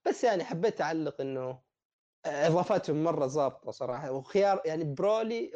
بس 0.07 0.23
يعني 0.23 0.43
حبيت 0.43 0.81
أعلق 0.81 1.21
إنه 1.21 1.61
إضافاتهم 2.25 3.03
مرة 3.03 3.27
ظابطة 3.27 3.71
صراحة. 3.71 4.11
وخيار 4.11 4.61
يعني 4.65 4.83
برولي 4.83 5.51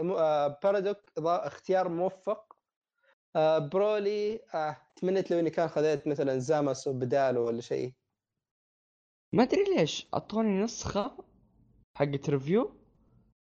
بارادوك 0.63 0.97
اختيار 1.17 1.89
موفق. 1.89 2.55
آه، 3.35 3.57
برولي 3.57 4.41
آه، 4.53 4.77
تمنيت 4.95 5.31
لو 5.31 5.39
إني 5.39 5.49
كان 5.49 5.67
خذيت 5.67 6.07
مثلا 6.07 6.39
زاماسو 6.39 6.93
بداله 6.93 7.39
ولا 7.39 7.61
شيء. 7.61 7.93
ما 9.33 9.43
أدري 9.43 9.63
ليش 9.63 10.07
أعطوني 10.13 10.63
نسخة 10.63 11.25
حقت 11.95 12.29
review 12.29 12.78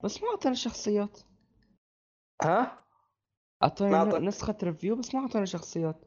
بس 0.05 0.23
ما 0.23 0.29
اعطوني 0.29 0.57
شخصيات. 0.57 1.21
ها؟ 2.43 2.85
ما 3.63 3.69
أعطى- 4.11 4.15
نسخة 4.15 4.57
ريفيو 4.63 4.97
بس 4.97 5.15
ما 5.15 5.21
اعطوني 5.21 5.47
شخصيات. 5.47 6.05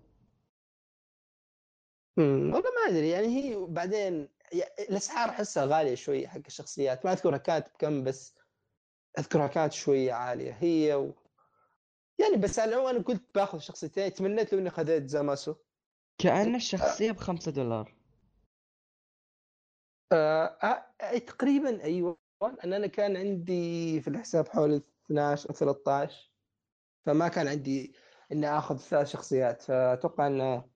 امم 2.20 2.54
والله 2.54 2.70
ما 2.70 2.92
أدري 2.92 3.10
يعني 3.10 3.28
هي 3.28 3.66
بعدين 3.66 4.30
ي- 4.54 4.64
الأسعار 4.90 5.30
أحسها 5.30 5.66
غالية 5.66 5.96
شوي 5.96 6.28
حق 6.28 6.42
الشخصيات. 6.48 7.06
ما 7.06 7.14
أذكرها 7.14 7.38
كانت 7.38 7.68
بكم 7.70 8.04
بس 8.04 8.36
أذكرها 9.20 9.48
كانت 9.48 9.74
شوية 9.74 10.14
عالية 10.14 10.52
هي 10.54 10.96
و... 10.96 11.14
يعني 12.20 12.38
بس 12.38 12.60
على 12.60 12.70
العموم 12.70 12.88
أنا 12.90 13.04
قلت 13.04 13.36
باخذ 13.36 13.60
شخصيتين. 13.60 14.14
تمنيت 14.14 14.54
لو 14.54 14.60
إني 14.60 14.70
خذيت 14.70 15.08
زاماسو. 15.10 15.56
كأن 16.18 16.56
الشخصية 16.56 17.12
بخمسة 17.12 17.52
دولار. 17.52 17.96
آه 20.12 20.46
آه 20.46 20.94
آه، 21.02 21.18
تقريبا 21.18 21.84
أيوه. 21.84 22.18
لأن 22.42 22.74
أنا 22.74 22.88
كان 22.88 23.18
عندي 23.18 24.02
في 24.02 24.08
الحساب 24.08 24.48
حوالي 24.48 24.82
12 25.06 25.50
أو 25.50 25.56
13 25.56 26.32
فما 27.06 27.28
كان 27.28 27.48
عندي 27.48 27.96
إني 28.32 28.48
آخذ 28.48 28.78
ثلاث 28.78 29.08
شخصيات 29.08 29.62
فأتوقع 29.62 30.28
إنه 30.28 30.70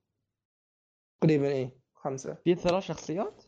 تقريبا 1.21 1.47
إيه 1.47 1.79
خمسة 1.93 2.33
في 2.33 2.55
ثلاث 2.55 2.83
شخصيات 2.83 3.43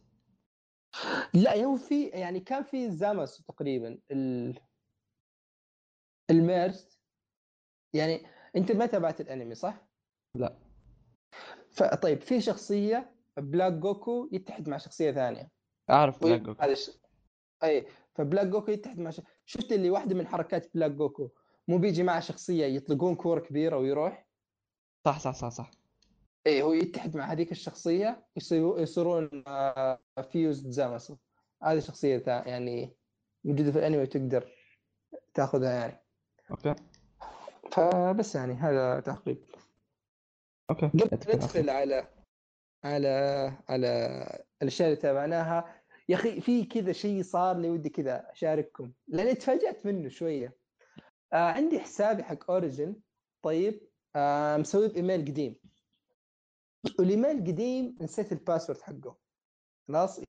لا 1.33 1.63
هو 1.63 1.75
في 1.75 2.07
يعني 2.07 2.39
كان 2.39 2.63
في 2.63 2.91
زامس 2.91 3.37
تقريبا 3.37 3.99
ال 4.11 4.59
الميرز 6.29 6.99
يعني 7.93 8.27
أنت 8.55 8.71
ما 8.71 8.85
تابعت 8.85 9.21
الأنمي 9.21 9.55
صح؟ 9.55 9.87
لا. 10.35 10.57
فطيب 11.71 12.21
في 12.21 12.41
شخصية 12.41 13.15
بلاك 13.37 13.73
جوكو 13.73 14.29
يتحد 14.31 14.69
مع 14.69 14.77
شخصية 14.77 15.11
ثانية 15.11 15.51
أعرف 15.89 16.23
بلاك 16.23 16.41
جوكو. 16.41 16.61
هذا. 16.61 16.75
أي 17.63 17.87
ف 18.15 18.21
Black 18.21 18.47
Goku 18.47 18.71
يتحد 18.71 18.99
مع 18.99 19.09
ش... 19.09 19.21
شفت 19.45 19.71
اللي 19.71 19.89
واحدة 19.89 20.15
من 20.15 20.27
حركات 20.27 20.73
Black 20.73 20.91
Goku 20.91 21.29
مو 21.67 21.77
بيجي 21.77 22.03
مع 22.03 22.19
شخصية 22.19 22.65
يطلقون 22.65 23.15
كوره 23.15 23.39
كبيرة 23.39 23.77
ويروح؟ 23.77 24.27
صح 25.05 25.19
صح 25.19 25.33
صح 25.33 25.49
صح. 25.49 25.71
اي 26.47 26.61
هو 26.61 26.73
يتحد 26.73 27.17
مع 27.17 27.25
هذيك 27.31 27.51
الشخصية 27.51 28.25
يصيرون 28.77 29.43
fused 30.31 30.67
زاماسو 30.67 31.15
هذه 31.63 31.79
شخصية 31.79 32.23
يعني 32.27 32.93
موجودة 33.43 33.71
في 33.71 33.79
الأنمي 33.79 34.01
وتقدر 34.01 34.51
تأخذها 35.33 35.73
يعني. 35.73 36.03
okay. 36.51 36.75
فبس 37.71 38.35
يعني 38.35 38.53
هذا 38.53 38.99
تعقيب 38.99 39.37
okay. 40.69 40.87
قبل 40.87 41.35
ندخل. 41.35 41.69
على 41.69 42.07
على 42.83 43.07
على 43.69 43.87
الأشياء 44.61 44.89
اللي 44.89 45.01
تابعناها. 45.01 45.82
يا 46.09 46.15
أخي 46.15 46.41
في 46.41 46.65
كذا 46.65 46.91
شيء 46.91 47.23
صار 47.23 47.57
لي 47.57 47.69
ودي 47.69 47.89
كذا 47.89 48.31
أشارككم. 48.31 48.91
لأني 49.07 49.35
تفاجأت 49.35 49.85
منه 49.85 50.09
شوية. 50.09 50.57
آه 51.33 51.35
عندي 51.51 51.79
حسابي 51.79 52.23
حق 52.23 52.51
Origin 52.51 52.95
طيب 53.41 53.87
آه 54.15 54.57
مسوي 54.57 54.87
بايميل 54.87 55.21
قديم. 55.21 55.55
والإيميل 56.99 57.37
القديم 57.37 57.97
نسيت 58.01 58.31
ال 58.31 58.37
password 58.37 58.81
حقه. 58.81 59.17
خلاص؟ 59.87 60.19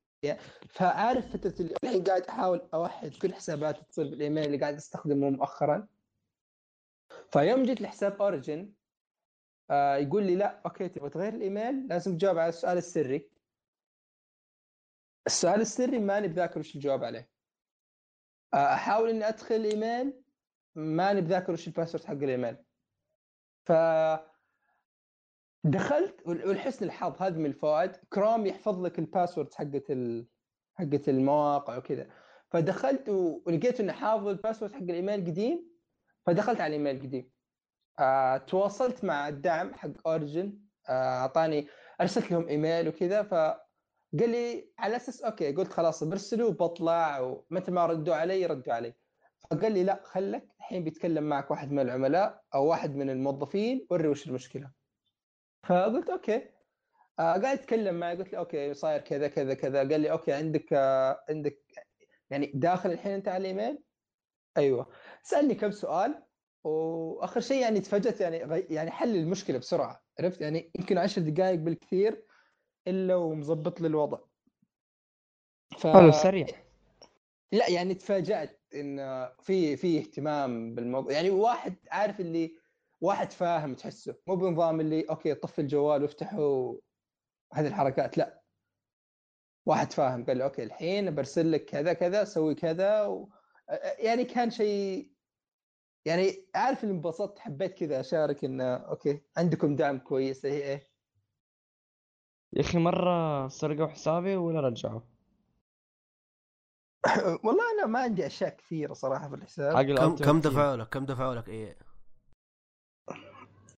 فعارف 0.69 1.37
فترة 1.37 1.65
الحين 1.83 2.03
قاعد 2.03 2.21
أحاول 2.21 2.69
أوحد 2.73 3.11
كل 3.21 3.33
حساباتي 3.33 3.83
تصير 3.89 4.09
بالإيميل 4.09 4.45
اللي 4.45 4.57
قاعد 4.57 4.73
أستخدمه 4.75 5.29
مؤخرا. 5.29 5.87
فيوم 7.31 7.63
جيت 7.63 7.81
لحساب 7.81 8.21
Origin 8.21 8.73
آه 9.69 9.95
يقول 9.95 10.23
لي 10.23 10.35
لا 10.35 10.61
okay 10.65 10.89
تبغى 10.89 11.09
تغير 11.09 11.33
الإيميل؟ 11.33 11.87
لازم 11.87 12.17
تجاوب 12.17 12.37
على 12.37 12.49
السؤال 12.49 12.77
السري. 12.77 13.29
السؤال 15.27 15.61
السري 15.61 15.99
ماني 15.99 16.27
بذاكر 16.27 16.59
وش 16.59 16.75
الجواب 16.75 17.03
عليه. 17.03 17.29
آه 18.53 18.73
أحاول 18.73 19.09
إني 19.09 19.27
أدخل 19.27 19.55
الايميل 19.55 20.23
ماني 20.75 21.21
بذاكر 21.21 21.53
وش 21.53 21.67
ال 21.67 21.71
password 21.71 22.03
حق 22.03 22.13
الإيميل. 22.13 22.57
ف 23.65 23.71
دخلت 25.63 26.21
والحسن 26.27 26.85
الحظ 26.85 27.21
هذه 27.21 27.37
من 27.37 27.45
الفوائد 27.45 27.91
كروم 27.95 28.45
يحفظ 28.45 28.81
لك 28.81 28.99
ال 28.99 29.05
password 29.05 29.53
حقت 29.53 29.91
ال... 29.91 30.27
حقت 30.75 31.09
المواقع 31.09 31.77
وكذا. 31.77 32.09
فدخلت 32.51 33.09
ولقيت 33.09 33.79
انه 33.79 33.93
حافظ 33.93 34.27
ال 34.27 34.32
password 34.32 34.73
حق 34.73 34.81
الإيميل 34.81 35.19
القديم 35.19 35.69
فدخلت 36.25 36.61
على 36.61 36.75
الإيميل 36.75 36.95
القديم 36.95 37.31
آه، 37.99 38.37
تواصلت 38.37 39.03
مع 39.03 39.27
الدعم 39.27 39.73
حق 39.73 40.07
Origin 40.07 40.59
آه، 40.89 40.91
أعطاني 41.19 41.67
أرسلت 42.01 42.31
لهم 42.31 42.47
إيميل 42.47 42.87
وكذا 42.87 43.23
فقال 44.13 44.29
لي 44.29 44.73
على 44.79 44.95
أساس 44.95 45.21
okay 45.21 45.51
قلت 45.51 45.73
خلاص 45.73 46.03
برسلوا 46.03 46.49
وبطلع 46.49 47.19
ومتى 47.19 47.71
ما 47.71 47.85
ردوا 47.85 48.15
علي 48.15 48.45
ردوا 48.45 48.73
علي. 48.73 48.93
فقال 49.51 49.71
لي 49.71 49.83
لا 49.83 50.01
خلك 50.03 50.47
الحين 50.59 50.83
بيتكلم 50.83 51.23
معك 51.23 51.51
واحد 51.51 51.71
من 51.71 51.79
العملاء 51.79 52.43
أو 52.55 52.65
واحد 52.65 52.95
من 52.95 53.09
الموظفين 53.09 53.87
وري 53.89 54.07
وش 54.07 54.27
المشكلة. 54.27 54.71
فقلت 55.67 56.09
okay. 56.09 56.35
آه 57.19 57.37
قاعد 57.37 57.59
يتكلم 57.59 57.95
معي 57.95 58.17
قلت 58.17 58.33
له 58.33 58.39
okay 58.39 58.73
صاير 58.73 59.01
كذا 59.01 59.27
كذا 59.27 59.53
كذا. 59.53 59.77
قال 59.77 60.01
لي 60.01 60.11
okay 60.11 60.33
عندك 60.33 60.73
آه 60.73 61.23
عندك 61.29 61.63
يعني 62.29 62.51
داخل 62.55 62.91
الحين 62.91 63.11
أنت 63.11 63.27
على 63.27 63.37
الإيميل؟ 63.37 63.83
أيوه. 64.57 64.87
سألني 65.23 65.55
كم 65.55 65.71
سؤال 65.71 66.23
وآخر 66.63 67.39
شيء 67.39 67.61
يعني 67.61 67.79
تفاجأت 67.79 68.21
يعني. 68.21 68.37
يعني 68.69 68.91
حل 68.91 69.15
المشكلة 69.15 69.57
بسرعة 69.57 70.03
عرفت؟ 70.19 70.41
يعني 70.41 70.71
يمكن 70.79 70.97
عشر 70.97 71.21
دقائق 71.21 71.59
بالكثير. 71.59 72.25
إلا 72.87 73.15
ومظبط 73.15 73.81
لي 73.81 73.87
الوضع. 73.87 74.19
ف... 75.77 75.87
حلو 75.87 76.11
سريع. 76.11 76.47
لا 77.51 77.69
يعني 77.69 77.93
تفاجأت 77.93 78.61
إن 78.75 79.27
في 79.41 79.77
في 79.77 79.99
اهتمام 79.99 80.75
بالموضوع. 80.75 81.11
يعني 81.11 81.29
واحد 81.29 81.75
عارف 81.91 82.19
اللي 82.19 82.55
واحد 83.01 83.31
فاهم 83.31 83.75
تحسه. 83.75 84.15
مو 84.27 84.35
بنظام 84.35 84.79
اللي 84.79 85.01
أوكي 85.01 85.33
طفي 85.33 85.61
الجوال 85.61 86.01
وافتحه 86.01 86.75
هذه 87.53 87.67
الحركات 87.67 88.17
لا. 88.17 88.41
واحد 89.65 89.91
فاهم 89.91 90.25
قال 90.25 90.37
لي 90.37 90.43
okay 90.43 90.63
الحين 90.63 91.15
برسل 91.15 91.51
لك 91.51 91.65
كذا 91.65 91.93
كذا 91.93 92.23
سوي 92.23 92.55
كذا 92.55 93.05
و... 93.05 93.29
يعني 93.99 94.25
كان 94.25 94.51
شيء 94.51 95.11
يعني 96.05 96.47
عارف 96.55 96.83
اللي 96.83 96.95
انبسطت 96.95 97.39
حبيت 97.39 97.73
كذا 97.73 97.99
أشارك 97.99 98.43
انه 98.43 98.75
okay 98.75 99.21
عندكم 99.37 99.75
دعم 99.75 99.97
كويس 99.97 100.45
إيه. 100.45 100.94
يا 102.53 102.61
أخي 102.61 102.77
مرة 102.77 103.47
سرقوا 103.47 103.87
حسابي 103.87 104.35
ولا 104.35 104.59
رجعوا. 104.59 105.01
والله 107.43 107.63
أنا 107.73 107.85
ما 107.85 107.99
عندي 107.99 108.25
أشياء 108.25 108.55
كثيرة 108.55 108.93
صراحة 108.93 109.29
في 109.29 109.35
الحساب. 109.35 109.75
كم 109.97 110.15
كم. 110.15 110.39
دفعوا 110.39 110.75
لك 110.75 110.89
كم 110.89 111.05
دفعوا 111.05 111.35
لك 111.35 111.49
إيه. 111.49 111.77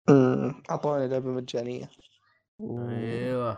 أمم، 0.10 0.64
أعطوني 0.70 1.08
لعبة 1.08 1.30
مجانية. 1.32 1.90
أيوه. 2.62 3.58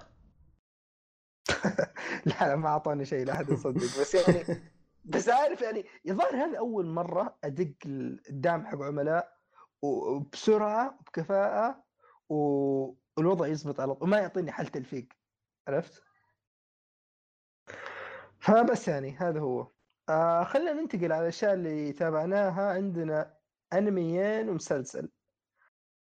لا 2.25 2.47
لا 2.47 2.55
ما 2.55 2.67
أعطوني 2.67 3.05
شيء 3.05 3.25
لا 3.25 3.33
أحد 3.33 3.49
يصدق. 3.49 3.99
بس 4.01 4.15
يعني 4.15 4.43
بس 5.13 5.29
عارف 5.29 5.61
يعني 5.61 5.85
يظهر 6.05 6.35
هذا 6.35 6.57
أول 6.57 6.85
مرة 6.85 7.37
أدق 7.43 7.73
الدعم 7.85 8.65
حق 8.65 8.81
عملاء 8.81 9.37
وبسرعة 9.81 10.97
وبكفاءه 10.99 11.83
والوضع 13.17 13.47
يزبط 13.47 13.79
على 13.79 13.95
طول. 13.95 14.07
وما 14.07 14.19
يعطيني 14.19 14.51
حل 14.51 14.67
تلفيق. 14.67 15.07
عرفت؟ 15.67 16.03
فبس 18.39 18.87
يعني 18.87 19.11
هذا 19.11 19.39
هو. 19.39 19.71
آه 20.09 20.43
خلينا 20.43 20.73
ننتقل 20.73 21.11
على 21.11 21.21
الأشياء 21.21 21.53
اللي 21.53 21.93
تابعناها 21.93 22.73
عندنا 22.73 23.37
أنميين 23.73 24.49
ومسلسل. 24.49 25.11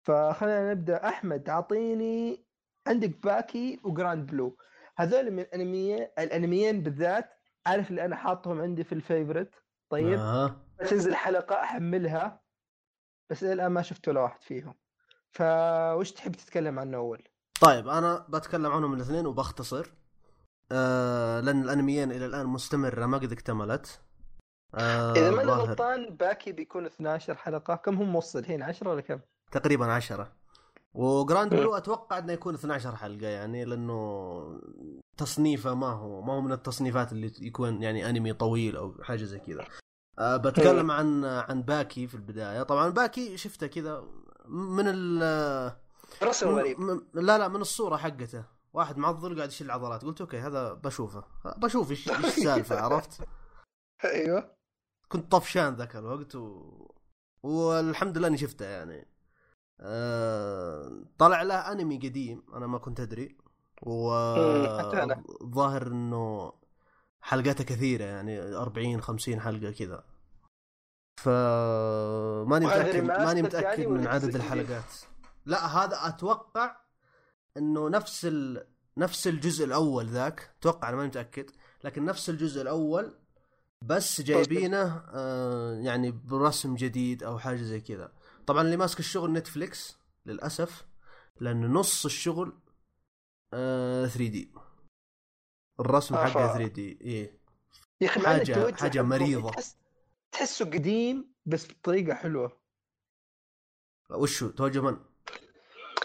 فخلينا 0.07 0.75
نبدأ. 0.75 1.09
أحمد 1.09 1.49
أعطيني 1.49 2.47
عندك 2.87 3.23
باكي 3.23 3.81
و 3.85 3.92
Grand 3.92 4.31
Blue 4.31 4.57
هذول 4.99 5.31
من 5.31 5.41
الانميين 5.41 6.09
الأنميين 6.19 6.83
بالذات 6.83 7.31
عارف 7.67 7.91
اللي 7.91 8.05
أنا 8.05 8.17
حاطهم 8.17 8.61
عندي 8.61 8.85
في 8.85 8.93
ال 8.95 9.01
favorite 9.01 9.55
طيب. 9.91 10.19
آه. 10.19 10.67
تنزل 10.79 11.15
حلقة 11.15 11.63
أحملها. 11.63 12.43
بس 13.31 13.45
إلى 13.45 13.53
الآن 13.53 13.73
ما 13.73 13.83
شفت 13.83 14.09
ولا 14.09 14.21
واحد 14.21 14.43
فيهم. 14.43 14.75
فوش 15.33 16.13
تحب 16.13 16.33
تتكلم 16.33 16.79
عنه 16.79 16.97
أول؟ 16.97 17.23
طيب 17.61 17.89
أنا 17.89 18.27
بتكلم 18.29 18.73
عنهم 18.73 18.95
الاثنين 18.95 19.27
وبختصر. 19.27 19.93
آه 20.73 21.41
لأن 21.41 21.63
الأنميين 21.63 22.13
إلى 22.13 22.27
الآن 22.27 22.47
مستمرة 22.47 23.07
ما 23.07 23.19
قد 23.19 23.33
اكتملت. 23.33 24.01
آه 24.75 25.13
إذا 25.13 25.31
ماني 25.31 25.51
غلطان 25.51 26.17
باكي 26.17 26.53
بيكون 26.53 26.87
12 26.87 27.35
حلقة. 27.35 27.75
كم 27.75 27.97
هم 27.97 28.13
موصل 28.13 28.39
الحين؟ 28.39 28.63
10 28.63 28.91
ولا 28.91 29.01
كم؟ 29.01 29.21
تقريبا 29.53 29.87
عشرة. 29.87 30.33
و 30.95 31.05
Grand 31.05 31.55
Blue 31.55 31.77
أتوقع 31.77 32.19
إنه 32.19 32.33
يكون 32.33 32.55
12 32.55 32.97
حلقة 32.97 33.27
يعني 33.27 33.65
لأنه 33.65 34.61
تصنيفه 35.17 35.75
ما 35.75 35.87
هو 35.87 36.23
ما 36.23 36.33
هو 36.33 36.41
من 36.41 36.53
التصنيفات 36.53 37.13
اللي 37.13 37.33
يكون 37.41 37.83
يعني 37.83 38.11
أنمي 38.11 38.33
طويل 38.33 38.77
أو 38.77 38.95
حاجة 39.03 39.25
زي 39.25 39.39
كذا. 39.39 39.65
أه 40.19 40.37
بتكلم 40.37 40.91
عن 40.91 41.25
عن 41.25 41.63
باكي 41.63 42.07
في 42.07 42.15
البداية. 42.15 42.63
طبعا 42.63 42.89
باكي 42.89 43.37
شفته 43.37 43.67
كذا 43.67 44.05
من 44.49 44.85
ال 44.87 45.73
رسم 46.23 46.49
غريب. 46.49 46.81
لا 47.15 47.39
لا 47.39 47.49
من 47.49 47.61
الصورة 47.61 47.97
حقته. 47.97 48.45
واحد 48.73 48.99
معضل 48.99 49.37
قاعد 49.37 49.49
يشيل 49.49 49.71
عضلات. 49.71 50.05
قلت 50.05 50.21
okay 50.21 50.39
هذا 50.39 50.73
بشوفه. 50.73 51.25
بشوف 51.45 51.91
إيش 51.91 52.11
السالفة 52.25 52.81
عرفت؟ 52.81 53.29
أيوه. 54.05 54.57
كنت 55.09 55.33
طفشان 55.33 55.75
ذاك 55.75 55.97
الوقت 55.97 56.35
و... 56.35 56.73
والحمد 57.43 58.19
لله 58.19 58.29
إني 58.29 58.39
شفته 58.39 58.65
يعني. 58.67 59.09
آه... 59.81 61.05
طلع 61.19 61.43
له 61.43 61.73
أنمي 61.73 61.97
قديم 61.97 62.43
أنا 62.55 62.67
ما 62.67 62.79
كنت 62.79 63.01
أدري. 63.01 63.39
و 63.83 64.13
أنا. 64.93 65.25
ظاهر 65.45 65.87
إنه 65.87 66.53
حلقاته 67.21 67.65
كثيرة 67.65 68.05
يعني 68.05 68.41
40 68.41 69.01
50 69.01 69.41
حلقة 69.41 69.71
كذا. 69.71 70.05
ف 71.23 71.29
ماني 72.49 72.67
وهذا 72.67 72.83
متأكد 72.83 73.03
ماني 73.05 73.25
يعني 73.25 73.43
متأكد 73.43 73.87
ولا 73.87 74.01
من 74.01 74.07
عدد؟ 74.07 74.35
الحلقات. 74.35 74.85
لا 75.47 75.67
هذا 75.67 75.99
أتوقع 76.09 76.77
إنه 77.57 77.89
نفس 77.89 78.25
ال... 78.25 78.67
نفس 78.97 79.27
الجزء 79.27 79.65
الأول 79.65 80.07
ذاك. 80.07 80.55
أتوقع 80.61 80.89
أنا 80.89 80.97
ماني 80.97 81.09
متأكد. 81.09 81.51
لكن 81.85 82.05
نفس 82.05 82.31
الجزء 82.31 82.63
الأول 82.63 83.15
بس 83.83 84.21
جايبينه 84.21 85.03
آه 85.15 85.75
يعني 85.75 86.11
برسم 86.11 86.75
جديد 86.75 87.23
أو 87.23 87.39
حاجة 87.39 87.63
زي 87.63 87.81
كذا. 87.81 88.13
طبعا 88.47 88.63
اللي 88.63 88.77
ماسك 88.77 88.99
الشغل 88.99 89.33
نتفليكس 89.33 89.99
للأسف 90.27 90.87
لأن 91.41 91.73
نص 91.73 92.05
الشغل 92.05 92.53
آه 93.55 94.07
3 94.07 94.27
دي. 94.29 94.53
الرسم 95.81 96.15
آه، 96.15 96.25
حقه 96.25 96.49
ف- 96.49 96.57
3 96.57 96.67
دي 96.73 96.99
إيه. 97.01 97.39
يا 98.01 98.07
أخي 98.09 98.21
مع 98.21 98.35
إن 98.35 98.39
حاجة- 98.41 98.83
تحسه 100.33 100.65
قديم 100.65 101.35
بس 101.47 101.69
بطريقة 101.69 102.15
حلوة. 102.15 102.61
وشو 104.11 104.51
توجه 104.51 104.81
من؟ 104.81 104.97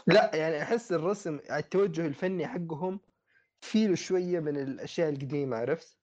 لا 0.08 0.36
يعني 0.36 0.64
أحس 0.64 0.92
الرسم 0.92 1.40
التوجه 1.52 2.06
الفني 2.06 2.48
حقهم 2.48 3.00
فيه 3.62 3.88
له 3.88 3.96
شوية 3.96 4.40
من 4.40 4.58
الأشياء 4.58 5.10
القديمة 5.10 5.58
عرفت؟ 5.58 5.98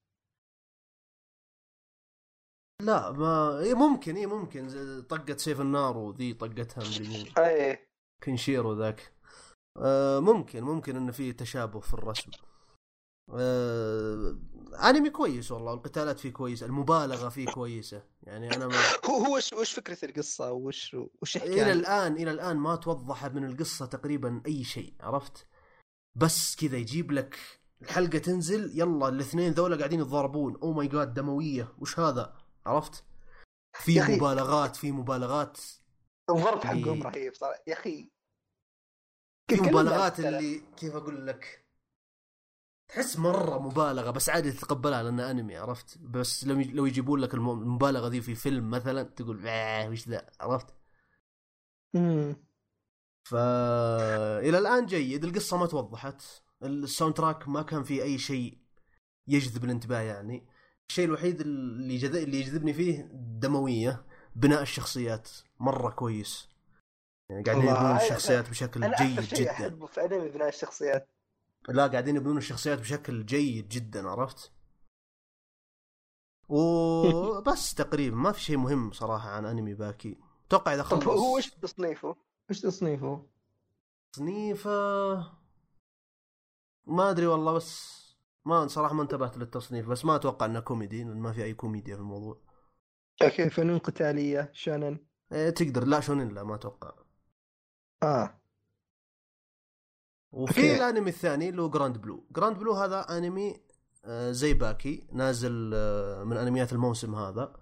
لا 2.82 3.10
ما 3.10 3.58
إيه 3.58 3.74
ممكن 3.74 4.16
إيه 4.16 4.26
ممكن 4.26 4.68
طقت 5.02 5.38
سيف 5.38 5.60
النار 5.60 5.96
وذي 5.96 6.34
طقتها 6.34 6.84
مدري 6.84 7.32
اي 7.38 7.88
كنشيرو 8.22 8.74
ذاك. 8.74 9.12
آه 9.76 10.20
ممكن 10.20 10.62
ممكن 10.62 10.96
انه 10.96 11.12
في 11.12 11.32
تشابه 11.32 11.80
في 11.80 11.94
الرسم. 11.94 12.30
آه 13.28 14.38
أنمي 14.88 15.10
كويس 15.10 15.52
والله 15.52 15.72
القتالات 15.72 16.18
فيه 16.20 16.30
كويسة 16.32 16.66
المبالغة 16.66 17.28
فيه 17.28 17.46
كويسة. 17.46 18.02
يعني 18.22 18.56
أنا 18.56 18.66
ما 18.66 18.74
هو 19.10 19.24
هو 19.24 19.36
وش 19.36 19.52
وش 19.52 19.72
فكرة 19.72 20.04
القصة؟ 20.04 20.52
وش 20.52 20.96
وش 21.22 21.36
إلى 21.36 21.60
عنها؟ 21.60 21.72
الان 21.72 22.12
إلى 22.16 22.30
الآن 22.30 22.56
ما 22.56 22.76
توضح 22.76 23.26
من 23.26 23.44
القصة 23.44 23.86
تقريبا 23.86 24.42
أي 24.46 24.64
شيء 24.64 24.94
عرفت؟ 25.00 25.46
بس 26.14 26.56
كذا 26.56 26.76
يجيب 26.76 27.12
لك 27.12 27.38
الحلقة 27.82 28.18
تنزل 28.18 28.80
يلا 28.80 29.08
الاثنين 29.08 29.52
ذولا 29.52 29.76
قاعدين 29.76 30.00
يتضاربون. 30.00 30.58
oh 30.62 30.72
my 30.72 30.88
god 30.88 31.14
دموية. 31.14 31.74
وش 31.78 31.98
هذا؟ 31.98 32.36
عرفت؟ 32.66 33.04
في 33.72 34.00
مبالغات 34.00 34.76
في 34.76 34.92
مبالغات. 34.92 35.58
الضرب 36.30 36.64
حقهم 36.64 37.02
رهيب 37.02 37.34
صراحة. 37.34 37.62
يا 37.66 37.72
أخي 37.72 38.10
في 39.50 39.60
مبالغات. 39.60 40.20
اللي 40.20 40.62
كيف 40.76 40.96
أقول 40.96 41.26
لك؟ 41.26 41.69
تحس 42.92 43.16
مرة 43.18 43.58
مبالغة 43.58 44.10
بس 44.10 44.28
عادي 44.28 44.52
تتقبلها 44.52 45.02
لأنه 45.02 45.30
أنمي 45.30 45.56
عرفت؟ 45.56 45.98
بس 45.98 46.44
لو 46.44 46.60
لو 46.60 46.86
يجيبون 46.86 47.20
لك 47.20 47.34
الم- 47.34 47.50
المبالغة 47.50 48.08
دي 48.08 48.20
في 48.20 48.34
فيلم 48.34 48.70
مثلا 48.70 49.02
تقول 49.02 49.42
"آه، 49.48 49.88
وش 49.88 50.08
ذا؟ 50.08 50.26
عرفت؟ 50.40 50.66
امم 51.96 52.36
فا 53.28 53.38
إلى 54.48 54.58
الآن 54.58 54.86
جيد 54.86 55.24
القصة 55.24 55.56
ما 55.56 55.66
توضحت 55.66 56.22
ال 56.62 57.14
soundtrack 57.14 57.48
ما 57.48 57.62
كان 57.62 57.82
فيه 57.82 58.02
أي 58.02 58.18
شيء 58.18 58.58
يجذب 59.28 59.64
الانتباه 59.64 60.00
يعني. 60.00 60.46
الشيء 60.90 61.04
الوحيد 61.04 61.40
اللي 61.40 61.96
جذ... 61.96 62.16
اللي 62.16 62.40
يجذبني 62.40 62.72
فيه 62.74 63.00
الدموية 63.00 64.04
بناء 64.36 64.62
الشخصيات 64.62 65.28
مرة 65.60 65.90
كويس. 65.90 66.48
يعني 67.30 67.42
قاعدين 67.42 67.64
يبنون 67.64 67.98
أنا- 67.98 68.02
الشخصيات 68.02 68.50
بشكل 68.50 68.84
أنا 68.84 68.96
جيد 68.96 69.20
شيء 69.20 69.38
جدا. 69.38 69.50
أحبه 69.50 69.86
في 69.86 70.04
أنمي 70.04 70.28
بناء 70.28 70.48
الشخصيات 70.48 71.08
لا 71.70 71.86
قاعدين 71.86 72.16
يبنون 72.16 72.36
الشخصيات 72.36 72.78
بشكل 72.78 73.26
جيد 73.26 73.68
جدا 73.68 74.08
عرفت؟ 74.08 74.52
وبس 76.48 77.74
تقريبا 77.82 78.16
ما 78.16 78.32
في 78.32 78.40
شيء 78.40 78.56
مهم 78.56 78.92
صراحة 78.92 79.30
عن 79.30 79.46
أنمي 79.46 79.74
باكي. 79.74 80.18
أتوقع 80.46 80.74
إذا 80.74 80.82
طب 80.82 81.04
خلص. 81.04 81.06
هو 81.06 81.36
وش 81.36 81.50
تصنيفه؟ 81.50 82.16
وش 82.50 82.60
تصنيفه؟ 82.60 83.26
تصنيفه 84.12 84.70
ما 86.86 87.10
أدري 87.10 87.26
والله 87.26 87.52
بس 87.52 88.00
ما 88.44 88.66
صراحة 88.66 88.94
ما 88.94 89.02
انتبهت 89.02 89.36
للتصنيف 89.36 89.88
بس 89.88 90.04
ما 90.04 90.16
أتوقع 90.16 90.46
إنه 90.46 90.60
كوميدي 90.60 91.04
لأن 91.04 91.20
ما 91.20 91.32
في 91.32 91.44
أي 91.44 91.54
كوميديا 91.54 91.94
في 91.94 92.00
الموضوع. 92.00 92.40
okay 93.22 93.50
فنون 93.50 93.78
قتالية 93.78 94.50
شونن. 94.52 94.98
إيه 95.32 95.50
تقدر. 95.50 95.84
لا 95.84 96.00
شونين 96.00 96.28
لا 96.28 96.42
ما 96.44 96.54
أتوقع. 96.54 96.92
آه. 98.02 98.39
وفي 100.32 100.60
okay. 100.60 100.76
الأنمي 100.76 101.10
الثاني 101.10 101.48
اللي 101.48 101.62
هو 101.62 101.70
Grand 101.70 101.98
Blue 101.98 102.26
Grand 102.30 102.58
Blue 102.58 102.72
هذا 102.72 103.16
أنمي 103.18 103.60
آه، 104.04 104.30
زي 104.30 104.54
باكي 104.54 105.06
نازل 105.12 105.70
آه، 105.74 106.24
من 106.24 106.36
أنميات 106.36 106.72
الموسم 106.72 107.14
هذا. 107.14 107.60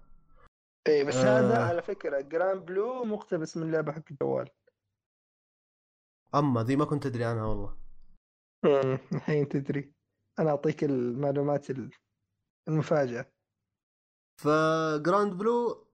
اي 0.87 1.03
بس 1.03 1.15
آه. 1.15 1.39
هذا 1.39 1.63
على 1.63 1.81
فكرة 1.81 2.21
Grand 2.21 2.65
Blue 2.65 3.03
مقتبس 3.03 3.57
من 3.57 3.71
لعبة 3.71 3.91
حق 3.91 4.03
الجوال. 4.11 4.49
أما 6.35 6.63
ذي 6.63 6.75
ما 6.75 6.85
كنت 6.85 7.05
ادري 7.05 7.23
عنها 7.25 7.45
والله. 7.45 7.77
الحين 9.13 9.49
تدري. 9.49 9.93
أنا 10.39 10.49
أعطيك 10.49 10.83
المعلومات 10.83 11.69
ال- 11.69 11.91
المفاجأة. 12.67 13.31
ف 14.41 14.56
Grand 14.56 15.33
Blue 15.33 15.87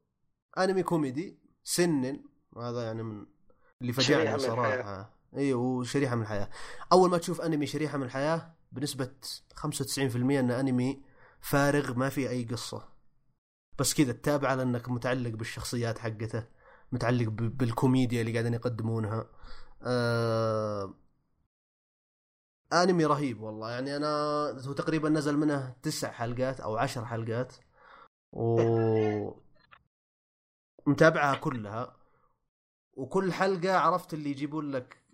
أنمي 0.57 0.83
كوميدي 0.83 1.39
سينين 1.63 2.23
وهذا 2.53 2.83
يعني 2.83 3.03
من 3.03 3.25
اللي 3.81 3.93
من 4.31 4.37
صراحة. 4.37 5.14
أيوه 5.35 5.59
وشريحة 5.61 6.15
من 6.15 6.21
الحياة. 6.21 6.49
أول 6.91 7.09
ما 7.09 7.17
تشوف 7.17 7.41
أنمي 7.41 7.65
شريحة 7.67 7.97
من 7.97 8.03
الحياة 8.03 8.55
بنسبة 8.71 9.11
95% 9.55 10.39
انه 10.39 10.59
أنمي 10.59 11.03
فارغ 11.41 11.93
ما 11.93 12.09
فيه 12.09 12.29
أي 12.29 12.43
قصة. 12.43 12.89
بس 13.79 13.93
كذا 13.93 14.11
تتابعه 14.13 14.55
لانك 14.55 14.89
متعلق 14.89 15.29
بالشخصيات 15.29 15.99
حقته 15.99 16.47
متعلق 16.91 17.29
بالكوميديا 17.29 18.21
اللي 18.21 18.31
قاعدين 18.31 18.53
يقدمونها. 18.53 19.29
آه... 19.83 20.93
أنمي 22.73 23.05
رهيب 23.05 23.41
والله. 23.41 23.71
يعني 23.71 23.95
أنا 23.95 24.07
هو 24.67 24.73
تقريبا 24.73 25.09
نزل 25.09 25.37
منه 25.37 25.75
تسع 25.83 26.11
حلقات 26.11 26.59
أو 26.59 26.77
عشر 26.77 27.05
حلقات. 27.05 27.53
و 28.31 28.59
متابعها 30.87 31.35
كلها. 31.35 31.95
وكل 32.93 33.33
حلقة 33.33 33.77
عرفت 33.77 34.13
اللي 34.13 34.29
يجيبون 34.29 34.71
لك 34.71 35.04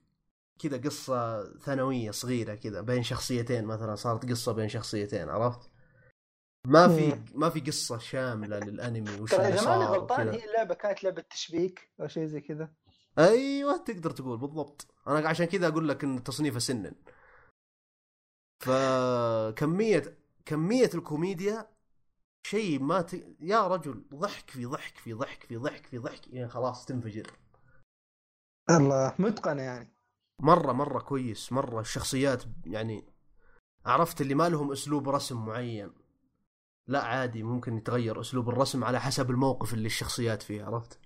كذا 0.61 0.77
قصة 0.77 1.43
ثانوية 1.57 2.11
صغيرة 2.11 2.55
كذا 2.55 2.81
بين 2.81 3.03
شخصيتين 3.03 3.65
مثلا 3.65 3.95
صارت 3.95 4.29
قصة 4.29 4.51
بين 4.51 4.69
شخصيتين 4.69 5.29
عرفت؟ 5.29 5.71
ما 6.67 6.87
في 6.87 7.23
ما 7.35 7.49
في 7.49 7.59
قصة 7.59 7.97
شاملة 7.97 8.59
للأنمي 8.59 9.21
وش 9.21 9.31
ترى 9.31 9.47
اللي 9.47 9.59
اذا 9.59 9.69
ماني 9.69 9.85
صار 9.85 9.99
غلطان. 9.99 10.29
هي 10.29 10.45
اللعبة 10.45 10.75
كانت 10.75 11.03
لعبة 11.03 11.21
تشبيك 11.21 11.91
أو 12.01 12.07
شيء 12.07 12.25
زي 12.25 12.41
كذا. 12.41 12.73
أيوه 13.19 13.77
تقدر 13.77 14.11
تقول 14.11 14.37
بالضبط. 14.37 14.87
أنا 15.07 15.29
عشان 15.29 15.45
كذا 15.45 15.67
أقول 15.67 15.89
لك 15.89 16.03
إن 16.03 16.23
تصنيفه 16.23 16.59
سنن. 16.59 16.95
فكمية 18.59 20.17
كمية 20.45 20.89
الكوميديا 20.93 21.67
شيء 22.47 22.79
ما 22.79 23.01
ت... 23.01 23.13
يا 23.39 23.67
رجل 23.67 24.05
ضحك 24.13 24.49
في 24.49 24.65
ضحك 24.65 24.97
في 24.97 25.13
ضحك 25.13 25.43
في 25.43 25.57
ضحك 25.57 25.85
في 25.85 25.97
ضحك 25.97 26.27
يعني 26.27 26.49
خلاص 26.49 26.85
تنفجر. 26.85 27.31
الله 28.69 29.15
متقنة 29.19 29.61
يعني. 29.61 30.00
مره 30.41 30.71
مرة 30.71 30.99
كويس 30.99 31.51
مرة 31.51 31.79
الشخصيات 31.79 32.43
يعني 32.65 33.05
عرفت 33.85 34.21
اللي 34.21 34.35
ما 34.35 34.49
لهم 34.49 34.71
أسلوب 34.71 35.09
رسم 35.09 35.45
معين 35.45 35.93
لا 36.87 37.03
عادي 37.03 37.43
ممكن 37.43 37.77
يتغير 37.77 38.21
أسلوب 38.21 38.49
الرسم 38.49 38.83
على 38.83 38.99
حسب 38.99 39.29
الموقف 39.31 39.73
اللي 39.73 39.85
الشخصيات 39.85 40.41
فيه 40.41 40.63
عرفت. 40.63 40.99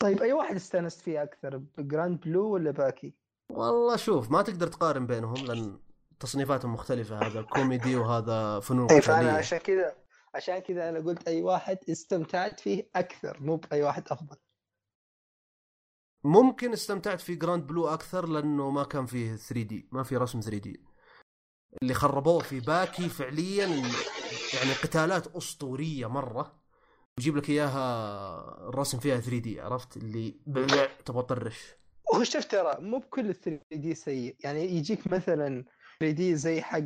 طيب 0.00 0.22
أي 0.22 0.32
واحد 0.32 0.54
استانست 0.54 1.00
فيه 1.00 1.22
أكثر 1.22 1.62
Grand 1.78 2.20
Blue 2.20 2.50
ولا 2.50 2.70
باكي؟ 2.70 3.14
والله 3.50 3.96
شوف 3.96 4.30
ما 4.30 4.42
تقدر 4.42 4.66
تقارن 4.66 5.06
بينهم 5.06 5.46
لأن 5.46 5.80
تصنيفاتهم 6.20 6.74
مختلفة 6.74 7.18
هذا 7.18 7.42
كوميدي 7.42 7.96
وهذا 7.96 8.60
فنون 8.60 8.90
اي 8.90 9.00
فانا 9.00 9.18
قتالية 9.18 9.38
عشان 9.38 9.58
كذا 9.58 9.96
عشان 10.34 10.58
كذا 10.58 10.88
أنا 10.88 10.98
قلت 10.98 11.28
أي 11.28 11.42
واحد 11.42 11.78
استمتعت 11.90 12.60
فيه 12.60 12.90
أكثر 12.96 13.40
مو 13.40 13.56
بأي 13.56 13.82
واحد 13.82 14.08
أفضل 14.10 14.36
ممكن 16.26 16.72
استمتعت 16.72 17.20
في 17.20 17.34
Grand 17.34 17.66
Blue 17.66 17.88
أكثر 17.88 18.28
لأنه 18.28 18.70
ما 18.70 18.84
كان 18.84 19.06
فيه 19.06 19.36
3D 19.36 19.88
ما 19.92 20.02
في 20.02 20.16
رسم 20.16 20.40
3D. 20.40 20.80
اللي 21.82 21.94
خربوه 21.94 22.42
في 22.42 22.60
باكي 22.60 23.08
فعليا 23.08 23.66
يعني 24.54 24.72
قتالات 24.82 25.36
أسطورية 25.36 26.06
مرة. 26.06 26.60
ويجيب 27.18 27.36
لك 27.36 27.50
إياها 27.50 28.68
الرسم 28.68 28.98
فيها 28.98 29.20
3D 29.20 29.60
عرفت؟ 29.60 29.96
اللي 29.96 30.30
تبغى 31.04 31.22
تطرش. 31.22 31.74
هو 32.14 32.24
شوف 32.24 32.44
ترى 32.44 32.76
مو 32.80 32.98
بكل 32.98 33.34
3D 33.34 33.94
سيء. 33.94 34.36
يعني 34.44 34.64
يجيك 34.64 35.06
مثلا 35.06 35.64
3D 36.00 36.36
زي 36.36 36.62
حق 36.62 36.80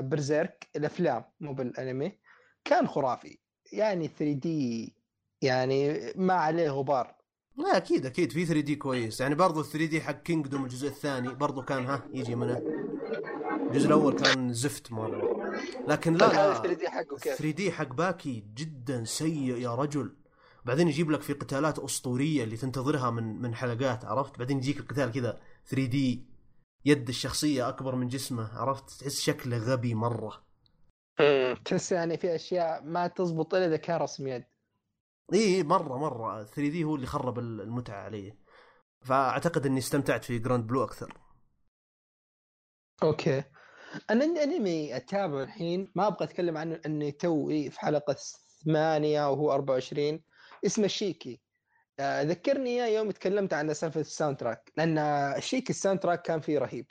Berserk 0.00 0.68
الأفلام 0.76 1.24
مو 1.40 1.54
بالأنمي 1.54 2.18
كان 2.64 2.88
خرافي. 2.88 3.38
يعني 3.72 4.08
3D 4.08 4.94
يعني 5.42 6.12
ما 6.16 6.34
عليه 6.34 6.70
غبار. 6.70 7.15
لا 7.56 7.76
أكيد 7.76 8.06
أكيد. 8.06 8.32
في 8.32 8.46
3D 8.46 8.76
كويس. 8.76 9.20
يعني 9.20 9.34
برضو 9.34 9.62
3D 9.62 10.00
حق 10.00 10.22
Kingdom 10.22 10.64
الجزء 10.64 10.88
الثاني 10.88 11.34
برضو 11.34 11.62
كان 11.62 11.86
ها 11.86 12.02
يجي 12.12 12.34
منه. 12.34 12.62
الجزء 13.70 13.86
الأول 13.86 14.12
كان 14.14 14.52
زفت 14.52 14.92
مرة. 14.92 15.52
لكن 15.88 16.12
لا 16.14 16.26
هذا 16.26 16.48
لا 16.48 16.54
3D 16.62 16.88
حقه 16.88 17.16
كيف؟ 17.16 17.34
3 17.34 17.50
دي 17.50 17.72
حق 17.72 17.92
باكي 17.94 18.44
جدا 18.54 19.04
سيء 19.04 19.56
يا 19.58 19.74
رجل. 19.74 20.16
بعدين 20.64 20.88
يجيب 20.88 21.10
لك 21.10 21.20
في 21.22 21.32
قتالات 21.32 21.78
أسطورية 21.78 22.44
اللي 22.44 22.56
تنتظرها 22.56 23.10
من 23.10 23.42
من 23.42 23.54
حلقات 23.54 24.04
عرفت؟ 24.04 24.38
بعدين 24.38 24.58
يجيك 24.58 24.78
القتال 24.80 25.12
كذا 25.12 25.40
3D 25.68 26.24
يد 26.84 27.08
الشخصية 27.08 27.68
أكبر 27.68 27.94
من 27.94 28.08
جسمه 28.08 28.58
عرفت؟ 28.58 28.90
تحس 29.00 29.20
شكله 29.20 29.58
غبي 29.58 29.94
مرة. 29.94 30.46
تحس 31.64 31.92
يعني 31.92 32.18
في 32.18 32.34
أشياء 32.34 32.82
ما 32.84 33.06
تزبط 33.06 33.54
إلا 33.54 33.66
إذا 33.66 33.76
كان 33.76 34.00
رسم 34.00 34.26
يد. 34.26 34.44
إي 35.32 35.62
مرة 35.62 35.98
مرة. 35.98 36.44
3D 36.44 36.84
هو 36.84 36.94
اللي 36.96 37.06
خرب 37.06 37.38
المتعة 37.38 38.02
علي. 38.04 38.38
فأعتقد 39.00 39.66
إني 39.66 39.78
استمتعت 39.78 40.24
في 40.24 40.38
Grand 40.38 40.66
Blue 40.66 40.84
أكثر. 40.84 41.18
okay. 43.02 43.44
أنا 44.10 44.24
عندي 44.24 44.42
أنمي 44.42 44.96
اتابعه 44.96 45.42
الحين. 45.42 45.92
ما 45.94 46.06
أبغى 46.06 46.24
أتكلم 46.24 46.56
عنه 46.56 46.80
اني 46.86 47.12
توي 47.12 47.70
في 47.70 47.80
حلقة 47.80 48.16
ثمانية 48.64 49.30
وهو 49.30 49.52
24 49.52 50.22
اسمه 50.66 50.86
شيكي. 50.86 51.40
آه، 52.00 52.22
ذكرني 52.22 52.70
إياه 52.84 52.98
يوم 52.98 53.10
تكلمت 53.10 53.52
عن 53.54 53.74
سالفة 53.74 54.00
ال 54.00 54.36
soundtrack 54.36 54.72
لأن 54.76 55.34
شيكي 55.40 55.70
ال 55.70 56.00
soundtrack 56.00 56.22
كان 56.22 56.40
فيه 56.40 56.58
رهيب. 56.58 56.86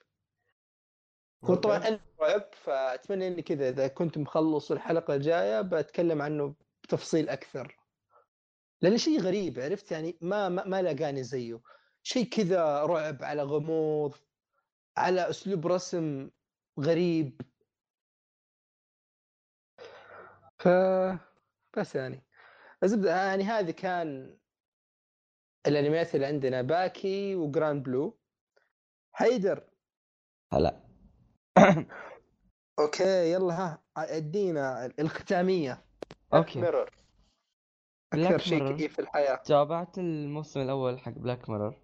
هو 1.44 1.56
طبعا 1.56 1.99
رعب 2.22 2.49
فأتمنى 2.53 3.28
إني 3.28 3.41
كذا 3.41 3.70
إذا 3.70 3.88
كنت 3.88 4.18
مخلص 4.18 4.72
الحلقة 4.72 5.16
الجاية 5.16 5.62
بتكلم 5.62 6.22
عنه 6.22 6.56
بتفصيل 6.84 7.30
أكثر. 7.30 7.85
لأن 8.81 8.97
شيء 8.97 9.22
غريب 9.22 9.60
عرفت؟ 9.60 9.91
يعني 9.91 10.18
ما 10.22 10.49
ما, 10.49 10.64
ما 10.65 10.81
لاقاني 10.81 11.23
زيه. 11.23 11.61
شيء 12.03 12.30
كذا 12.30 12.85
رعب 12.85 13.23
على 13.23 13.43
غموض 13.43 14.15
على 14.97 15.30
أسلوب 15.30 15.68
رسم 15.68 16.30
غريب. 16.80 17.41
ف 20.60 20.68
بس 21.77 21.95
يعني. 21.95 22.23
الزبده 22.84 23.15
يعني 23.26 23.43
هذه 23.43 23.72
كان 23.72 24.38
الأنميات 25.68 26.15
اللي 26.15 26.26
عندنا. 26.26 26.61
باكي 26.61 27.35
و 27.36 27.44
Grand 27.44 27.84
Blue. 27.84 28.20
حيدر 29.14 29.64
هلا. 30.53 30.81
okay 32.80 33.32
يلا 33.31 33.53
ها 33.53 33.84
ادينا 33.97 34.85
الختامية. 34.99 35.85
okay. 36.34 36.62
Mirror 36.62 37.05
أكثر 38.24 38.38
شيء 38.38 38.76
كئيب 38.76 38.90
في 38.90 39.00
الحياة. 39.00 39.36
تابعت 39.36 39.98
الموسم 39.98 40.60
الأول 40.60 41.00
حق 41.00 41.12
Black 41.12 41.49
Mirror 41.49 41.82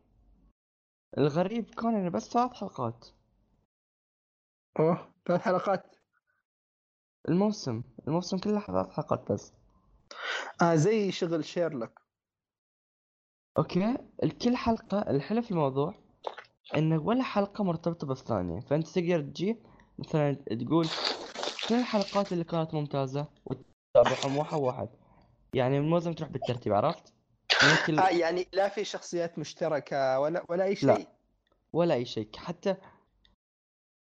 الغريب 1.18 1.70
كان 1.70 1.95
إنه 1.95 2.10
بس 2.10 2.30
ثلاث 2.30 2.53
حلقات. 2.53 3.08
أوه 4.80 5.14
ثلاث 5.28 5.41
حلقات. 5.41 5.95
الموسم 7.30 7.84
الموسم 8.08 8.38
كله 8.38 8.60
ثلاث 8.60 8.90
حلقات 8.90 9.32
بس. 9.32 9.53
آه 10.62 10.76
زي 10.76 11.12
شغل 11.12 11.45
شيرلوك. 11.45 12.02
أوكي؟ 13.58 13.98
الكل 14.24 14.58
حلقة 14.58 14.99
الحلو 14.99 15.41
في 15.41 15.52
الموضوع 15.52 15.95
ان 16.78 16.94
ولا 16.94 17.24
حلقة 17.24 17.64
مرتبطة 17.64 18.08
بالثانية. 18.08 18.60
فأنت 18.60 18.88
تقدر 18.88 19.22
تجي 19.22 19.64
مثلا 19.99 20.34
تقول 20.34 20.86
شنو 21.58 21.80
الحلقات 21.80 22.34
اللي 22.34 22.44
كانت 22.44 22.74
ممتازة 22.74 23.28
وتتابعهم 23.45 24.38
واحد 24.38 24.58
واحد. 24.58 24.90
يعني 25.56 25.78
الموسم 25.78 26.14
تروح 26.14 26.30
بالترتيب 26.30 26.73
عرفت؟ 26.73 27.14
كل 27.86 27.99
آه 27.99 28.10
يعني 28.10 28.48
لا 28.53 28.69
في 28.69 28.84
شخصيات 28.86 29.40
مشتركة 29.40 30.19
ولا 30.19 30.45
ولا 30.49 30.64
أي 30.64 30.69
لا. 30.84 30.95
شيء 30.95 31.07
ولا 31.73 31.94
أي 31.94 32.06
شيء 32.06 32.30
حتى 32.38 32.76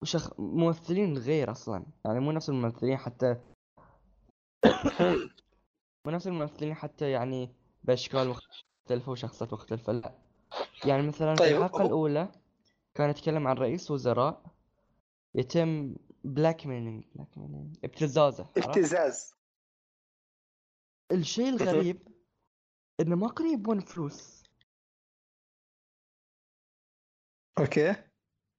وشخ... 0.01 0.39
ممثلين 0.39 1.17
غير 1.17 1.51
أصلا 1.51 1.85
يعني 2.05 2.19
مو 2.19 2.31
نفس 2.31 2.49
الممثلين 2.49 2.97
حتى 2.97 3.37
مو 6.05 6.11
نفس 6.11 6.27
الممثلين 6.27 6.73
حتى 6.73 7.11
يعني 7.11 7.55
بأشكال 7.83 8.27
مختلفة 8.27 9.11
وشخصيات 9.11 9.53
مختلفة 9.53 9.93
لا 9.93 10.11
يعني 10.85 11.07
مثلا 11.07 11.35
في 11.35 11.39
طيب، 11.43 11.57
الحلقة 11.57 11.81
هو- 11.81 11.85
الأولى 11.85 12.31
كان 12.95 13.09
يتكلم 13.09 13.47
عن 13.47 13.55
رئيس 13.55 13.91
وزراء 13.91 14.41
يتم 15.35 15.95
blackmailing 16.23 17.03
blackmailing 17.15 17.77
ابتزازه؟ 17.83 18.45
ابتزاز 18.57 19.33
الشيء 21.11 21.49
الغريب 21.49 22.07
إنه 22.99 23.15
ما 23.15 23.29
كانوا 23.29 23.51
يبون 23.51 23.79
فلوس. 23.79 24.43
okay. 27.59 27.95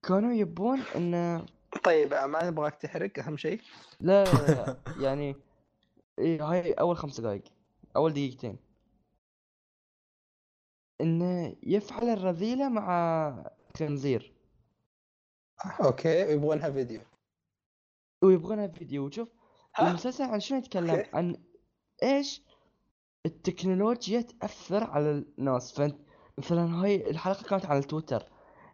كانوا 0.03 0.33
يبون 0.33 0.81
إنه 0.81 1.47
طيب 1.85 2.15
ما 2.15 2.45
نبغاك 2.45 2.75
تحرق 2.75 3.19
أهم 3.19 3.37
شيء؟ 3.37 3.61
لا, 4.01 4.25
لا, 4.25 4.31
لا 4.51 4.77
يعني 5.01 5.37
إيه 6.19 6.45
هاي 6.45 6.73
أول 6.73 6.97
خمس 6.97 7.21
دقايق 7.21 7.45
أول 7.97 8.13
دقيقتين. 8.13 8.59
إنه 11.01 11.57
يفعل 11.63 12.09
الرذيلة 12.09 12.69
مع 12.69 13.51
خنزير 13.77 14.33
okay 15.81 16.33
يبغونها 16.33 16.71
فيديو. 16.71 17.01
ويبغونها 18.23 18.69
فيديو. 18.69 19.07
وشوف؟ 19.07 19.29
المسلسل 19.81 20.25
عن 20.25 20.41
شنو 20.41 20.59
يتكلم. 20.59 21.07
عن 21.15 21.50
إيش؟ 22.03 22.43
التكنولوجيا 23.27 24.21
تأثر 24.21 24.85
على 24.85 25.25
الناس. 25.39 25.73
فأنت 25.73 25.97
مثلا 26.39 26.83
هاي 26.83 27.11
الحلقة 27.11 27.43
كانت 27.43 27.67
عن 27.67 27.79
التويتر 27.79 28.27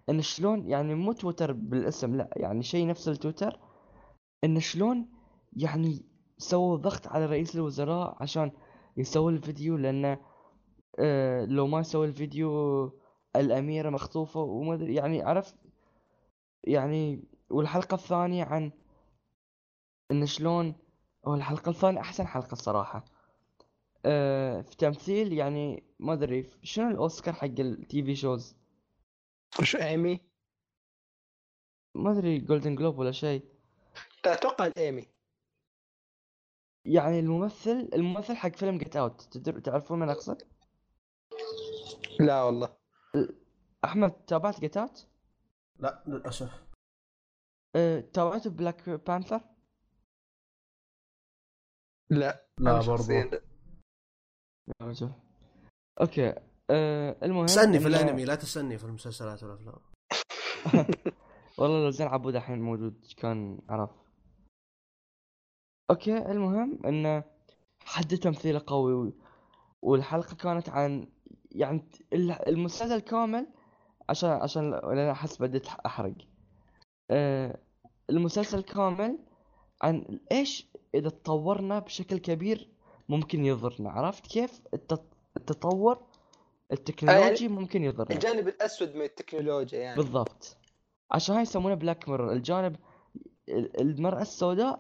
إن 0.08 0.22
شلون 0.22 0.68
يعني 0.68 0.94
مو 0.94 1.12
تويتر 1.12 1.52
بالاسم 1.52 2.16
لا 2.16 2.30
يعني 2.36 2.62
شيء 2.62 2.86
نفس 2.86 3.08
التويتر. 3.08 3.60
إن 4.44 4.60
شلون 4.60 5.08
يعني 5.52 6.04
سووا 6.38 6.76
ضغط 6.76 7.06
على 7.06 7.26
رئيس 7.26 7.54
الوزراء 7.56 8.16
عشان 8.20 8.52
يسوي 8.96 9.32
الفيديو 9.32 9.76
لأنه 9.76 10.18
آه 10.98 11.44
لو 11.44 11.66
ما 11.66 11.80
يسوي 11.80 12.06
الفيديو 12.06 12.84
الأميرة 13.36 13.90
مخطوفة 13.90 14.40
وما 14.40 14.74
أدري 14.74 14.94
يعني 14.94 15.22
عرفت؟ 15.22 15.54
يعني 16.64 17.24
والحلقة 17.50 17.94
الثانية 17.94 18.44
عن 18.44 18.72
إن 20.10 20.26
شلون 20.26 20.74
هو 21.26 21.34
الحلقة 21.34 21.70
الثانية 21.70 22.00
أحسن 22.00 22.26
حلقة 22.26 22.52
الصراحه 22.52 23.04
آه 24.08 24.60
في 24.62 24.76
تمثيل 24.76 25.32
يعني 25.32 25.84
ما 25.98 26.12
أدري 26.12 26.50
شنو 26.62 26.90
الأوسكار 26.90 27.34
حق 27.34 27.44
التي 27.44 28.02
في 28.02 28.14
شوز 28.16 28.56
وش 29.60 29.76
ايمي؟ 29.76 30.20
ما 31.94 32.12
أدري 32.12 32.38
Golden 32.38 32.74
Globe 32.74 32.98
ولا 32.98 33.12
شيء. 33.12 33.44
أتوقع 34.24 34.66
الايمي 34.66 35.08
يعني 36.84 37.20
الممثل 37.20 37.88
الممثل 37.94 38.36
حق 38.36 38.56
فيلم 38.56 38.78
Get 38.78 38.96
Out 38.96 39.22
تدر... 39.22 39.60
تعرفون 39.60 39.98
من 39.98 40.08
أقصد؟ 40.08 40.42
لا 42.20 42.42
والله. 42.42 42.76
أحمد 43.84 44.10
تابعت 44.10 44.60
Get 44.60 44.76
Out 44.76 45.08
لا 45.78 46.04
للأسف. 46.06 46.66
أه... 47.76 48.00
تابعت 48.00 48.48
Black 48.48 48.90
Panther 48.90 49.40
لا. 52.10 52.46
لا 52.58 52.80
برضو. 52.86 53.12
يا 54.68 54.86
رجل 54.86 55.10
okay 56.00 56.34
أه... 56.70 57.16
المهم 57.22 57.44
اسالني 57.44 57.80
في 57.80 57.88
الأنمي 57.88 58.24
لا 58.24 58.34
تسألني 58.34 58.78
في 58.78 58.84
المسلسلات 58.84 59.42
والافلام 59.42 59.74
والله 61.58 61.84
لو 61.84 61.90
زين 61.90 62.06
عبود 62.06 62.36
الحين 62.36 62.60
موجود 62.62 63.06
كان 63.16 63.58
عرف. 63.68 63.90
okay 65.90 66.18
المهم 66.18 66.86
إنه 66.86 67.24
حد 67.84 68.16
تمثيله 68.16 68.62
قوي 68.66 68.92
و- 68.94 69.12
والحلقة 69.82 70.36
كانت 70.36 70.68
عن 70.68 71.08
يعني 71.50 71.84
ال- 72.12 72.48
المسلسل 72.48 73.00
كامل 73.00 73.46
عشان 74.08 74.30
عشان 74.30 74.70
لأن 74.70 75.08
أحس 75.10 75.42
بديت 75.42 75.66
أحرق. 75.68 76.14
آه 77.10 77.58
المسلسل 78.10 78.62
كامل 78.62 79.18
عن 79.82 80.20
إيش 80.32 80.66
إذا 80.94 81.08
تطورنا 81.08 81.78
بشكل 81.78 82.18
كبير 82.18 82.70
ممكن 83.08 83.44
يضرنا. 83.44 83.90
عرفت 83.90 84.26
كيف؟ 84.26 84.60
التط- 84.74 85.14
التطور 85.36 86.06
التكنولوجي 86.72 87.48
ممكن 87.48 87.82
يضرنا. 87.84 88.14
الجانب 88.14 88.48
الأسود 88.48 88.94
من 88.94 89.02
التكنولوجيا 89.02 89.78
يعني. 89.78 89.96
بالضبط. 89.96 90.56
عشان 91.10 91.34
هاي 91.34 91.42
يسمونه 91.42 91.74
Black 91.74 92.08
Mirror 92.08 92.32
الجانب 92.32 92.76
ال- 93.48 93.80
المرأة 93.80 94.22
السوداء 94.22 94.78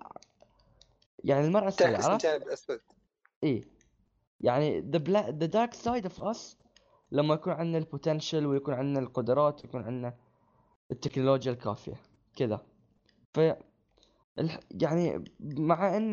يعني 1.24 1.46
المرأة 1.46 1.68
السوداء 1.68 1.94
عرفت؟ 1.94 2.10
الجانب 2.24 2.42
الأسود. 2.42 2.80
إيه 3.44 3.64
يعني 4.40 4.82
the 4.82 4.98
black 4.98 5.26
the 5.26 5.48
dark 5.48 5.74
side 5.84 6.10
of 6.12 6.22
us 6.22 6.56
لما 7.12 7.34
يكون 7.34 7.52
عندنا 7.52 7.78
ال 7.78 7.85
potential 7.85 8.46
ويكون 8.46 8.74
عندنا 8.74 8.98
القدرات 9.06 9.64
ويكون 9.64 9.82
عندنا 9.82 10.14
التكنولوجيا 10.90 11.52
الكافية. 11.52 11.94
كذا 12.36 12.66
ف. 13.34 13.40
يعني 14.70 15.24
مع 15.40 15.96
إن 15.96 16.12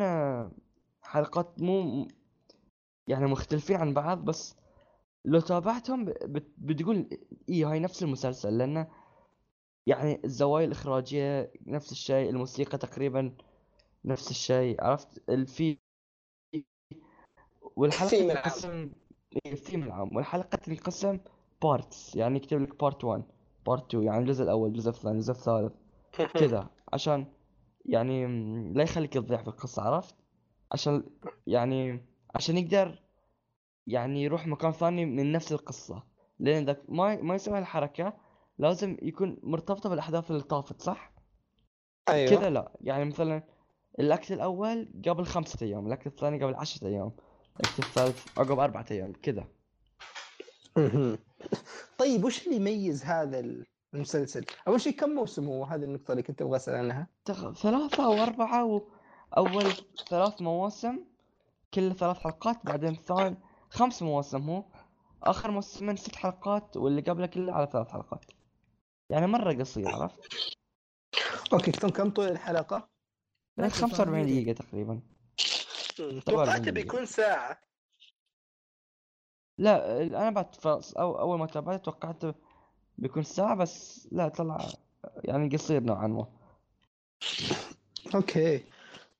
حلقات 1.04 1.62
مو 1.62 2.08
يعني 3.08 3.26
مختلفين 3.26 3.76
عن 3.76 3.94
بعض 3.94 4.24
بس 4.24 4.56
لو 5.24 5.40
تابعتهم. 5.40 6.04
بتقول 6.58 7.08
إيه 7.48 7.72
هاي 7.72 7.80
نفس 7.80 8.02
المسلسل 8.02 8.58
لأنه 8.58 8.88
يعني 9.86 10.20
الزوايا 10.24 10.66
الإخراجية 10.66 11.52
نفس 11.66 11.92
الشيء 11.92 12.30
الموسيقى 12.30 12.78
تقريبا 12.78 13.36
نفس 14.04 14.30
الشيء 14.30 14.84
عرفت 14.84 15.30
الفي 15.30 15.78
العام. 17.78 18.08
تنقسم 18.08 18.90
الثيم 19.46 19.82
العام 19.82 20.16
والحلقة 20.16 20.56
تنقسم 20.56 21.18
parts 21.62 22.16
يعني 22.16 22.36
يكتب 22.36 22.60
لك 22.60 22.80
part 22.80 23.04
1 23.04 23.22
part 23.66 23.86
2 23.94 24.04
يعني 24.04 24.18
الجزء 24.18 24.44
الأول 24.44 24.68
الجزء 24.68 24.90
الثاني 24.90 25.14
الجزء 25.14 25.32
الثالث 25.32 25.72
كذا 26.40 26.70
عشان 26.92 27.26
يعني 27.84 28.26
لا 28.72 28.82
يخليك 28.82 29.12
تضيع 29.12 29.42
في 29.42 29.48
القصة 29.48 29.82
عرفت 29.82 30.23
عشان 30.74 31.04
يعني 31.46 32.04
عشان 32.34 32.58
يقدر 32.58 32.98
يعني 33.86 34.22
يروح 34.22 34.46
مكان 34.46 34.72
ثاني 34.72 35.04
من 35.04 35.32
نفس 35.32 35.52
القصة 35.52 36.02
لأن 36.38 36.62
إذا 36.62 36.82
ما 36.88 37.22
ما 37.22 37.34
يسوي 37.34 37.58
الحركة 37.58 38.16
لازم 38.58 38.96
يكون 39.02 39.38
مرتبطة 39.42 39.88
بالأحداث 39.88 40.30
اللي 40.30 40.42
طافت 40.42 40.82
صح؟ 40.82 41.12
أيوه 42.08 42.30
كذا 42.30 42.50
لا 42.50 42.72
يعني 42.80 43.04
مثلا 43.04 43.42
ال 43.98 44.07
act 44.07 44.32
الأول 44.32 44.88
قبل 45.08 45.24
خمسة 45.24 45.66
أيام 45.66 45.86
ال 45.86 45.91
act 45.91 46.06
الثاني 46.06 46.44
قبل 46.44 46.54
عشرة 46.54 46.86
أيام 46.86 47.12
الأكت 47.60 47.78
الثالث 47.78 48.38
عقب 48.38 48.58
أربعة 48.58 48.86
أيام 48.90 49.12
كذا. 49.12 49.48
طيب 51.98 52.24
وش 52.24 52.46
اللي 52.46 52.56
يميز 52.56 53.04
هذا 53.04 53.62
المسلسل؟ 53.94 54.44
أول 54.68 54.80
شيء 54.80 54.92
كم 54.92 55.10
موسم 55.10 55.46
هو 55.46 55.64
هذه 55.64 55.84
النقطة 55.84 56.12
اللي 56.12 56.22
كنت 56.22 56.42
أبغى 56.42 56.56
أسأل 56.56 56.74
عنها. 56.74 57.08
ثلاثة 57.54 58.04
أو 58.04 58.12
أربعة 58.12 58.82
وأول 59.36 59.72
ثلاث 60.08 60.42
مواسم 60.42 61.04
كل 61.74 61.94
ثلاث 61.94 62.18
حلقات 62.18 62.66
بعدين 62.66 62.94
ثاني 62.94 63.36
خمس 63.70 64.02
مواسم 64.02 64.50
هو 64.50 64.64
آخر 65.22 65.50
موسمين 65.50 65.96
ست 65.96 66.16
حلقات 66.16 66.76
واللي 66.76 67.00
قبله 67.00 67.26
كله 67.26 67.52
على 67.52 67.68
ثلاث 67.72 67.88
حلقات 67.88 68.24
يعني 69.10 69.26
مرة 69.26 69.52
قصير 69.52 69.88
عرفت؟ 69.88 70.18
أوكي 71.52 71.72
كم 71.72 71.88
كم 71.88 72.10
طول 72.10 72.28
الحلقة؟ 72.28 72.88
يعني 73.56 73.70
45 73.70 74.26
دقيقة 74.26 74.52
تقريبا 74.52 75.00
توقعته. 76.26 76.70
بيكون 76.70 77.06
ساعة. 77.06 77.58
لا 79.58 80.02
أنا 80.02 80.30
بعد 80.30 80.54
ف... 80.54 80.66
أو 80.68 81.18
أول 81.18 81.38
ما 81.38 81.46
تابعت 81.46 81.84
توقعت 81.84 82.22
بيكون 82.98 83.22
ساعة 83.22 83.54
بس 83.54 84.08
لا 84.12 84.28
طلع 84.28 84.58
يعني 85.24 85.48
قصير 85.56 85.82
نوعا 85.82 86.06
ما 86.06 86.26
أوكي. 88.14 88.73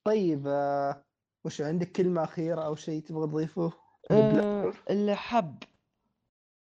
طيب 0.05 0.47
آه، 0.47 1.05
وش 1.45 1.61
عندك 1.61 1.91
كلمة 1.91 2.23
أخيرة 2.23 2.61
أو 2.65 2.75
شيء 2.75 3.01
تبغى 3.03 3.27
تضيفه؟ 3.27 3.73
أه 4.11 4.73
اللي 4.89 5.15
حب 5.15 5.63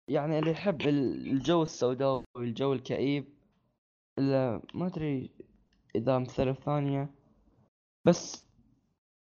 يعني 0.09 0.39
اللي 0.39 0.51
يحب 0.51 0.81
ال- 0.81 1.31
الجو 1.31 1.63
السوداوي 1.63 2.25
الجو 2.37 2.73
الكئيب. 2.73 3.25
اللي 4.19 4.63
ما 4.75 4.87
أدري 4.87 5.31
إذا 5.97 6.19
مثل 6.19 6.57
ثانية 6.57 7.15
بس 8.05 8.45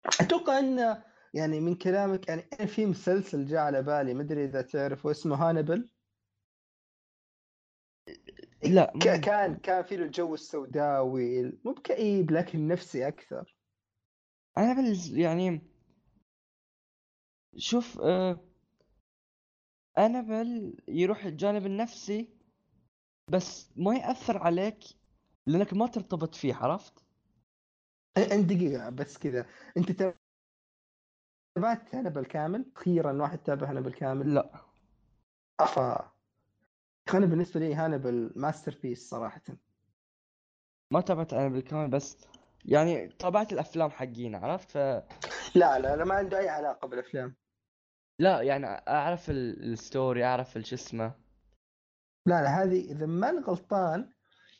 أتوقع 0.06 0.60
إن 0.60 1.04
يعني 1.34 1.60
من 1.60 1.76
كلامك 1.76 2.28
يعني 2.28 2.42
أنا 2.60 2.68
في 2.68 2.86
مسلسل 2.86 3.46
جاء 3.46 3.60
على 3.60 3.82
بالي 3.82 4.14
ما 4.14 4.22
أدري 4.22 4.46
إذا 4.46 4.62
تعرفه 4.62 5.12
اسمه 5.12 5.36
هانبل 5.50 5.90
لا 8.64 8.92
ما- 8.96 9.18
كان 9.18 9.56
كان 9.56 9.84
في 9.84 9.98
له 9.98 10.04
الجو 10.06 10.34
السوداوي 10.34 11.44
مو 11.66 11.72
بكئيب 11.74 12.32
لكن 12.32 12.68
نفسي 12.68 13.08
أكثر. 13.08 13.61
أنا 14.58 14.74
بالنسبة 14.74 15.22
يعني 15.22 15.62
شوف 17.58 18.00
آه 18.02 18.40
أنا 19.98 20.22
بل 20.22 20.78
يروح 20.88 21.26
الجانب 21.26 21.66
النفسي 21.66 22.30
بس 23.32 23.72
ما 23.78 23.96
يأثر 23.96 24.38
عليك 24.38 24.80
لأنك 25.46 25.74
ما 25.74 25.88
ترتبط 25.88 26.36
فيه 26.36 26.54
عرفت؟ 26.56 27.00
أ- 28.20 28.32
أنت 28.32 28.46
دقيقة 28.54 28.90
بس 28.90 29.18
كذا. 29.18 29.46
أنت 29.78 29.92
تابعت 31.56 31.96
هانبل 31.96 32.26
كامل؟ 32.26 32.72
أخيرا 32.76 33.22
واحد 33.22 33.38
تابع 33.38 33.70
هانبل 33.70 33.94
كامل 33.94 34.34
لا. 34.34 34.66
أخي 35.60 36.12
أنا 37.14 37.26
بالنسبة 37.26 37.60
لي 37.60 37.76
Hannibal 37.76 38.34
masterpiece 38.36 39.10
صراحة. 39.10 39.42
ما 40.94 41.02
تابعت 41.02 41.34
أنا 41.34 41.48
بالكامل 41.48 41.90
بس 41.90 42.18
يعني 42.66 43.08
تابعت 43.08 43.54
الأفلام 43.54 43.90
حقين 43.92 44.36
عرفت؟ 44.36 44.72
ف 44.72 44.78
لا 45.56 45.80
لا 45.80 45.96
لا 45.96 46.04
ما 46.06 46.16
عنده 46.16 46.38
أي 46.40 46.50
علاقة 46.50 46.88
بالأفلام. 46.88 47.36
لا 48.20 48.42
يعني 48.42 48.66
أعرف 48.68 49.30
ال- 49.30 49.72
ال 49.74 49.82
story 49.82 50.24
أعرف 50.26 50.58
الش 50.58 50.74
اسمه. 50.74 51.14
لا 52.26 52.42
لا 52.42 52.64
هذه 52.64 52.92
إذا 52.92 53.06
ما 53.06 53.30
أنا 53.30 53.42
غلطان 53.42 54.10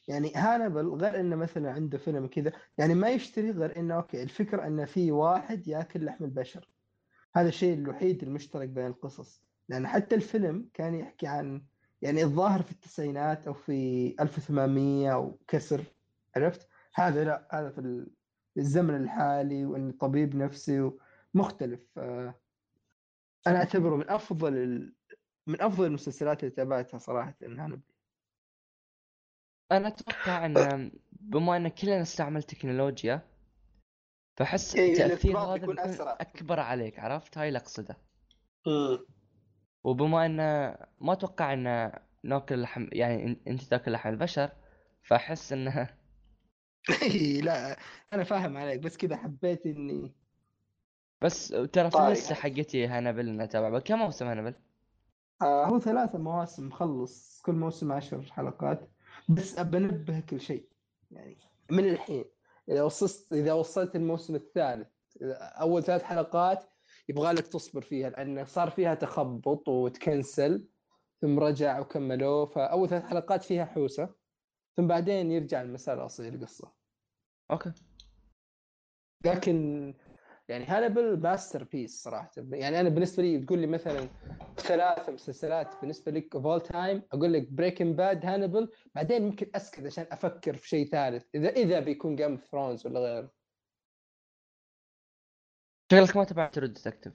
يعني 0.08 0.34
هانبل 0.36 0.88
غير 0.90 1.20
إنه 1.20 1.36
مثلا 1.36 1.72
عنده 1.72 1.98
فيلم 1.98 2.28
كذا 2.28 2.52
يعني 2.78 2.94
ما 2.94 3.10
يشتري 3.10 3.52
غير 3.52 3.78
إنه 3.80 3.96
okay 3.96 4.24
الفكرة 4.24 4.68
انه 4.68 4.86
في 4.86 5.12
واحد 5.12 5.68
يأكل 5.68 6.06
لحم 6.06 6.24
البشر. 6.24 6.70
هذا 7.36 7.48
الشيء 7.50 7.74
الوحيد 7.74 8.24
المشترك 8.24 8.70
بين 8.70 8.88
القصص. 8.88 9.44
لأن 9.70 9.88
حتى 9.88 10.16
الفيلم 10.16 10.70
كان 10.74 10.96
يحكي 10.96 11.28
عن 11.28 11.64
يعني 12.02 12.24
الظاهر 12.24 12.62
في 12.62 12.72
التسعينات 12.72 13.48
أو 13.48 13.54
في 13.54 14.16
1800 14.20 15.14
وكسر 15.18 15.84
عرفت؟ 16.36 16.68
هذا 16.94 17.24
لا 17.24 17.48
هذا 17.52 17.70
في 17.70 17.78
ال- 17.78 18.12
الزمن 18.58 18.96
الحالي 18.96 19.66
وانه 19.66 19.94
طبيب 20.00 20.36
نفسي 20.36 20.92
مختلف 21.34 22.00
أنا 23.48 23.58
أعتبره 23.58 23.96
من 23.96 24.10
أفضل. 24.10 24.94
من 25.48 25.62
أفضل 25.62 25.86
المسلسلات 25.86 26.44
اللي 26.44 26.56
تابعتها 26.56 26.98
صراحة 26.98 27.36
هانبل 27.44 27.82
أنا 29.72 29.88
أتوقع 29.88 30.46
إن 30.46 30.92
بما 31.12 31.58
إن 31.58 31.68
كلنا 31.68 32.02
نستعمل 32.02 32.44
تكنولوجيا 32.44 33.22
فحس 34.38 34.76
إيه، 34.76 35.06
الارتباط 35.06 35.48
هذا 35.48 35.54
بيكون 35.58 35.80
أسرع. 35.80 36.18
أكبر 36.22 36.60
عليك 36.60 37.00
عرفت 37.00 37.38
هاي 37.38 37.48
اللي 37.48 37.60
اقصده 37.60 37.98
وبما 39.84 40.26
إن 40.26 40.38
ما 41.02 41.14
أتوقع 41.14 41.54
إن 41.54 41.92
ناكل 42.24 42.62
لحم 42.62 42.88
يعني 42.92 43.42
إنت 43.48 43.62
تاكل 43.62 43.92
لحم 43.92 44.10
البشر 44.10 44.52
فأحس 45.04 45.54
انها 45.54 45.82
إي 45.82 46.01
لا 47.44 47.78
أنا 48.14 48.24
فاهم 48.24 48.58
عليك 48.58 48.80
بس 48.80 48.98
كذا 48.98 49.16
حبيت 49.16 49.66
إني 49.66 50.14
بس 51.22 51.48
ترى 51.48 51.92
في. 51.92 51.98
اللسه 51.98 52.36
حقتي 52.36 52.88
هانبل 52.88 53.30
إنها 53.30 53.46
تابع 53.46 53.80
كم 53.80 54.00
موسم 54.00 54.26
هانبل؟ 54.26 54.54
آه 55.42 55.66
هو 55.66 55.80
ثلاثة 55.80 56.18
مواسم 56.18 56.68
مخلص 56.68 57.42
كل 57.42 57.54
موسم 57.54 57.92
عشر 57.92 58.22
حلقات 58.22 58.90
بس 59.30 59.60
بنبه 59.60 60.20
كل 60.20 60.42
شيء 60.42 60.66
يعني 61.12 61.38
من 61.72 61.90
الحين 61.90 62.26
إذا 62.70 62.84
وصلت 62.84 63.34
إذا 63.34 63.54
وصلت 63.54 63.96
الموسم 63.96 64.36
الثالث 64.36 64.88
أول 65.42 65.84
ثلاث 65.84 66.04
حلقات 66.04 66.64
يبغى 67.10 67.34
لك 67.34 67.48
تصبر 67.48 67.82
فيها 67.82 68.10
لأن 68.10 68.46
صار 68.46 68.70
فيها 68.70 68.96
تخبط 68.96 69.68
وتكنسل 69.68 70.68
ثم 71.22 71.40
رجع 71.40 71.80
وكملوه 71.80 72.46
فأول 72.46 72.90
ثلاث 72.90 73.04
حلقات 73.04 73.44
فيها 73.44 73.66
حوسة 73.66 74.21
ثم 74.78 74.88
بعدين 74.88 75.32
يرجع 75.32 75.62
المسار 75.62 76.02
الأصلي 76.02 76.30
للقصة. 76.30 76.74
okay. 77.52 77.72
لكن 79.26 79.94
يعني 80.50 80.66
Hannibal 80.66 81.22
masterpiece 81.22 82.04
صراحة. 82.04 82.32
يعني 82.38 82.80
أنا 82.80 82.90
بالنسبة 82.90 83.24
لي 83.24 83.46
تقول 83.46 83.60
لي 83.60 83.68
مثلا 83.68 84.10
ثلاث 84.58 85.10
مسلسلات 85.10 85.82
بالنسبة 85.82 86.12
لك 86.12 86.36
of 86.36 86.46
all 86.46 86.62
time 86.62 87.04
أقول 87.12 87.34
لك 87.34 87.52
Breaking 87.52 87.96
Bad 87.96 88.26
Hannibal 88.26 88.72
بعدين 88.96 89.22
ممكن 89.22 89.52
أسكت 89.56 89.86
عشان 89.86 90.06
أفكر 90.12 90.58
في 90.58 90.68
شيء 90.68 90.88
ثالث 90.88 91.26
إذا 91.36 91.50
إذا 91.50 91.80
بيكون 91.80 92.16
Game 92.16 92.32
of 92.32 92.46
Thrones 92.46 92.88
ولا 92.88 93.00
غيره. 93.00 93.32
شكلك 95.92 96.18
ما 96.18 96.24
تابعت 96.24 96.56
True 96.56 96.68
Detective 96.68 97.14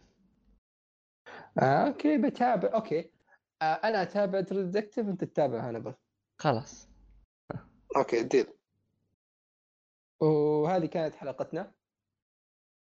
آه 1.58 1.86
okay 1.86 2.18
بتابع 2.18 2.74
okay. 2.74 3.10
آه 3.62 3.64
أنا 3.64 4.02
أتابع 4.02 4.40
Detective 4.40 5.08
أنت 5.08 5.24
تتابع 5.24 5.68
هانبل 5.68 5.94
خلاص. 6.40 6.95
okay 7.96 8.22
deal 8.22 8.46
وهذه 10.20 10.86
كانت 10.86 11.14
حلقتنا. 11.14 11.72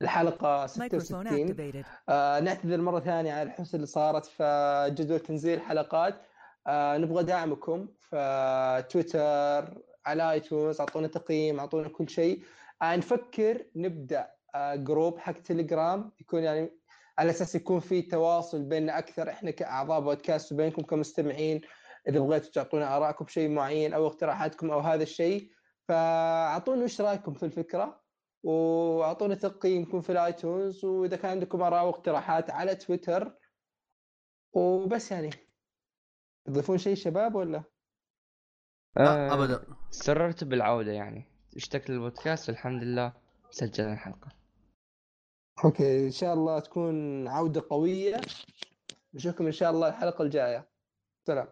الحلقة 0.03 0.67
Microphone 0.67 0.71
66 0.71 1.49
activated. 1.49 1.87
آه 2.09 2.41
نعتذر 2.41 2.81
مرة 2.81 3.01
ثانية 3.01 3.33
على 3.33 3.43
الحوسة 3.43 3.77
اللي 3.77 3.87
صارت 3.87 4.27
في 4.27 4.87
جدول 4.99 5.21
تنزيل 5.21 5.61
حلقات 5.61 6.23
آه 6.67 6.97
نبغى 6.97 7.25
دعمكم 7.25 7.89
في 8.01 8.85
تويتر 8.91 9.83
على 10.07 10.33
iTunes 10.33 10.81
أعطونا 10.81 11.07
تقييم 11.09 11.59
أعطونا 11.61 11.89
كل 11.89 12.09
شيء. 12.09 12.43
آه 12.83 12.97
نفكر 12.97 13.67
نبدأ 13.77 14.31
آه 14.55 14.75
group 14.75 15.19
حق 15.19 15.33
تليجرام 15.33 16.13
يكون 16.21 16.43
يعني 16.43 16.71
على 17.19 17.31
أساس 17.31 17.55
يكون 17.55 17.81
في 17.81 18.03
تواصل 18.03 18.63
بيننا 18.63 18.99
أكثر. 18.99 19.31
إحنا 19.31 19.51
كأعضاء 19.51 20.01
بودكاست 20.01 20.53
وبينكم 20.53 20.83
كمستمعين 20.83 21.61
إذا 22.09 22.21
بغيتوا 22.21 22.51
تعطونا 22.51 22.97
آرائكم 22.97 23.25
بشيء 23.25 23.49
معين 23.49 23.95
أو 23.95 24.07
اقتراحاتكم 24.07 24.71
أو 24.71 24.81
هذا 24.81 25.03
الشيء 25.03 25.51
فأعطونا 25.89 26.83
إيش 26.83 27.01
رأيكم 27.01 27.35
في 27.35 27.43
الفكرة؟ 27.43 28.03
وأعطونا 28.43 29.35
تقييمكم 29.35 30.01
في 30.01 30.13
الآيتونز 30.13 30.85
وإذا 30.85 31.17
كان 31.17 31.31
عندكم 31.31 31.63
آراء 31.63 31.87
واقتراحات 31.87 32.51
على 32.51 32.75
تويتر. 32.75 33.39
وبس 34.53 35.13
يعني. 35.13 35.31
تضيفون 36.45 36.79
شيء 36.79 36.95
شباب 36.95 37.35
ولا؟ 37.35 37.63
لا 38.97 39.35
ابدا. 39.35 39.67
سررت 39.91 40.45
بالعودة 40.45 40.93
يعني. 40.93 41.25
اشتقت 41.57 41.91
للبودكاست 41.91 42.49
والحمد 42.49 42.83
لله 42.83 43.13
سجلنا 43.51 43.93
الحلقة. 43.93 44.29
أوكي 45.65 46.07
إن 46.07 46.11
شاء 46.11 46.35
الله 46.35 46.59
تكون 46.59 47.29
عودة 47.29 47.65
قوية. 47.71 48.21
نشوفكم 49.15 49.47
إن 49.47 49.53
شاء 49.53 49.71
الله 49.71 49.89
الحلقة 49.89 50.23
الجاية. 50.23 50.69
سلام. 51.27 51.49